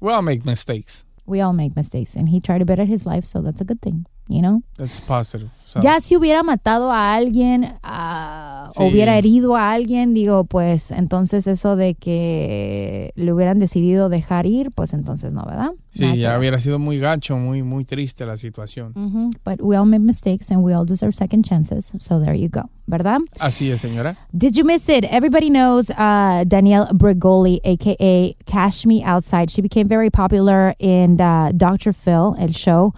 We 0.01 0.13
all 0.13 0.23
make 0.23 0.45
mistakes. 0.45 1.05
we 1.27 1.41
all 1.41 1.55
make 1.55 1.75
mistakes 1.75 2.15
and 2.15 2.29
he 2.29 2.41
tried 2.41 2.59
to 2.59 2.65
better 2.67 2.85
his 2.85 3.05
life, 3.07 3.25
so 3.25 3.41
that's 3.43 3.61
a 3.61 3.65
good 3.65 3.81
thing, 3.81 4.05
you 4.29 4.41
know? 4.41 4.63
That's 4.77 5.01
positive. 5.01 5.51
So. 5.67 5.81
Ya 5.81 6.01
si 6.01 6.17
hubiera 6.17 6.43
matado 6.43 6.91
a 6.93 7.15
alguien, 7.15 7.75
ah, 7.83 8.71
Sí. 8.73 8.83
o 8.83 8.87
hubiera 8.87 9.17
herido 9.19 9.57
a 9.57 9.73
alguien, 9.73 10.15
digo, 10.15 10.45
pues 10.45 10.91
entonces 10.91 11.47
eso 11.47 11.77
de 11.77 11.95
que 11.95 13.13
le 13.17 13.33
hubieran 13.33 13.59
decidido 13.59 14.09
dejar 14.09 14.47
ir, 14.47 14.71
pues 14.71 14.93
entonces 14.93 15.33
no, 15.33 15.45
¿verdad? 15.45 15.71
Sí, 15.91 16.05
Nada 16.05 16.17
ya 16.17 16.39
hubiera 16.39 16.59
sido 16.59 16.79
muy 16.79 16.99
gacho, 16.99 17.37
muy, 17.37 17.63
muy 17.63 17.85
triste 17.85 18.25
la 18.27 18.37
situación. 18.37 18.93
Mhm. 18.95 19.31
But 19.45 19.61
we 19.61 19.77
all 19.77 19.87
make 19.87 20.03
mistakes 20.03 20.51
and 20.51 20.63
we 20.65 20.73
all 20.75 20.87
deserve 20.87 21.15
second 21.15 21.45
chances. 21.45 21.93
So 21.99 22.21
there 22.21 22.39
you 22.39 22.49
go, 22.49 22.69
¿verdad? 22.87 23.19
Así 23.41 23.71
es, 23.71 23.81
señora. 23.81 24.17
Did 24.33 24.53
you 24.57 24.65
miss 24.65 24.89
it? 24.89 25.05
Everybody 25.11 25.51
knows 25.51 25.91
uh, 25.91 26.45
Danielle 26.47 26.87
Brigoli, 26.95 27.61
aka 27.65 28.35
Cash 28.47 28.87
Me 28.87 29.03
Outside. 29.05 29.51
She 29.51 29.63
became 29.63 29.89
very 29.89 30.11
popular 30.11 30.75
in 30.79 31.21
uh, 31.21 31.51
Dr. 31.57 31.93
Phil, 31.93 32.35
el 32.39 32.53
show. 32.53 32.95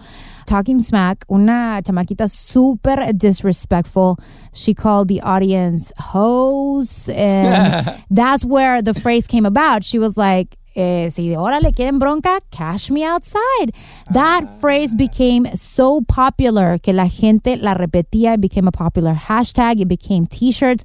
Talking 0.49 0.81
Smack, 0.81 1.25
una 1.29 1.79
chamaquita 1.83 2.27
super 2.27 3.13
disrespectful. 3.13 4.17
She 4.51 4.73
called 4.73 5.07
the 5.07 5.21
audience 5.21 5.93
hoes, 5.99 7.07
and 7.09 7.95
that's 8.09 8.43
where 8.43 8.81
the 8.81 8.95
phrase 8.95 9.27
came 9.27 9.45
about. 9.45 9.83
She 9.83 9.99
was 9.99 10.17
like, 10.17 10.57
eh, 10.75 11.09
si 11.09 11.35
ahora 11.35 11.59
le 11.59 11.71
quieren 11.71 11.99
bronca, 11.99 12.39
cash 12.49 12.89
me 12.89 13.03
outside. 13.03 13.75
That 14.11 14.49
phrase 14.59 14.95
became 14.95 15.45
so 15.55 16.01
popular 16.07 16.79
que 16.79 16.93
la 16.93 17.07
gente 17.07 17.55
la 17.57 17.75
repetía. 17.75 18.33
It 18.33 18.41
became 18.41 18.67
a 18.67 18.71
popular 18.71 19.13
hashtag. 19.13 19.81
It 19.81 19.87
became 19.87 20.25
t-shirts. 20.25 20.83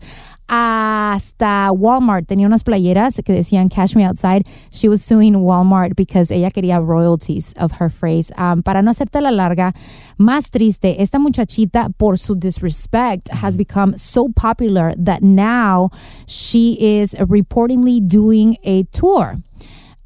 Hasta 0.48 1.70
Walmart 1.72 2.26
tenía 2.26 2.46
unas 2.46 2.62
playeras 2.62 3.20
que 3.24 3.32
decían 3.32 3.68
Cash 3.68 3.96
Me 3.96 4.04
Outside. 4.04 4.46
She 4.70 4.88
was 4.88 5.02
suing 5.02 5.34
Walmart 5.34 5.96
because 5.96 6.30
ella 6.30 6.50
quería 6.50 6.80
royalties 6.80 7.54
of 7.58 7.72
her 7.80 7.88
phrase. 7.88 8.30
Um, 8.36 8.62
para 8.62 8.82
no 8.82 8.90
hacerte 8.90 9.20
la 9.20 9.30
larga, 9.30 9.74
más 10.18 10.50
triste, 10.50 11.00
esta 11.00 11.18
muchachita 11.18 11.88
por 11.98 12.18
su 12.18 12.34
disrespect 12.34 13.28
has 13.30 13.56
become 13.56 13.96
so 13.96 14.28
popular 14.28 14.92
that 14.96 15.22
now 15.22 15.90
she 16.26 16.76
is 16.80 17.14
reportedly 17.14 18.06
doing 18.06 18.56
a 18.64 18.84
tour. 18.92 19.38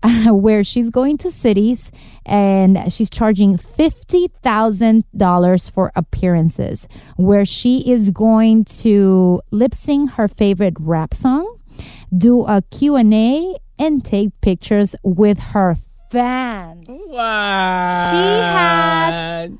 where 0.26 0.62
she's 0.62 0.90
going 0.90 1.16
to 1.18 1.30
cities 1.30 1.90
and 2.24 2.92
she's 2.92 3.10
charging 3.10 3.58
$50,000 3.58 5.70
for 5.70 5.92
appearances, 5.96 6.86
where 7.16 7.44
she 7.44 7.90
is 7.90 8.10
going 8.10 8.64
to 8.64 9.42
lip 9.50 9.74
sync 9.74 10.12
her 10.12 10.28
favorite 10.28 10.74
rap 10.78 11.14
song, 11.14 11.58
do 12.16 12.46
a 12.46 12.62
Q&A 12.70 13.56
and 13.78 14.04
take 14.04 14.40
pictures 14.40 14.94
with 15.02 15.38
her 15.38 15.76
fans. 16.10 16.86
What? 16.88 18.10
She 18.10 18.16
has 18.16 19.50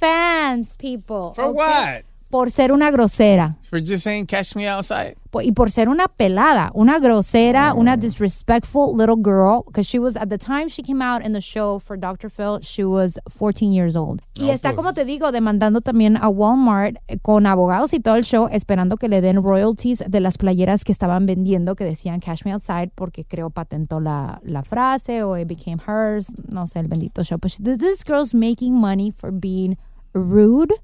fans, 0.00 0.76
people. 0.76 1.32
For 1.34 1.44
okay? 1.44 1.52
what? 1.52 2.04
Por 2.32 2.50
ser 2.50 2.72
una 2.72 2.90
grosera. 2.90 3.56
For 3.70 3.78
just 3.78 4.04
saying 4.04 4.24
cash 4.26 4.56
me 4.56 4.66
outside. 4.66 5.16
Y 5.44 5.52
por 5.52 5.70
ser 5.70 5.88
una 5.88 6.08
pelada, 6.08 6.70
una 6.74 6.98
grosera, 6.98 7.74
una 7.74 7.96
disrespectful 7.98 8.96
little 8.96 9.16
girl, 9.16 9.62
because 9.66 9.86
she 9.86 9.98
was 9.98 10.16
at 10.16 10.28
the 10.28 10.38
time 10.38 10.68
she 10.68 10.82
came 10.82 11.02
out 11.02 11.22
in 11.24 11.32
the 11.32 11.40
show 11.40 11.78
for 11.78 11.96
Dr. 11.98 12.28
Phil, 12.30 12.58
she 12.62 12.84
was 12.84 13.18
14 13.28 13.72
years 13.72 13.94
old. 13.96 14.22
y 14.34 14.48
está 14.50 14.74
como 14.74 14.92
te 14.94 15.04
digo, 15.04 15.30
demandando 15.30 15.80
también 15.82 16.16
a 16.20 16.28
Walmart 16.28 16.96
eh, 17.08 17.18
con 17.20 17.46
abogados 17.46 17.92
y 17.92 18.00
todo 18.00 18.16
el 18.16 18.24
show, 18.24 18.48
esperando 18.50 18.96
que 18.96 19.08
le 19.08 19.20
den 19.20 19.42
royalties 19.42 20.02
de 20.08 20.20
las 20.20 20.36
playeras 20.38 20.84
que 20.84 20.92
estaban 20.92 21.26
vendiendo 21.26 21.76
que 21.76 21.84
decían 21.84 22.20
Cash 22.20 22.42
Me 22.46 22.52
Outside, 22.52 22.90
porque 22.94 23.24
creo 23.24 23.50
patentó 23.50 24.00
la, 24.00 24.40
la 24.44 24.62
frase 24.62 25.22
o 25.22 25.36
it 25.36 25.46
became 25.48 25.78
hers, 25.86 26.32
no 26.48 26.66
sé, 26.66 26.80
el 26.80 26.88
bendito 26.88 27.22
show. 27.24 27.38
But 27.38 27.50
she- 27.52 27.62
this 27.62 28.04
girl's 28.06 28.34
making 28.34 28.74
money 28.74 29.10
for 29.10 29.30
being 29.30 29.76
rude, 30.14 30.74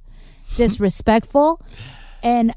disrespectful, 0.57 1.61
and 2.23 2.53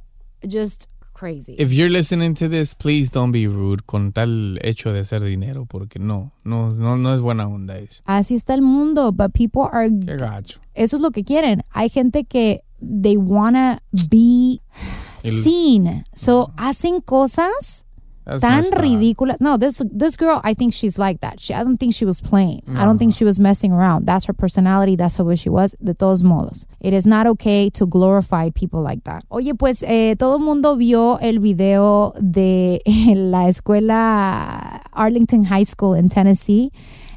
just 0.48 0.88
crazy. 1.14 1.56
If 1.60 1.72
you're 1.72 1.89
listening 1.89 2.34
to 2.36 2.48
this, 2.50 2.74
please 2.74 3.10
don't 3.12 3.32
be 3.32 3.48
rude 3.48 3.86
con 3.86 4.12
tal 4.12 4.58
hecho 4.64 4.92
de 4.92 5.02
hacer 5.02 5.22
dinero, 5.24 5.66
porque 5.66 6.00
no, 6.00 6.32
no, 6.44 6.72
no, 6.72 6.96
no 6.98 7.14
es 7.14 7.22
buena 7.22 7.48
onda 7.48 7.78
eso. 7.78 8.02
Así 8.06 8.36
está 8.36 8.54
el 8.56 8.62
mundo, 8.62 9.12
but 9.12 9.34
people 9.34 9.64
are 9.72 9.89
Qué 9.89 10.18
gacho. 10.18 10.60
eso 10.74 10.96
es 10.98 11.02
lo 11.02 11.12
que 11.12 11.24
quieren. 11.24 11.64
Hay 11.72 11.89
gente 11.89 12.24
que 12.24 12.64
they 12.82 13.18
wanna 13.18 13.82
be 14.10 14.62
El- 15.24 15.44
seen. 15.44 16.04
So 16.16 16.52
hacen 16.58 17.02
cosas 17.02 17.86
That's 18.26 18.41
tan 18.41 18.63
ridículas. 18.72 19.41
No, 19.41 19.57
this 19.57 19.82
this 19.91 20.15
girl, 20.15 20.41
I 20.43 20.53
think 20.53 20.74
she's 20.74 20.97
like 20.97 21.22
that. 21.22 21.39
She, 21.39 21.53
I 21.53 21.63
don't 21.63 21.78
think 21.78 21.93
she 21.93 22.05
was 22.05 22.22
playing. 22.22 22.61
I 22.76 22.86
don't 22.86 22.97
think 22.97 23.13
she 23.13 23.26
was 23.26 23.39
messing 23.39 23.72
around. 23.72 24.05
That's 24.05 24.26
her 24.26 24.34
personality. 24.34 24.95
That's 24.95 25.17
how 25.17 25.34
she 25.36 25.49
was. 25.49 25.76
De 25.84 25.93
todos 25.93 26.24
modos, 26.24 26.65
it 26.80 26.93
is 26.93 27.05
not 27.05 27.26
okay 27.28 27.69
to 27.72 27.86
glorify 27.88 28.49
people 28.51 28.82
like 28.82 29.03
that. 29.05 29.24
Oye, 29.30 29.53
pues 29.53 29.84
eh, 29.84 30.15
todo 30.17 30.38
el 30.38 30.43
mundo 30.43 30.76
vio 30.76 31.17
el 31.19 31.39
video 31.39 32.13
de 32.19 32.82
la 33.15 33.47
escuela 33.47 34.82
Arlington 34.93 35.45
High 35.45 35.65
School 35.65 35.97
en 35.97 36.09
Tennessee, 36.09 36.72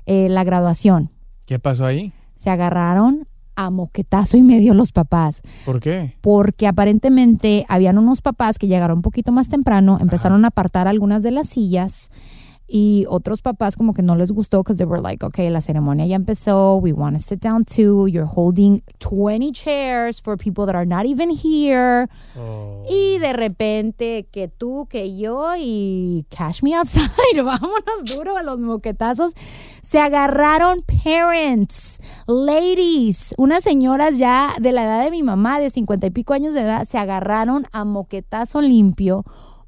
eh, 0.06 0.28
la 0.28 0.44
graduación. 0.44 1.10
¿Qué 1.46 1.58
pasó 1.58 1.84
ahí? 1.84 2.12
Se 2.36 2.50
agarraron 2.50 3.26
a 3.56 3.70
moquetazo 3.70 4.36
y 4.36 4.42
medio 4.42 4.74
los 4.74 4.92
papás 4.92 5.42
¿Por 5.64 5.80
qué? 5.80 6.14
porque 6.20 6.66
aparentemente 6.66 7.66
habían 7.68 7.98
unos 7.98 8.20
papás 8.20 8.58
que 8.58 8.66
llegaron 8.66 8.98
un 8.98 9.02
poquito 9.02 9.32
más 9.32 9.48
temprano, 9.48 9.98
empezaron 10.00 10.44
a 10.44 10.48
apartar 10.48 10.88
algunas 10.88 11.22
de 11.22 11.30
las 11.30 11.48
sillas 11.48 12.10
y 12.66 13.04
otros 13.08 13.42
papás 13.42 13.76
como 13.76 13.92
que 13.92 14.02
no 14.02 14.16
les 14.16 14.32
gustó 14.32 14.58
because 14.58 14.78
they 14.78 14.86
were 14.86 15.00
like, 15.00 15.24
okay, 15.24 15.50
la 15.50 15.60
ceremonia 15.60 16.06
ya 16.06 16.16
empezó, 16.16 16.76
we 16.76 16.92
want 16.92 17.16
to 17.16 17.22
sit 17.22 17.40
down 17.40 17.62
too, 17.64 18.06
you're 18.06 18.26
holding 18.26 18.82
20 19.00 19.52
chairs 19.52 20.20
for 20.22 20.36
people 20.36 20.64
that 20.64 20.74
are 20.74 20.86
not 20.86 21.04
even 21.04 21.30
here. 21.30 22.08
Y 22.88 23.18
de 23.18 23.32
repente 23.34 24.26
que 24.30 24.48
tú, 24.48 24.86
que 24.88 25.16
yo 25.16 25.54
y 25.58 26.24
Cash 26.30 26.62
Me 26.62 26.74
Outside, 26.74 27.10
vámonos 27.44 28.04
duro 28.04 28.36
a 28.36 28.42
los 28.42 28.58
moquetazos, 28.58 29.34
se 29.82 29.98
agarraron 30.00 30.82
parents, 31.04 32.00
ladies, 32.26 33.34
unas 33.36 33.62
señoras 33.62 34.16
ya 34.16 34.52
de 34.58 34.72
la 34.72 34.84
edad 34.84 35.04
de 35.04 35.10
mi 35.10 35.22
mamá, 35.22 35.60
de 35.60 35.68
cincuenta 35.68 36.06
y 36.06 36.10
pico 36.10 36.32
años 36.32 36.54
de 36.54 36.62
edad, 36.62 36.84
se 36.84 36.96
agarraron 36.96 37.64
a 37.72 37.84
moquetazo 37.84 38.62
limpio 38.62 39.24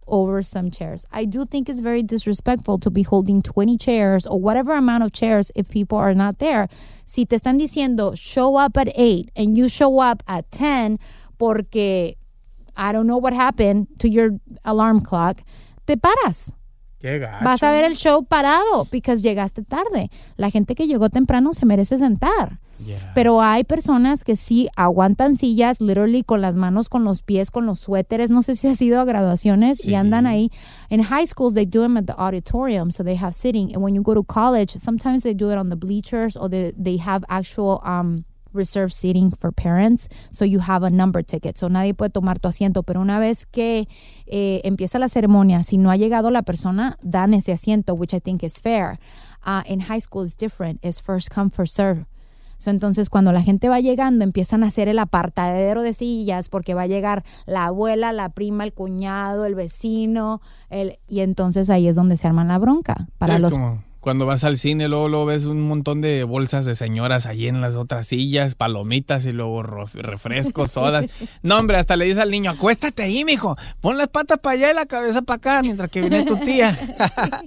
over 0.07 0.43
some 0.43 0.71
chairs. 0.71 1.05
I 1.13 1.25
do 1.25 1.45
think 1.45 1.69
it's 1.69 1.81
very 1.81 2.03
disrespectful 2.03 2.79
to 2.79 2.91
be 2.91 3.03
holding 3.03 3.43
20 3.43 3.77
chairs 3.79 4.27
or 4.27 4.41
whatever 4.41 4.75
amount 4.75 5.05
of 5.05 5.13
chairs 5.13 5.51
if 5.55 5.69
people 5.69 5.99
are 5.99 6.15
not 6.15 6.39
there. 6.39 6.69
Si 7.05 7.27
te 7.27 7.37
están 7.37 7.59
diciendo 7.59 8.17
show 8.17 8.57
up 8.57 8.77
at 8.77 8.89
8 8.95 9.31
and 9.37 9.57
you 9.57 9.69
show 9.69 9.99
up 9.99 10.23
at 10.27 10.51
10 10.51 10.99
porque 11.39 12.17
I 12.77 12.93
don't 12.93 13.07
know 13.07 13.19
what 13.19 13.33
happened 13.33 13.89
to 14.01 14.09
your 14.09 14.39
alarm 14.65 15.01
clock, 15.01 15.41
te 15.87 15.97
paras. 15.97 16.53
Qué 17.01 17.19
gacho. 17.19 17.45
Vas 17.45 17.63
a 17.63 17.71
ver 17.71 17.85
el 17.85 17.95
show 17.95 18.25
parado 18.25 18.87
because 18.91 19.23
llegaste 19.23 19.63
tarde. 19.63 20.11
La 20.37 20.51
gente 20.51 20.75
que 20.75 20.87
llegó 20.87 21.11
temprano 21.11 21.53
se 21.53 21.67
merece 21.67 21.99
sentar. 21.99 22.61
Pero 23.15 23.41
hay 23.41 23.65
personas 23.65 24.25
que 24.25 24.37
sí 24.37 24.69
aguantan 24.77 25.37
sillas, 25.37 25.81
literally 25.81 26.23
con 26.23 26.41
las 26.41 26.57
manos, 26.57 26.89
con 26.89 27.05
los 27.05 27.23
pies, 27.23 27.51
con 27.51 27.67
los 27.67 27.81
suéteres. 27.81 28.31
No 28.31 28.43
sé 28.43 28.55
si 28.55 28.69
has 28.69 28.81
ido 28.83 29.01
a 29.01 29.05
graduaciones 29.05 29.87
y 29.87 29.95
andan 29.95 30.27
ahí. 30.27 30.51
In 30.91 31.03
high 31.03 31.27
schools, 31.27 31.55
they 31.55 31.67
do 31.67 31.81
them 31.81 31.97
at 31.97 32.07
the 32.07 32.15
auditorium, 32.19 32.91
so 32.91 33.03
they 33.03 33.17
have 33.17 33.35
sitting. 33.35 33.73
And 33.73 33.83
when 33.83 33.95
you 33.95 34.03
go 34.03 34.15
to 34.15 34.23
college, 34.23 34.77
sometimes 34.77 35.23
they 35.23 35.35
do 35.35 35.51
it 35.51 35.59
on 35.59 35.69
the 35.69 35.77
bleachers 35.77 36.37
or 36.37 36.49
they, 36.49 36.73
they 36.77 36.99
have 36.99 37.25
actual 37.29 37.81
um, 37.85 38.25
reserved 38.57 38.93
seating 38.93 39.31
for 39.31 39.53
parents, 39.53 40.09
so 40.33 40.45
you 40.45 40.59
have 40.61 40.83
a 40.83 40.91
number 40.91 41.23
ticket. 41.23 41.57
So 41.57 41.69
nadie 41.69 41.95
puede 41.95 42.13
tomar 42.13 42.39
tu 42.39 42.49
asiento, 42.49 42.83
pero 42.83 43.01
una 43.01 43.21
vez 43.21 43.47
que 43.47 43.87
eh, 44.27 44.61
empieza 44.65 44.99
la 44.99 45.09
ceremonia, 45.09 45.63
si 45.63 45.77
no 45.77 45.91
ha 45.91 45.97
llegado 45.97 46.31
la 46.31 46.43
persona, 46.43 46.97
dan 47.03 47.35
ese 47.35 47.53
asiento, 47.53 47.97
which 47.97 48.15
I 48.15 48.19
think 48.19 48.43
is 48.43 48.59
fair. 48.59 48.99
Uh, 49.45 49.63
in 49.67 49.81
high 49.81 50.01
school, 50.01 50.25
it's 50.25 50.35
different. 50.35 50.81
It's 50.83 50.99
first 50.99 51.31
come, 51.31 51.51
first 51.51 51.75
serve. 51.75 52.07
So, 52.59 52.71
entonces, 52.71 53.11
cuando 53.11 53.33
la 53.33 53.43
gente 53.43 53.69
va 53.69 53.81
llegando, 53.81 54.25
empiezan 54.25 54.65
a 54.65 54.69
hacer 54.69 54.89
el 54.89 54.99
apartadero 54.99 55.83
de 55.83 55.93
sillas 55.93 56.49
porque 56.49 56.75
va 56.75 56.83
a 56.83 56.87
llegar 56.87 57.25
la 57.47 57.67
abuela, 57.67 58.13
la 58.13 58.31
prima, 58.31 58.65
el 58.65 58.73
cuñado, 58.73 59.45
el 59.45 59.55
vecino, 59.55 60.41
el, 60.71 60.99
y 61.09 61.21
entonces 61.21 61.71
ahí 61.71 61.89
es 61.89 61.97
donde 61.97 62.17
se 62.17 62.27
arman 62.27 62.49
la 62.49 62.59
bronca. 62.59 63.09
Para 63.19 63.37
es 63.37 63.43
los 63.43 63.53
como 63.53 63.87
cuando 64.07 64.25
vas 64.25 64.45
al 64.45 64.57
cine, 64.57 64.87
luego, 64.87 65.09
luego 65.09 65.27
ves 65.27 65.47
un 65.47 65.67
montón 65.67 66.01
de 66.01 66.23
bolsas 66.23 66.65
de 66.65 66.77
señoras 66.77 67.27
allí 67.27 67.49
en 67.49 67.61
las 67.61 67.75
otras 67.75 68.07
sillas, 68.07 68.55
palomitas 68.55 69.27
y 69.27 69.33
luego 69.33 69.65
refrescos, 69.65 70.71
sodas. 70.71 71.07
No, 71.43 71.57
hombre, 71.57 71.77
hasta 71.77 71.97
le 71.97 72.05
dices 72.05 72.23
al 72.23 72.31
niño, 72.31 72.53
acuéstate 72.53 73.03
ahí, 73.03 73.25
mijo. 73.25 73.57
Pon 73.81 73.99
las 73.99 74.07
patas 74.07 74.39
para 74.39 74.55
allá 74.55 74.71
y 74.71 74.75
la 74.75 74.87
cabeza 74.87 75.23
para 75.23 75.39
acá 75.39 75.63
mientras 75.63 75.91
que 75.91 76.03
viene 76.03 76.25
tu 76.25 76.37
tía. 76.37 76.79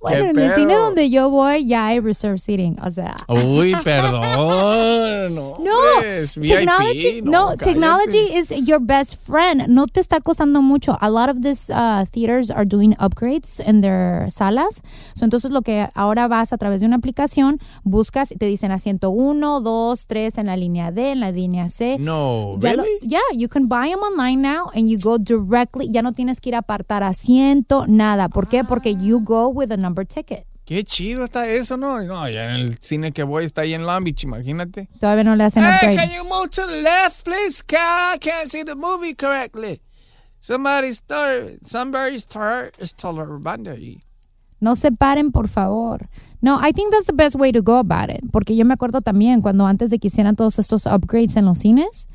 Bueno, 0.00 0.30
en 0.30 0.38
el 0.38 0.50
cine 0.52 0.74
donde 0.74 1.10
yo 1.10 1.30
voy 1.30 1.66
ya 1.66 1.86
hay 1.88 2.00
reserve 2.00 2.38
seating, 2.38 2.76
o 2.84 2.90
sea. 2.90 3.16
Uy, 3.28 3.74
perdón. 3.84 5.34
No, 5.34 5.58
No, 5.58 5.72
VIP, 6.36 6.48
technology, 6.48 7.22
no, 7.22 7.46
cállate. 7.48 7.64
technology 7.64 8.36
is 8.36 8.50
your 8.66 8.80
best 8.80 9.16
friend. 9.26 9.68
No 9.68 9.86
te 9.86 10.00
está 10.00 10.20
costando 10.20 10.62
mucho. 10.62 10.96
A 11.00 11.10
lot 11.10 11.28
of 11.28 11.42
these 11.42 11.70
uh, 11.72 12.04
theaters 12.12 12.50
are 12.50 12.64
doing 12.64 12.94
upgrades 12.98 13.60
in 13.66 13.80
their 13.80 14.30
salas. 14.30 14.82
So, 15.14 15.24
entonces 15.24 15.50
lo 15.50 15.62
que 15.62 15.88
ahora 15.94 16.28
vas 16.28 16.52
a 16.52 16.58
través 16.58 16.80
de 16.80 16.86
una 16.86 16.96
aplicación, 16.96 17.58
buscas 17.84 18.30
y 18.32 18.36
te 18.36 18.46
dicen 18.46 18.70
asiento 18.72 19.10
1, 19.10 19.60
2, 19.60 20.06
3 20.06 20.38
en 20.38 20.46
la 20.46 20.56
línea 20.56 20.90
D, 20.92 21.12
en 21.12 21.20
la 21.20 21.32
línea 21.32 21.68
C. 21.68 21.96
No, 21.98 22.56
Ya 22.60 22.74
lo- 22.74 22.82
really? 22.84 22.98
yeah, 23.02 23.20
you 23.34 23.48
can 23.48 23.68
buy 23.68 23.90
them 23.90 24.00
online 24.02 24.40
now 24.42 24.66
and 24.74 24.88
you 24.88 24.98
go 25.02 25.18
directly. 25.18 25.88
Ya 25.90 26.02
no 26.02 26.12
tienes 26.12 26.40
que 26.40 26.50
ir 26.50 26.54
a 26.54 26.58
apartar 26.58 27.02
asiento, 27.02 27.86
nada. 27.86 28.28
¿Por 28.28 28.48
qué? 28.48 28.62
Porque 28.64 28.94
you 28.94 29.20
go 29.22 29.48
with 29.48 29.72
a 29.72 29.76
number 29.86 30.06
ticket. 30.06 30.44
Qué 30.64 30.82
chido 30.82 31.24
está 31.24 31.46
eso, 31.48 31.76
¿no? 31.76 32.02
No, 32.02 32.28
ya 32.28 32.44
en 32.46 32.56
el 32.56 32.78
cine 32.80 33.12
que 33.12 33.22
voy 33.22 33.44
está 33.44 33.60
ahí 33.62 33.72
en 33.74 33.86
Long 33.86 34.02
Beach, 34.02 34.24
imagínate. 34.24 34.88
Todavía 34.98 35.22
no 35.22 35.36
le 35.36 35.44
hacen 35.44 35.62
Hey, 35.64 35.70
upgrade. 35.74 35.96
can 35.96 36.10
you 36.10 36.24
move 36.24 36.50
to 36.50 36.66
the 36.66 36.82
left, 36.82 37.24
please? 37.24 37.62
I 37.70 38.18
can't 38.18 38.48
see 38.48 38.64
the 38.64 38.74
movie 38.74 39.14
correctly. 39.14 39.80
Somebody 40.40 40.92
start, 40.92 41.60
somebody 41.66 42.18
start, 42.18 42.74
banda 43.40 43.72
ahí. 43.72 44.00
No 44.60 44.74
se 44.74 44.90
paren, 44.90 45.30
por 45.30 45.48
favor. 45.48 46.08
No, 46.40 46.58
I 46.60 46.72
think 46.72 46.90
that's 46.92 47.06
the 47.06 47.12
best 47.12 47.36
way 47.36 47.52
to 47.52 47.62
go 47.62 47.76
about 47.78 48.10
it. 48.10 48.20
Porque 48.32 48.56
yo 48.56 48.64
me 48.64 48.74
acuerdo 48.74 49.00
también 49.02 49.42
cuando 49.42 49.66
antes 49.66 49.90
de 49.90 49.98
que 49.98 50.08
hicieran 50.08 50.34
todos 50.36 50.58
estos 50.58 50.86
upgrades 50.86 51.36
en 51.36 51.44
los 51.46 51.58
cines, 51.58 52.08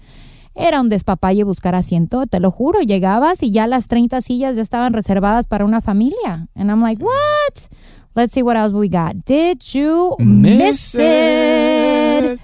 era 0.61 0.79
un 0.79 0.89
despapalle 0.89 1.43
buscar 1.43 1.75
asiento, 1.75 2.27
te 2.27 2.39
lo 2.39 2.51
juro. 2.51 2.81
Llegabas 2.81 3.41
y 3.43 3.51
ya 3.51 3.67
las 3.67 3.87
30 3.87 4.21
sillas 4.21 4.55
ya 4.55 4.61
estaban 4.61 4.93
reservadas 4.93 5.47
para 5.47 5.65
una 5.65 5.81
familia. 5.81 6.47
And 6.55 6.69
I'm 6.69 6.81
like, 6.81 7.03
what? 7.03 7.69
Let's 8.15 8.33
see 8.33 8.43
what 8.43 8.57
else 8.57 8.73
we 8.73 8.89
got. 8.89 9.25
Did 9.25 9.61
you 9.73 10.15
miss, 10.19 10.95
it? 10.95 12.39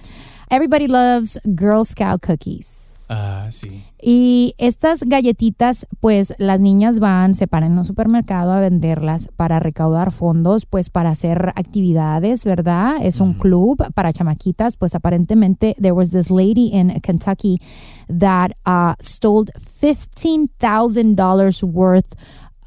Everybody 0.49 0.87
loves 0.87 1.37
Girl 1.43 1.83
Scout 1.83 2.21
cookies. 2.21 2.86
Ah, 3.09 3.47
sí. 3.51 3.83
Y 4.01 4.53
estas 4.57 5.03
galletitas, 5.03 5.87
pues 5.99 6.33
las 6.37 6.61
niñas 6.61 6.99
van, 6.99 7.33
se 7.33 7.47
paran 7.47 7.71
en 7.71 7.79
un 7.79 7.85
supermercado 7.85 8.51
a 8.51 8.59
venderlas 8.59 9.29
para 9.35 9.59
recaudar 9.59 10.11
fondos, 10.11 10.65
pues 10.65 10.89
para 10.89 11.09
hacer 11.09 11.53
actividades, 11.55 12.45
¿verdad? 12.45 12.97
Es 13.01 13.19
un 13.19 13.33
club 13.33 13.83
para 13.93 14.13
chamaquitas. 14.13 14.77
Pues 14.77 14.93
aparentemente 14.93 15.75
there 15.79 15.93
was 15.93 16.11
this 16.11 16.29
lady 16.29 16.69
in 16.73 16.99
Kentucky 17.01 17.59
that 18.07 18.51
uh, 18.65 18.93
stole 18.99 19.45
$15,000 19.81 21.63
worth 21.63 22.15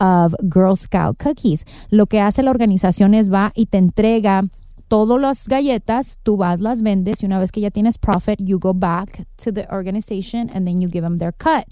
of 0.01 0.35
Girl 0.43 0.77
Scout 0.77 1.19
cookies. 1.19 1.65
Lo 1.91 2.07
que 2.07 2.21
hace 2.21 2.43
la 2.43 2.51
organización 2.51 3.15
es 3.15 3.33
va 3.33 3.53
y 3.55 3.67
te 3.67 3.79
entrega 3.79 4.45
todas 4.91 5.21
las 5.21 5.47
galletas, 5.47 6.19
tú 6.25 6.37
vas, 6.37 6.61
las 6.61 6.83
vendes 6.83 7.23
y 7.23 7.27
una 7.27 7.39
vez 7.39 7.53
que 7.53 7.61
ya 7.61 7.71
tienes 7.71 7.97
profit, 7.97 8.41
you 8.41 8.59
go 8.59 8.75
back 8.75 9.25
to 9.37 9.53
the 9.53 9.67
organization 9.71 10.51
and 10.53 10.67
then 10.67 10.81
you 10.81 10.89
give 10.91 11.03
them 11.03 11.17
their 11.17 11.33
cut. 11.33 11.65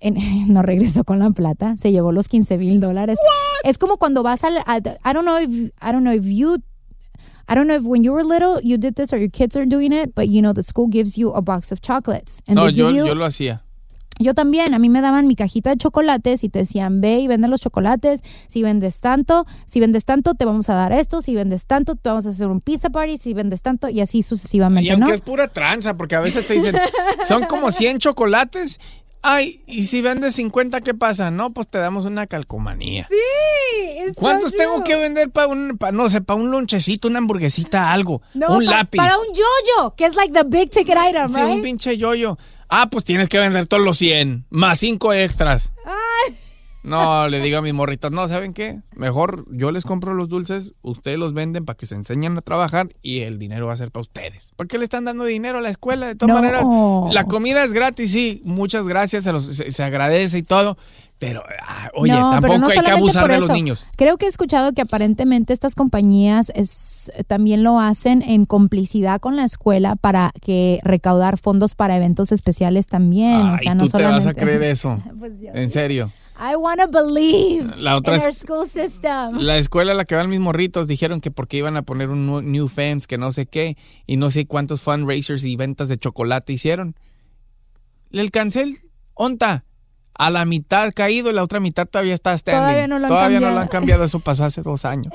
En- 0.00 0.16
no 0.52 0.60
regresó 0.62 1.04
con 1.04 1.20
la 1.20 1.30
plata, 1.30 1.76
se 1.76 1.92
llevó 1.92 2.10
los 2.10 2.26
15 2.26 2.58
mil 2.58 2.80
dólares. 2.80 3.18
Es 3.62 3.78
como 3.78 3.96
cuando 3.96 4.24
vas 4.24 4.42
al, 4.42 4.56
I 4.58 5.12
don't 5.12 5.24
know 5.24 5.38
if, 5.38 5.70
I 5.80 5.92
don't 5.92 6.02
know 6.02 6.12
if 6.12 6.24
you, 6.26 6.56
I 7.48 7.54
don't 7.54 7.68
know 7.68 7.76
if 7.76 7.84
when 7.84 8.02
you 8.02 8.12
were 8.12 8.24
little 8.24 8.60
you 8.62 8.76
did 8.76 8.94
this 8.96 9.12
or 9.12 9.18
your 9.18 9.30
kids 9.30 9.56
are 9.56 9.64
doing 9.64 9.92
it, 9.92 10.12
but 10.14 10.26
you 10.28 10.42
know 10.42 10.52
the 10.52 10.62
school 10.64 10.88
gives 10.88 11.16
you 11.16 11.30
a 11.32 11.40
box 11.40 11.70
of 11.70 11.80
chocolates. 11.80 12.42
and 12.48 12.56
No, 12.56 12.66
they 12.66 12.72
yo, 12.72 12.88
you- 12.90 13.06
yo 13.06 13.14
lo 13.14 13.24
hacía. 13.24 13.61
Yo 14.18 14.34
también, 14.34 14.74
a 14.74 14.78
mí 14.78 14.88
me 14.88 15.00
daban 15.00 15.26
mi 15.26 15.34
cajita 15.34 15.70
de 15.70 15.76
chocolates 15.76 16.44
y 16.44 16.48
te 16.48 16.60
decían, 16.60 17.00
ve 17.00 17.18
y 17.20 17.28
vende 17.28 17.48
los 17.48 17.60
chocolates, 17.60 18.22
si 18.46 18.62
vendes 18.62 19.00
tanto, 19.00 19.46
si 19.66 19.80
vendes 19.80 20.04
tanto 20.04 20.34
te 20.34 20.44
vamos 20.44 20.68
a 20.68 20.74
dar 20.74 20.92
esto, 20.92 21.22
si 21.22 21.34
vendes 21.34 21.66
tanto 21.66 21.96
te 21.96 22.08
vamos 22.08 22.26
a 22.26 22.30
hacer 22.30 22.46
un 22.46 22.60
pizza 22.60 22.90
party, 22.90 23.18
si 23.18 23.34
vendes 23.34 23.62
tanto 23.62 23.88
y 23.88 24.00
así 24.00 24.18
Y 24.18 24.22
sucesivamente, 24.22 24.92
aunque 24.92 25.08
¿no? 25.08 25.14
es 25.14 25.20
pura 25.20 25.48
tranza, 25.48 25.96
porque 25.96 26.14
a 26.14 26.20
veces 26.20 26.46
te 26.46 26.54
dicen, 26.54 26.76
son 27.26 27.44
como 27.46 27.70
100 27.70 27.98
chocolates. 27.98 28.78
Ay, 29.24 29.62
y 29.68 29.84
si 29.84 30.02
vendes 30.02 30.34
50, 30.34 30.80
¿qué 30.80 30.94
pasa? 30.94 31.30
No, 31.30 31.52
pues 31.52 31.68
te 31.68 31.78
damos 31.78 32.04
una 32.06 32.26
calcomanía. 32.26 33.06
Sí, 33.08 34.12
¿Cuántos 34.16 34.52
tengo 34.52 34.82
que 34.82 34.96
vender 34.96 35.30
para 35.30 35.46
un, 35.46 35.78
pa- 35.78 35.92
no 35.92 36.08
sé, 36.10 36.20
para 36.22 36.40
un 36.40 36.50
lonchecito, 36.50 37.06
una 37.06 37.18
hamburguesita, 37.18 37.92
algo? 37.92 38.20
No, 38.34 38.48
un 38.56 38.64
pa- 38.64 38.70
lápiz. 38.78 38.98
Para 38.98 39.16
un 39.18 39.26
yoyo, 39.28 39.94
que 39.96 40.06
es 40.06 40.16
like 40.16 40.32
the 40.32 40.42
big 40.44 40.70
ticket 40.70 40.96
item, 41.08 41.28
Sí, 41.28 41.40
right? 41.40 41.54
un 41.54 41.62
pinche 41.62 41.96
yoyo. 41.96 42.36
Ah, 42.74 42.88
pues 42.90 43.04
tienes 43.04 43.28
que 43.28 43.38
vender 43.38 43.66
todos 43.68 43.84
los 43.84 43.98
100, 43.98 44.46
más 44.48 44.78
5 44.78 45.12
extras. 45.12 45.72
No, 46.84 47.28
le 47.28 47.38
digo 47.40 47.58
a 47.58 47.62
mis 47.62 47.72
morritos, 47.74 48.10
no, 48.10 48.26
¿saben 48.26 48.52
qué? 48.52 48.80
Mejor 48.96 49.44
yo 49.52 49.70
les 49.70 49.84
compro 49.84 50.14
los 50.14 50.28
dulces, 50.28 50.72
ustedes 50.82 51.16
los 51.16 51.32
venden 51.32 51.64
para 51.64 51.76
que 51.76 51.86
se 51.86 51.94
enseñen 51.94 52.36
a 52.36 52.40
trabajar 52.40 52.88
y 53.02 53.20
el 53.20 53.38
dinero 53.38 53.66
va 53.68 53.74
a 53.74 53.76
ser 53.76 53.92
para 53.92 54.00
ustedes. 54.00 54.52
¿Por 54.56 54.66
qué 54.66 54.78
le 54.78 54.84
están 54.84 55.04
dando 55.04 55.22
dinero 55.24 55.58
a 55.58 55.60
la 55.60 55.68
escuela? 55.68 56.08
De 56.08 56.16
todas 56.16 56.34
No. 56.34 56.40
maneras, 56.42 57.14
la 57.14 57.24
comida 57.24 57.62
es 57.62 57.72
gratis, 57.72 58.10
sí, 58.10 58.42
muchas 58.44 58.84
gracias, 58.88 59.22
se, 59.22 59.32
los- 59.32 59.46
se- 59.54 59.70
se 59.70 59.82
agradece 59.84 60.38
y 60.38 60.42
todo, 60.42 60.76
pero, 61.22 61.44
ah, 61.64 61.88
oye, 61.94 62.10
No, 62.10 62.16
pero 62.18 62.30
tampoco 62.32 62.58
no 62.58 62.66
hay 62.66 62.70
que 62.72 62.74
solamente 62.82 62.98
abusar 63.00 63.28
de 63.30 63.38
los 63.38 63.50
niños. 63.50 63.84
Creo 63.96 64.18
que 64.18 64.26
he 64.26 64.28
escuchado 64.28 64.72
que 64.72 64.82
aparentemente 64.82 65.52
estas 65.52 65.76
compañías 65.76 66.50
es- 66.56 67.12
también 67.28 67.62
lo 67.62 67.78
hacen 67.78 68.22
en 68.22 68.44
complicidad 68.44 69.20
con 69.20 69.36
la 69.36 69.44
escuela 69.44 69.94
para 69.94 70.32
que 70.40 70.80
recaudar 70.82 71.38
fondos 71.38 71.76
para 71.76 71.96
eventos 71.96 72.32
especiales 72.32 72.88
también. 72.88 73.40
o 73.40 73.58
sea, 73.58 73.74
no 73.76 73.84
tú 73.84 73.90
te 73.90 74.02
vas 74.02 74.14
a 74.14 74.18
solamente- 74.20 74.40
creer 74.42 74.62
eso. 74.72 75.00
Pues 75.20 75.40
yo- 75.40 75.50
En 75.54 75.70
serio. 75.70 76.10
I 76.40 76.56
want 76.56 76.80
to 76.80 76.88
believe 76.88 77.76
La 77.76 77.94
otra 77.96 78.16
in 78.16 78.22
our 78.22 78.34
school 78.34 78.66
system. 78.66 79.36
La 79.38 79.58
escuela 79.58 79.92
a 79.92 79.94
la 79.94 80.04
que 80.04 80.16
van 80.16 80.28
mis 80.28 80.40
morritos 80.40 80.88
dijeron 80.88 81.20
que 81.20 81.30
porque 81.30 81.58
iban 81.58 81.76
a 81.76 81.82
poner 81.82 82.08
un 82.08 82.50
new 82.50 82.66
fans, 82.66 83.06
que 83.06 83.16
no 83.16 83.30
sé 83.30 83.46
qué, 83.46 83.76
y 84.08 84.16
no 84.16 84.28
sé 84.32 84.46
cuántos 84.46 84.82
fundraisers 84.82 85.44
y 85.44 85.54
ventas 85.54 85.88
de 85.88 85.98
chocolate 85.98 86.52
hicieron. 86.52 86.96
El 88.10 88.32
cancel, 88.32 88.78
onta, 89.14 89.64
a 90.14 90.30
la 90.30 90.44
mitad 90.44 90.90
caído 90.94 91.30
y 91.30 91.34
la 91.34 91.42
otra 91.42 91.60
mitad 91.60 91.86
todavía 91.86 92.14
está 92.14 92.36
standing. 92.36 92.60
Todavía 92.62 92.88
no 92.88 92.98
lo 92.98 93.04
han 93.04 93.08
Todavía 93.08 93.40
no 93.40 93.46
lo 93.46 93.52
cambiado. 93.52 93.62
han 93.62 93.68
cambiado, 93.68 94.04
eso 94.04 94.20
pasó 94.20 94.44
hace 94.44 94.62
dos 94.62 94.84
años. 94.84 95.12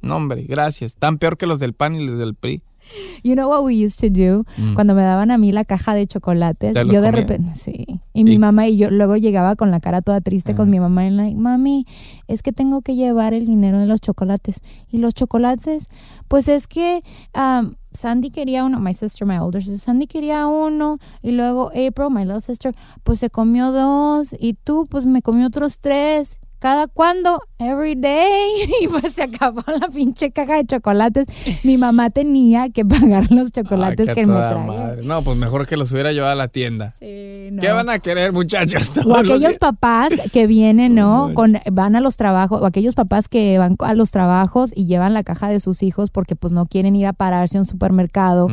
No, 0.00 0.16
hombre, 0.16 0.44
gracias. 0.48 0.96
Tan 0.96 1.18
peor 1.18 1.36
que 1.36 1.46
los 1.46 1.58
del 1.60 1.74
PAN 1.74 1.94
y 1.96 2.06
los 2.06 2.18
del 2.18 2.34
PRI. 2.34 2.62
You 3.22 3.34
know 3.34 3.48
what 3.48 3.64
we 3.64 3.74
used 3.84 4.00
to 4.00 4.08
do 4.08 4.44
Mm. 4.56 4.74
cuando 4.74 4.94
me 4.94 5.02
daban 5.02 5.30
a 5.30 5.38
mí 5.38 5.52
la 5.52 5.64
caja 5.64 5.94
de 5.94 6.06
chocolates. 6.06 6.74
¿Te 6.74 6.84
los 6.84 6.92
Yo 6.94 7.00
de 7.02 7.12
repente, 7.12 7.54
sí. 7.54 8.00
Y 8.14 8.24
mi 8.24 8.38
mamá 8.38 8.66
y 8.68 8.76
yo 8.76 8.90
luego 8.90 9.16
llegaba 9.16 9.56
con 9.56 9.70
la 9.70 9.80
cara 9.80 10.02
toda 10.02 10.20
triste 10.20 10.54
con 10.54 10.70
mi 10.70 10.80
mamá 10.80 11.06
y 11.06 11.10
like, 11.10 11.36
mami, 11.36 11.86
es 12.28 12.42
que 12.42 12.52
tengo 12.52 12.82
que 12.82 12.94
llevar 12.96 13.34
el 13.34 13.46
dinero 13.46 13.78
de 13.78 13.86
los 13.86 14.00
chocolates. 14.00 14.60
Y 14.90 14.98
los 14.98 15.14
chocolates, 15.14 15.88
pues 16.28 16.48
es 16.48 16.66
que 16.66 17.02
um, 17.36 17.74
Sandy 17.92 18.30
quería 18.30 18.64
uno, 18.64 18.80
my 18.80 18.94
sister, 18.94 19.26
my 19.26 19.38
older 19.38 19.62
sister, 19.62 19.78
Sandy 19.80 20.06
quería 20.06 20.46
uno 20.46 20.98
y 21.22 21.30
luego 21.32 21.68
April, 21.68 22.10
my 22.10 22.24
little 22.24 22.40
sister, 22.40 22.74
pues 23.04 23.20
se 23.20 23.30
comió 23.30 23.70
dos 23.72 24.34
y 24.38 24.54
tú, 24.54 24.86
pues 24.90 25.04
me 25.06 25.22
comió 25.22 25.46
otros 25.46 25.78
tres. 25.80 26.40
¿Cada 26.60 26.86
cuándo? 26.88 27.40
Every 27.58 27.94
day. 27.94 28.28
Y 28.82 28.88
pues 28.88 29.14
se 29.14 29.22
acabó 29.24 29.62
la 29.66 29.88
pinche 29.88 30.30
caja 30.30 30.56
de 30.56 30.64
chocolates. 30.64 31.26
Mi 31.64 31.76
mamá 31.76 32.08
tenía 32.10 32.68
que 32.70 32.84
pagar 32.84 33.30
los 33.32 33.50
chocolates 33.50 34.10
Ay, 34.10 34.14
que 34.14 34.26
me 34.26 34.32
toda 34.34 34.50
traía. 34.50 34.66
madre. 34.66 35.02
No, 35.02 35.24
pues 35.24 35.36
mejor 35.36 35.66
que 35.66 35.76
los 35.76 35.90
hubiera 35.92 36.12
llevado 36.12 36.32
a 36.32 36.36
la 36.36 36.48
tienda. 36.48 36.94
no. 37.00 37.60
¿Qué 37.60 37.70
van 37.72 37.90
a 37.90 37.98
querer, 37.98 38.32
muchachos? 38.32 38.92
O 39.04 39.16
aquellos 39.16 39.58
papás 39.58 40.12
que 40.32 40.46
vienen, 40.46 40.94
¿no? 40.94 41.32
Con, 41.34 41.58
van 41.72 41.96
a 41.96 42.00
los 42.00 42.16
trabajos, 42.16 42.62
o 42.62 42.66
aquellos 42.66 42.94
papás 42.94 43.28
que 43.28 43.58
van 43.58 43.76
a 43.80 43.94
los 43.94 44.10
trabajos 44.10 44.72
y 44.74 44.86
llevan 44.86 45.12
la 45.14 45.22
caja 45.24 45.48
de 45.48 45.60
sus 45.60 45.82
hijos 45.82 46.10
porque 46.10 46.36
pues 46.36 46.52
no 46.52 46.66
quieren 46.66 46.94
ir 46.96 47.06
a 47.06 47.12
pararse 47.12 47.56
a 47.58 47.60
un 47.60 47.66
supermercado. 47.66 48.48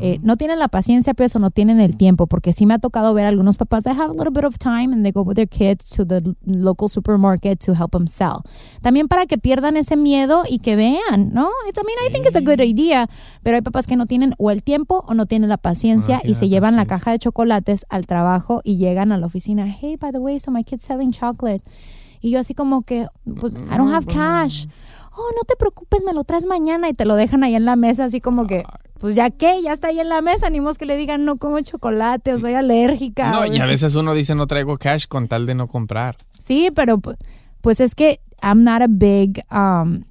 Eh, 0.00 0.18
no 0.22 0.36
tienen 0.36 0.58
la 0.58 0.68
paciencia, 0.68 1.14
pero 1.14 1.26
eso 1.26 1.38
no 1.38 1.50
tienen 1.50 1.80
el 1.80 1.96
tiempo, 1.96 2.26
porque 2.26 2.52
sí 2.52 2.66
me 2.66 2.74
ha 2.74 2.78
tocado 2.78 3.12
ver 3.14 3.26
algunos 3.26 3.56
papás 3.56 3.84
that 3.84 3.96
have 3.96 4.10
a 4.10 4.14
little 4.14 4.30
bit 4.32 4.44
of 4.44 4.58
time 4.58 4.92
and 4.92 5.04
they 5.04 5.12
go 5.12 5.22
with 5.22 5.36
their 5.36 5.48
kids 5.48 5.84
to 5.90 6.04
the 6.06 6.22
local 6.44 6.88
supermarket 6.88 7.49
to 7.56 7.72
help 7.74 7.92
them 7.92 8.06
sell. 8.06 8.42
También 8.82 9.08
para 9.08 9.26
que 9.26 9.38
pierdan 9.38 9.76
ese 9.76 9.96
miedo 9.96 10.42
y 10.48 10.58
que 10.60 10.76
vean, 10.76 11.32
¿no? 11.32 11.48
It's, 11.68 11.78
I 11.78 11.82
mean, 11.86 11.98
I 12.08 12.12
think 12.12 12.26
it's 12.26 12.36
a 12.36 12.40
good 12.40 12.60
idea, 12.60 13.08
pero 13.42 13.56
hay 13.56 13.62
papás 13.62 13.86
que 13.86 13.96
no 13.96 14.06
tienen 14.06 14.34
o 14.38 14.50
el 14.50 14.62
tiempo 14.62 15.04
o 15.08 15.14
no 15.14 15.26
tienen 15.26 15.48
la 15.48 15.56
paciencia 15.58 16.20
y 16.24 16.34
se 16.34 16.48
llevan 16.48 16.76
la 16.76 16.86
caja 16.86 17.12
de 17.12 17.18
chocolates 17.18 17.86
al 17.88 18.06
trabajo 18.06 18.60
y 18.64 18.76
llegan 18.78 19.12
a 19.12 19.16
la 19.18 19.26
oficina, 19.26 19.66
hey, 19.66 19.96
by 20.00 20.12
the 20.12 20.18
way, 20.18 20.38
so 20.40 20.50
my 20.50 20.64
kid's 20.64 20.82
selling 20.82 21.12
chocolate. 21.12 21.62
Y 22.22 22.30
yo 22.30 22.38
así 22.40 22.54
como 22.54 22.82
que, 22.82 23.06
pues, 23.40 23.54
I 23.54 23.76
don't 23.78 23.94
have 23.94 24.06
cash. 24.06 24.66
Oh, 25.16 25.30
no 25.36 25.42
te 25.46 25.56
preocupes, 25.56 26.04
me 26.04 26.12
lo 26.12 26.22
traes 26.24 26.46
mañana 26.46 26.88
y 26.88 26.94
te 26.94 27.04
lo 27.04 27.16
dejan 27.16 27.42
ahí 27.44 27.54
en 27.54 27.64
la 27.64 27.76
mesa, 27.76 28.04
así 28.04 28.20
como 28.20 28.46
que, 28.46 28.62
pues 29.00 29.16
ya 29.16 29.30
que, 29.30 29.60
ya 29.62 29.72
está 29.72 29.88
ahí 29.88 29.98
en 29.98 30.08
la 30.08 30.20
mesa, 30.22 30.50
ni 30.50 30.60
que 30.78 30.86
le 30.86 30.96
digan 30.96 31.24
no 31.24 31.36
como 31.36 31.60
chocolate 31.60 32.32
o 32.34 32.38
soy 32.38 32.54
alérgica. 32.54 33.32
No, 33.32 33.44
y 33.46 33.58
a 33.58 33.66
veces 33.66 33.94
uno 33.96 34.14
dice 34.14 34.34
no 34.34 34.46
traigo 34.46 34.78
cash 34.78 35.06
con 35.08 35.26
tal 35.26 35.46
de 35.46 35.54
no 35.54 35.66
comprar. 35.66 36.16
Sí, 36.38 36.70
pero 36.74 36.98
pu- 36.98 37.16
pues 37.60 37.80
es 37.80 37.94
que 37.94 38.20
I'm 38.42 38.64
not 38.64 38.82
a 38.82 38.86
big 38.88 39.42
um, 39.50 40.04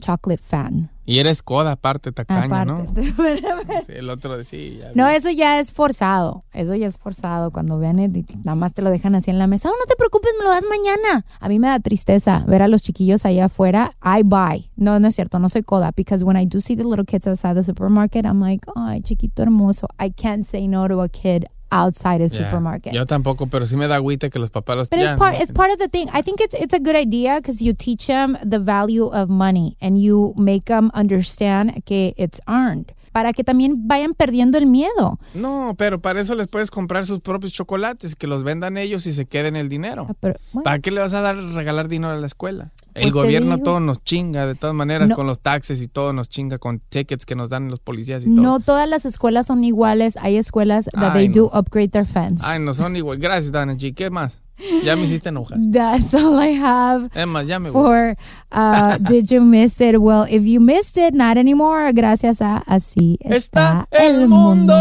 chocolate 0.00 0.42
fan. 0.42 0.90
Y 1.06 1.18
eres 1.18 1.42
coda 1.42 1.72
aparte, 1.72 2.12
tacaña, 2.12 2.64
¿no? 2.64 2.76
Aparte. 2.76 3.02
Sí, 3.86 3.92
el 3.96 4.08
otro 4.10 4.42
sí. 4.44 4.78
ya 4.80 4.92
No, 4.94 5.08
vi. 5.08 5.14
eso 5.14 5.28
ya 5.30 5.58
es 5.58 5.72
forzado. 5.72 6.44
Eso 6.52 6.74
ya 6.76 6.86
es 6.86 6.98
forzado. 6.98 7.50
Cuando 7.50 7.78
vean, 7.78 7.96
nada 8.44 8.54
más 8.54 8.72
te 8.74 8.82
lo 8.82 8.90
dejan 8.90 9.16
así 9.16 9.30
en 9.30 9.38
la 9.38 9.48
mesa. 9.48 9.68
Oh, 9.70 9.72
no 9.72 9.86
te 9.86 9.96
preocupes, 9.96 10.30
me 10.38 10.44
lo 10.44 10.50
das 10.50 10.64
mañana. 10.68 11.24
A 11.40 11.48
mí 11.48 11.58
me 11.58 11.66
da 11.66 11.80
tristeza 11.80 12.44
ver 12.46 12.62
a 12.62 12.68
los 12.68 12.82
chiquillos 12.82 13.24
allá 13.24 13.46
afuera. 13.46 13.96
I 14.04 14.22
buy. 14.22 14.70
No, 14.76 15.00
no 15.00 15.08
es 15.08 15.16
cierto. 15.16 15.40
No 15.40 15.48
soy 15.48 15.62
coda. 15.62 15.90
Because 15.96 16.22
when 16.22 16.36
I 16.36 16.44
do 16.46 16.60
see 16.60 16.76
the 16.76 16.84
little 16.84 17.04
kids 17.04 17.26
outside 17.26 17.54
the 17.56 17.64
supermarket, 17.64 18.24
I'm 18.24 18.40
like, 18.40 18.64
ay, 18.76 19.00
chiquito 19.02 19.42
hermoso. 19.42 19.88
I 19.98 20.10
can't 20.10 20.46
say 20.46 20.68
no 20.68 20.86
to 20.86 21.00
a 21.00 21.08
kid 21.08 21.46
outside 21.70 22.22
a 22.22 22.26
Yeah. 22.28 22.28
supermarket. 22.48 22.92
Yo 22.92 23.06
tampoco, 23.06 23.46
pero 23.46 23.66
sí 23.66 23.76
me 23.76 23.86
da 23.86 23.96
agüita 23.96 24.28
que 24.30 24.38
los 24.38 24.50
papás 24.50 24.76
los 24.76 24.90
But 24.90 24.98
it's 25.00 25.10
ya, 25.10 25.16
part 25.16 25.36
no, 25.36 25.42
it's 25.42 25.52
part 25.52 25.70
of 25.72 25.78
the 25.78 25.88
thing. 25.88 26.06
I 26.12 26.22
think 26.22 26.40
it's 26.40 26.54
it's 26.60 26.74
a 26.74 26.78
good 26.78 26.96
idea 26.96 27.36
because 27.36 27.62
you 27.64 27.74
teach 27.74 28.06
them 28.06 28.36
the 28.48 28.58
value 28.58 29.06
of 29.12 29.28
money 29.28 29.76
and 29.80 29.96
you 30.00 30.34
make 30.36 30.64
them 30.66 30.90
understand 30.94 31.82
que 31.84 32.14
it's 32.16 32.40
earned 32.48 32.92
para 33.12 33.32
que 33.32 33.42
también 33.42 33.88
vayan 33.88 34.14
perdiendo 34.14 34.56
el 34.56 34.66
miedo. 34.66 35.18
No, 35.34 35.74
pero 35.76 36.00
para 36.00 36.20
eso 36.20 36.36
les 36.36 36.46
puedes 36.46 36.70
comprar 36.70 37.04
sus 37.06 37.18
propios 37.20 37.52
chocolates, 37.52 38.14
que 38.14 38.28
los 38.28 38.44
vendan 38.44 38.76
ellos 38.76 39.04
y 39.06 39.12
se 39.12 39.26
queden 39.26 39.56
el 39.56 39.68
dinero. 39.68 40.06
Ah, 40.08 40.14
Pero, 40.20 40.34
bueno, 40.52 40.62
¿Para 40.62 40.78
qué 40.78 40.92
le 40.92 41.00
vas 41.00 41.12
a 41.14 41.20
dar 41.20 41.36
regalar 41.36 41.88
dinero 41.88 42.12
a 42.12 42.16
la 42.16 42.26
escuela? 42.26 42.70
El 43.02 43.12
Pues 43.12 43.24
gobierno 43.24 43.56
digo. 43.56 43.64
todo 43.64 43.80
nos 43.80 44.02
chinga, 44.04 44.46
de 44.46 44.54
todas 44.54 44.74
maneras, 44.74 45.08
No. 45.08 45.16
con 45.16 45.26
los 45.26 45.40
taxes 45.40 45.80
y 45.82 45.88
todo 45.88 46.12
nos 46.12 46.28
chinga, 46.28 46.58
con 46.58 46.80
tickets 46.80 47.24
que 47.26 47.34
nos 47.34 47.50
dan 47.50 47.68
los 47.68 47.80
policías 47.80 48.24
y 48.24 48.34
todo. 48.34 48.42
no 48.42 48.60
todas 48.60 48.88
las 48.88 49.04
escuelas 49.04 49.46
son 49.46 49.64
iguales. 49.64 50.16
Hay 50.20 50.36
escuelas 50.36 50.86
that 50.92 51.12
Ay, 51.14 51.26
they 51.26 51.28
do 51.28 51.50
upgrade 51.52 51.88
their 51.90 52.06
fence. 52.06 52.44
Ay, 52.46 52.58
no 52.60 52.74
son 52.74 52.96
igual. 52.96 53.18
Gracias, 53.18 53.52
Dana 53.52 53.74
G. 53.74 53.94
¿Qué 53.94 54.10
más? 54.10 54.40
Ya 54.84 54.94
me 54.94 55.04
hiciste 55.04 55.30
enojar. 55.30 55.58
That's 55.72 56.12
all 56.14 56.38
I 56.38 56.52
have. 56.54 57.08
Más, 57.26 57.46
ya 57.46 57.58
me. 57.58 57.70
For 57.70 58.14
uh, 58.52 58.98
Did 59.00 59.30
You 59.30 59.40
Miss 59.40 59.80
It? 59.80 59.98
Well, 59.98 60.26
if 60.28 60.42
you 60.44 60.60
missed 60.60 60.98
it, 60.98 61.14
not 61.14 61.38
anymore. 61.38 61.92
Gracias 61.94 62.42
a 62.42 62.58
Así 62.66 63.16
está, 63.24 63.86
el 63.90 64.28
mundo. 64.28 64.74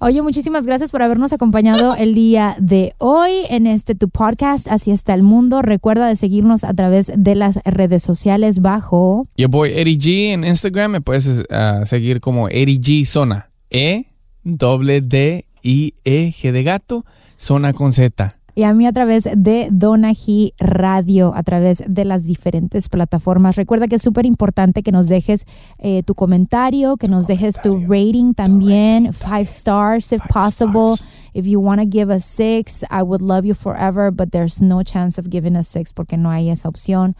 Oye, 0.00 0.22
muchísimas 0.22 0.64
gracias 0.64 0.92
por 0.92 1.02
habernos 1.02 1.32
acompañado 1.32 1.96
el 1.96 2.14
día 2.14 2.54
de 2.60 2.94
hoy 2.98 3.32
en 3.50 3.66
este 3.66 3.96
tu 3.96 4.08
podcast 4.08 4.68
Así 4.68 4.92
está 4.92 5.12
el 5.12 5.24
mundo. 5.24 5.60
Recuerda 5.60 6.06
de 6.06 6.14
seguirnos 6.14 6.62
a 6.62 6.72
través 6.72 7.10
de 7.16 7.34
las 7.34 7.58
redes 7.64 8.04
sociales 8.04 8.60
bajo 8.60 9.26
Yo 9.36 9.48
voy 9.48 9.70
Eddie 9.70 9.98
G 9.98 10.32
en 10.34 10.44
Instagram. 10.44 10.92
Me 10.92 11.00
puedes 11.00 11.42
ah, 11.50 11.80
seguir 11.84 12.20
como 12.20 12.48
Eddie 12.48 12.78
G 12.78 13.04
Zona. 13.04 13.50
E, 13.70 14.06
doble 14.44 15.00
D, 15.00 15.46
I, 15.62 15.94
E, 16.04 16.32
G 16.32 16.52
de 16.52 16.62
gato, 16.62 17.04
zona 17.36 17.72
con 17.72 17.92
Z. 17.92 18.37
y 18.58 18.64
a 18.64 18.74
mí 18.74 18.88
a 18.88 18.92
través 18.92 19.28
de 19.36 19.68
Donají 19.70 20.52
Radio, 20.58 21.32
a 21.36 21.44
través 21.44 21.80
de 21.86 22.04
las 22.04 22.24
diferentes 22.24 22.88
plataformas. 22.88 23.54
Recuerda 23.54 23.86
que 23.86 23.94
es 23.94 24.02
súper 24.02 24.26
importante 24.26 24.82
que 24.82 24.90
nos 24.90 25.06
dejes 25.06 25.46
eh, 25.78 26.02
tu 26.02 26.16
comentario, 26.16 26.96
que 26.96 27.06
nos 27.06 27.28
dejes 27.28 27.60
tu 27.62 27.78
rating 27.86 28.34
también, 28.34 29.12
five 29.12 29.42
stars 29.42 30.10
if 30.10 30.20
possible. 30.28 30.96
If 31.38 31.46
you 31.46 31.60
want 31.60 31.80
to 31.80 31.86
give 31.86 32.10
a 32.10 32.18
six, 32.18 32.82
I 32.90 33.04
would 33.04 33.22
love 33.22 33.46
you 33.46 33.54
forever, 33.54 34.10
but 34.10 34.32
there's 34.32 34.60
no 34.60 34.82
chance 34.82 35.18
of 35.18 35.30
giving 35.30 35.54
a 35.54 35.62
six 35.62 35.92
porque 35.92 36.16
no 36.16 36.30
hay 36.30 36.50
esa 36.50 36.68
opción. 36.68 37.14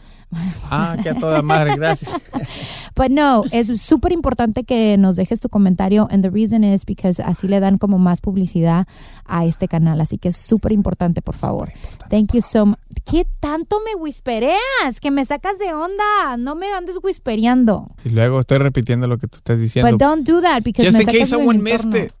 Ah, 0.69 0.97
que 1.01 1.07
a 1.07 1.15
toda 1.15 1.41
madre, 1.41 1.77
gracias. 1.77 2.11
But 2.97 3.11
no, 3.11 3.45
es 3.53 3.81
súper 3.81 4.11
importante 4.11 4.65
que 4.65 4.97
nos 4.97 5.15
dejes 5.15 5.39
tu 5.39 5.47
comentario 5.47 6.05
and 6.11 6.21
the 6.21 6.29
reason 6.29 6.65
is 6.65 6.85
because 6.85 7.23
así 7.23 7.47
le 7.47 7.61
dan 7.61 7.77
como 7.77 7.97
más 7.97 8.19
publicidad 8.19 8.87
a 9.25 9.45
este 9.45 9.69
canal, 9.69 10.01
así 10.01 10.17
que 10.17 10.29
es 10.29 10.37
súper 10.37 10.73
importante, 10.73 11.21
por 11.21 11.35
favor. 11.35 11.71
Thank 12.09 12.33
you 12.33 12.41
so 12.41 12.65
much. 12.65 12.79
¿Qué 13.09 13.25
tanto 13.39 13.79
me 13.85 13.95
whispereas? 13.95 14.99
Que 14.99 15.11
me 15.11 15.23
sacas 15.23 15.57
de 15.59 15.73
onda. 15.73 16.35
No 16.37 16.55
me 16.55 16.73
andes 16.73 16.99
whispereando. 17.01 17.87
Y 18.03 18.09
luego 18.09 18.41
estoy 18.41 18.57
repitiendo 18.57 19.07
lo 19.07 19.17
que 19.17 19.27
tú 19.29 19.37
estás 19.37 19.57
diciendo. 19.57 19.89
But 19.89 19.97
don't 19.97 20.27
do 20.27 20.41
that 20.41 20.61
because 20.61 20.85
Just 20.85 20.97
me 20.97 21.03
in 21.03 21.05
sacas 21.05 21.19
case 21.21 21.29
someone 21.29 21.63
missed 21.63 21.93
it. 21.95 22.11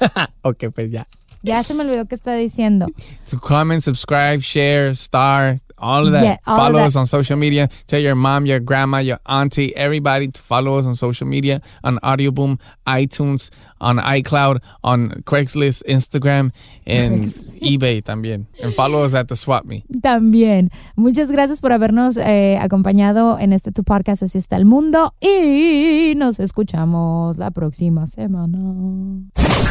ok, 0.42 0.64
pues 0.74 0.90
ya. 0.90 1.06
Ya 1.44 1.62
se 1.62 1.74
me 1.74 1.84
olvidó 1.84 2.06
qué 2.06 2.14
está 2.14 2.34
diciendo. 2.34 2.86
To 3.30 3.38
comment, 3.38 3.82
subscribe, 3.82 4.40
share, 4.40 4.94
star, 4.94 5.58
all 5.78 6.06
of 6.06 6.12
that. 6.12 6.24
Yeah, 6.24 6.36
all 6.46 6.54
of 6.54 6.60
follow 6.60 6.78
that. 6.78 6.86
us 6.86 6.96
on 6.96 7.06
social 7.06 7.36
media. 7.36 7.68
Tell 7.86 8.00
your 8.00 8.14
mom, 8.14 8.46
your 8.46 8.60
grandma, 8.60 8.98
your 8.98 9.18
auntie, 9.26 9.76
everybody 9.76 10.28
to 10.28 10.40
follow 10.40 10.78
us 10.78 10.86
on 10.86 10.96
social 10.96 11.26
media, 11.26 11.60
on 11.82 11.98
Audioboom, 11.98 12.58
iTunes, 12.86 13.50
on 13.80 13.98
iCloud, 13.98 14.60
on 14.82 15.22
Craigslist, 15.24 15.82
Instagram, 15.86 16.52
and 16.86 17.28
eBay 17.60 18.02
también. 18.02 18.46
And 18.62 18.74
follow 18.74 19.04
us 19.04 19.14
at 19.14 19.26
the 19.28 19.36
Swap 19.36 19.64
Me. 19.64 19.84
También. 20.02 20.70
Muchas 20.96 21.30
gracias 21.30 21.60
por 21.60 21.72
habernos 21.72 22.16
eh, 22.16 22.58
acompañado 22.60 23.38
en 23.38 23.52
este 23.52 23.72
tu 23.72 23.84
podcast 23.84 24.22
Así 24.22 24.38
está 24.38 24.56
el 24.56 24.64
mundo 24.64 25.14
y 25.20 26.14
nos 26.16 26.40
escuchamos 26.40 27.36
la 27.38 27.50
próxima 27.50 28.06
semana. 28.06 28.58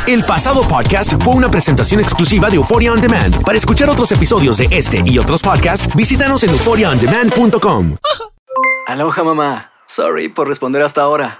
El 0.08 0.24
pasado 0.24 0.68
podcast 0.68 1.14
fue 1.24 1.34
una 1.34 1.50
presentación 1.50 2.02
exclusiva 2.02 2.50
de 2.50 2.58
Euphoria 2.58 2.92
On 2.92 3.00
Demand. 3.00 3.44
Para 3.44 3.58
escuchar 3.58 3.90
otros 3.90 4.12
episodios 4.12 4.58
de 4.58 4.68
este 4.72 5.02
y 5.06 5.18
otros 5.18 5.42
podcasts, 5.42 5.94
visítanos 5.96 6.44
en 6.44 6.50
euphoriaondemand.com. 6.52 7.96
Aloha 8.88 9.24
mamá. 9.24 9.72
Sorry 9.88 10.30
por 10.30 10.48
responder 10.48 10.82
hasta 10.82 11.02
ahora. 11.02 11.40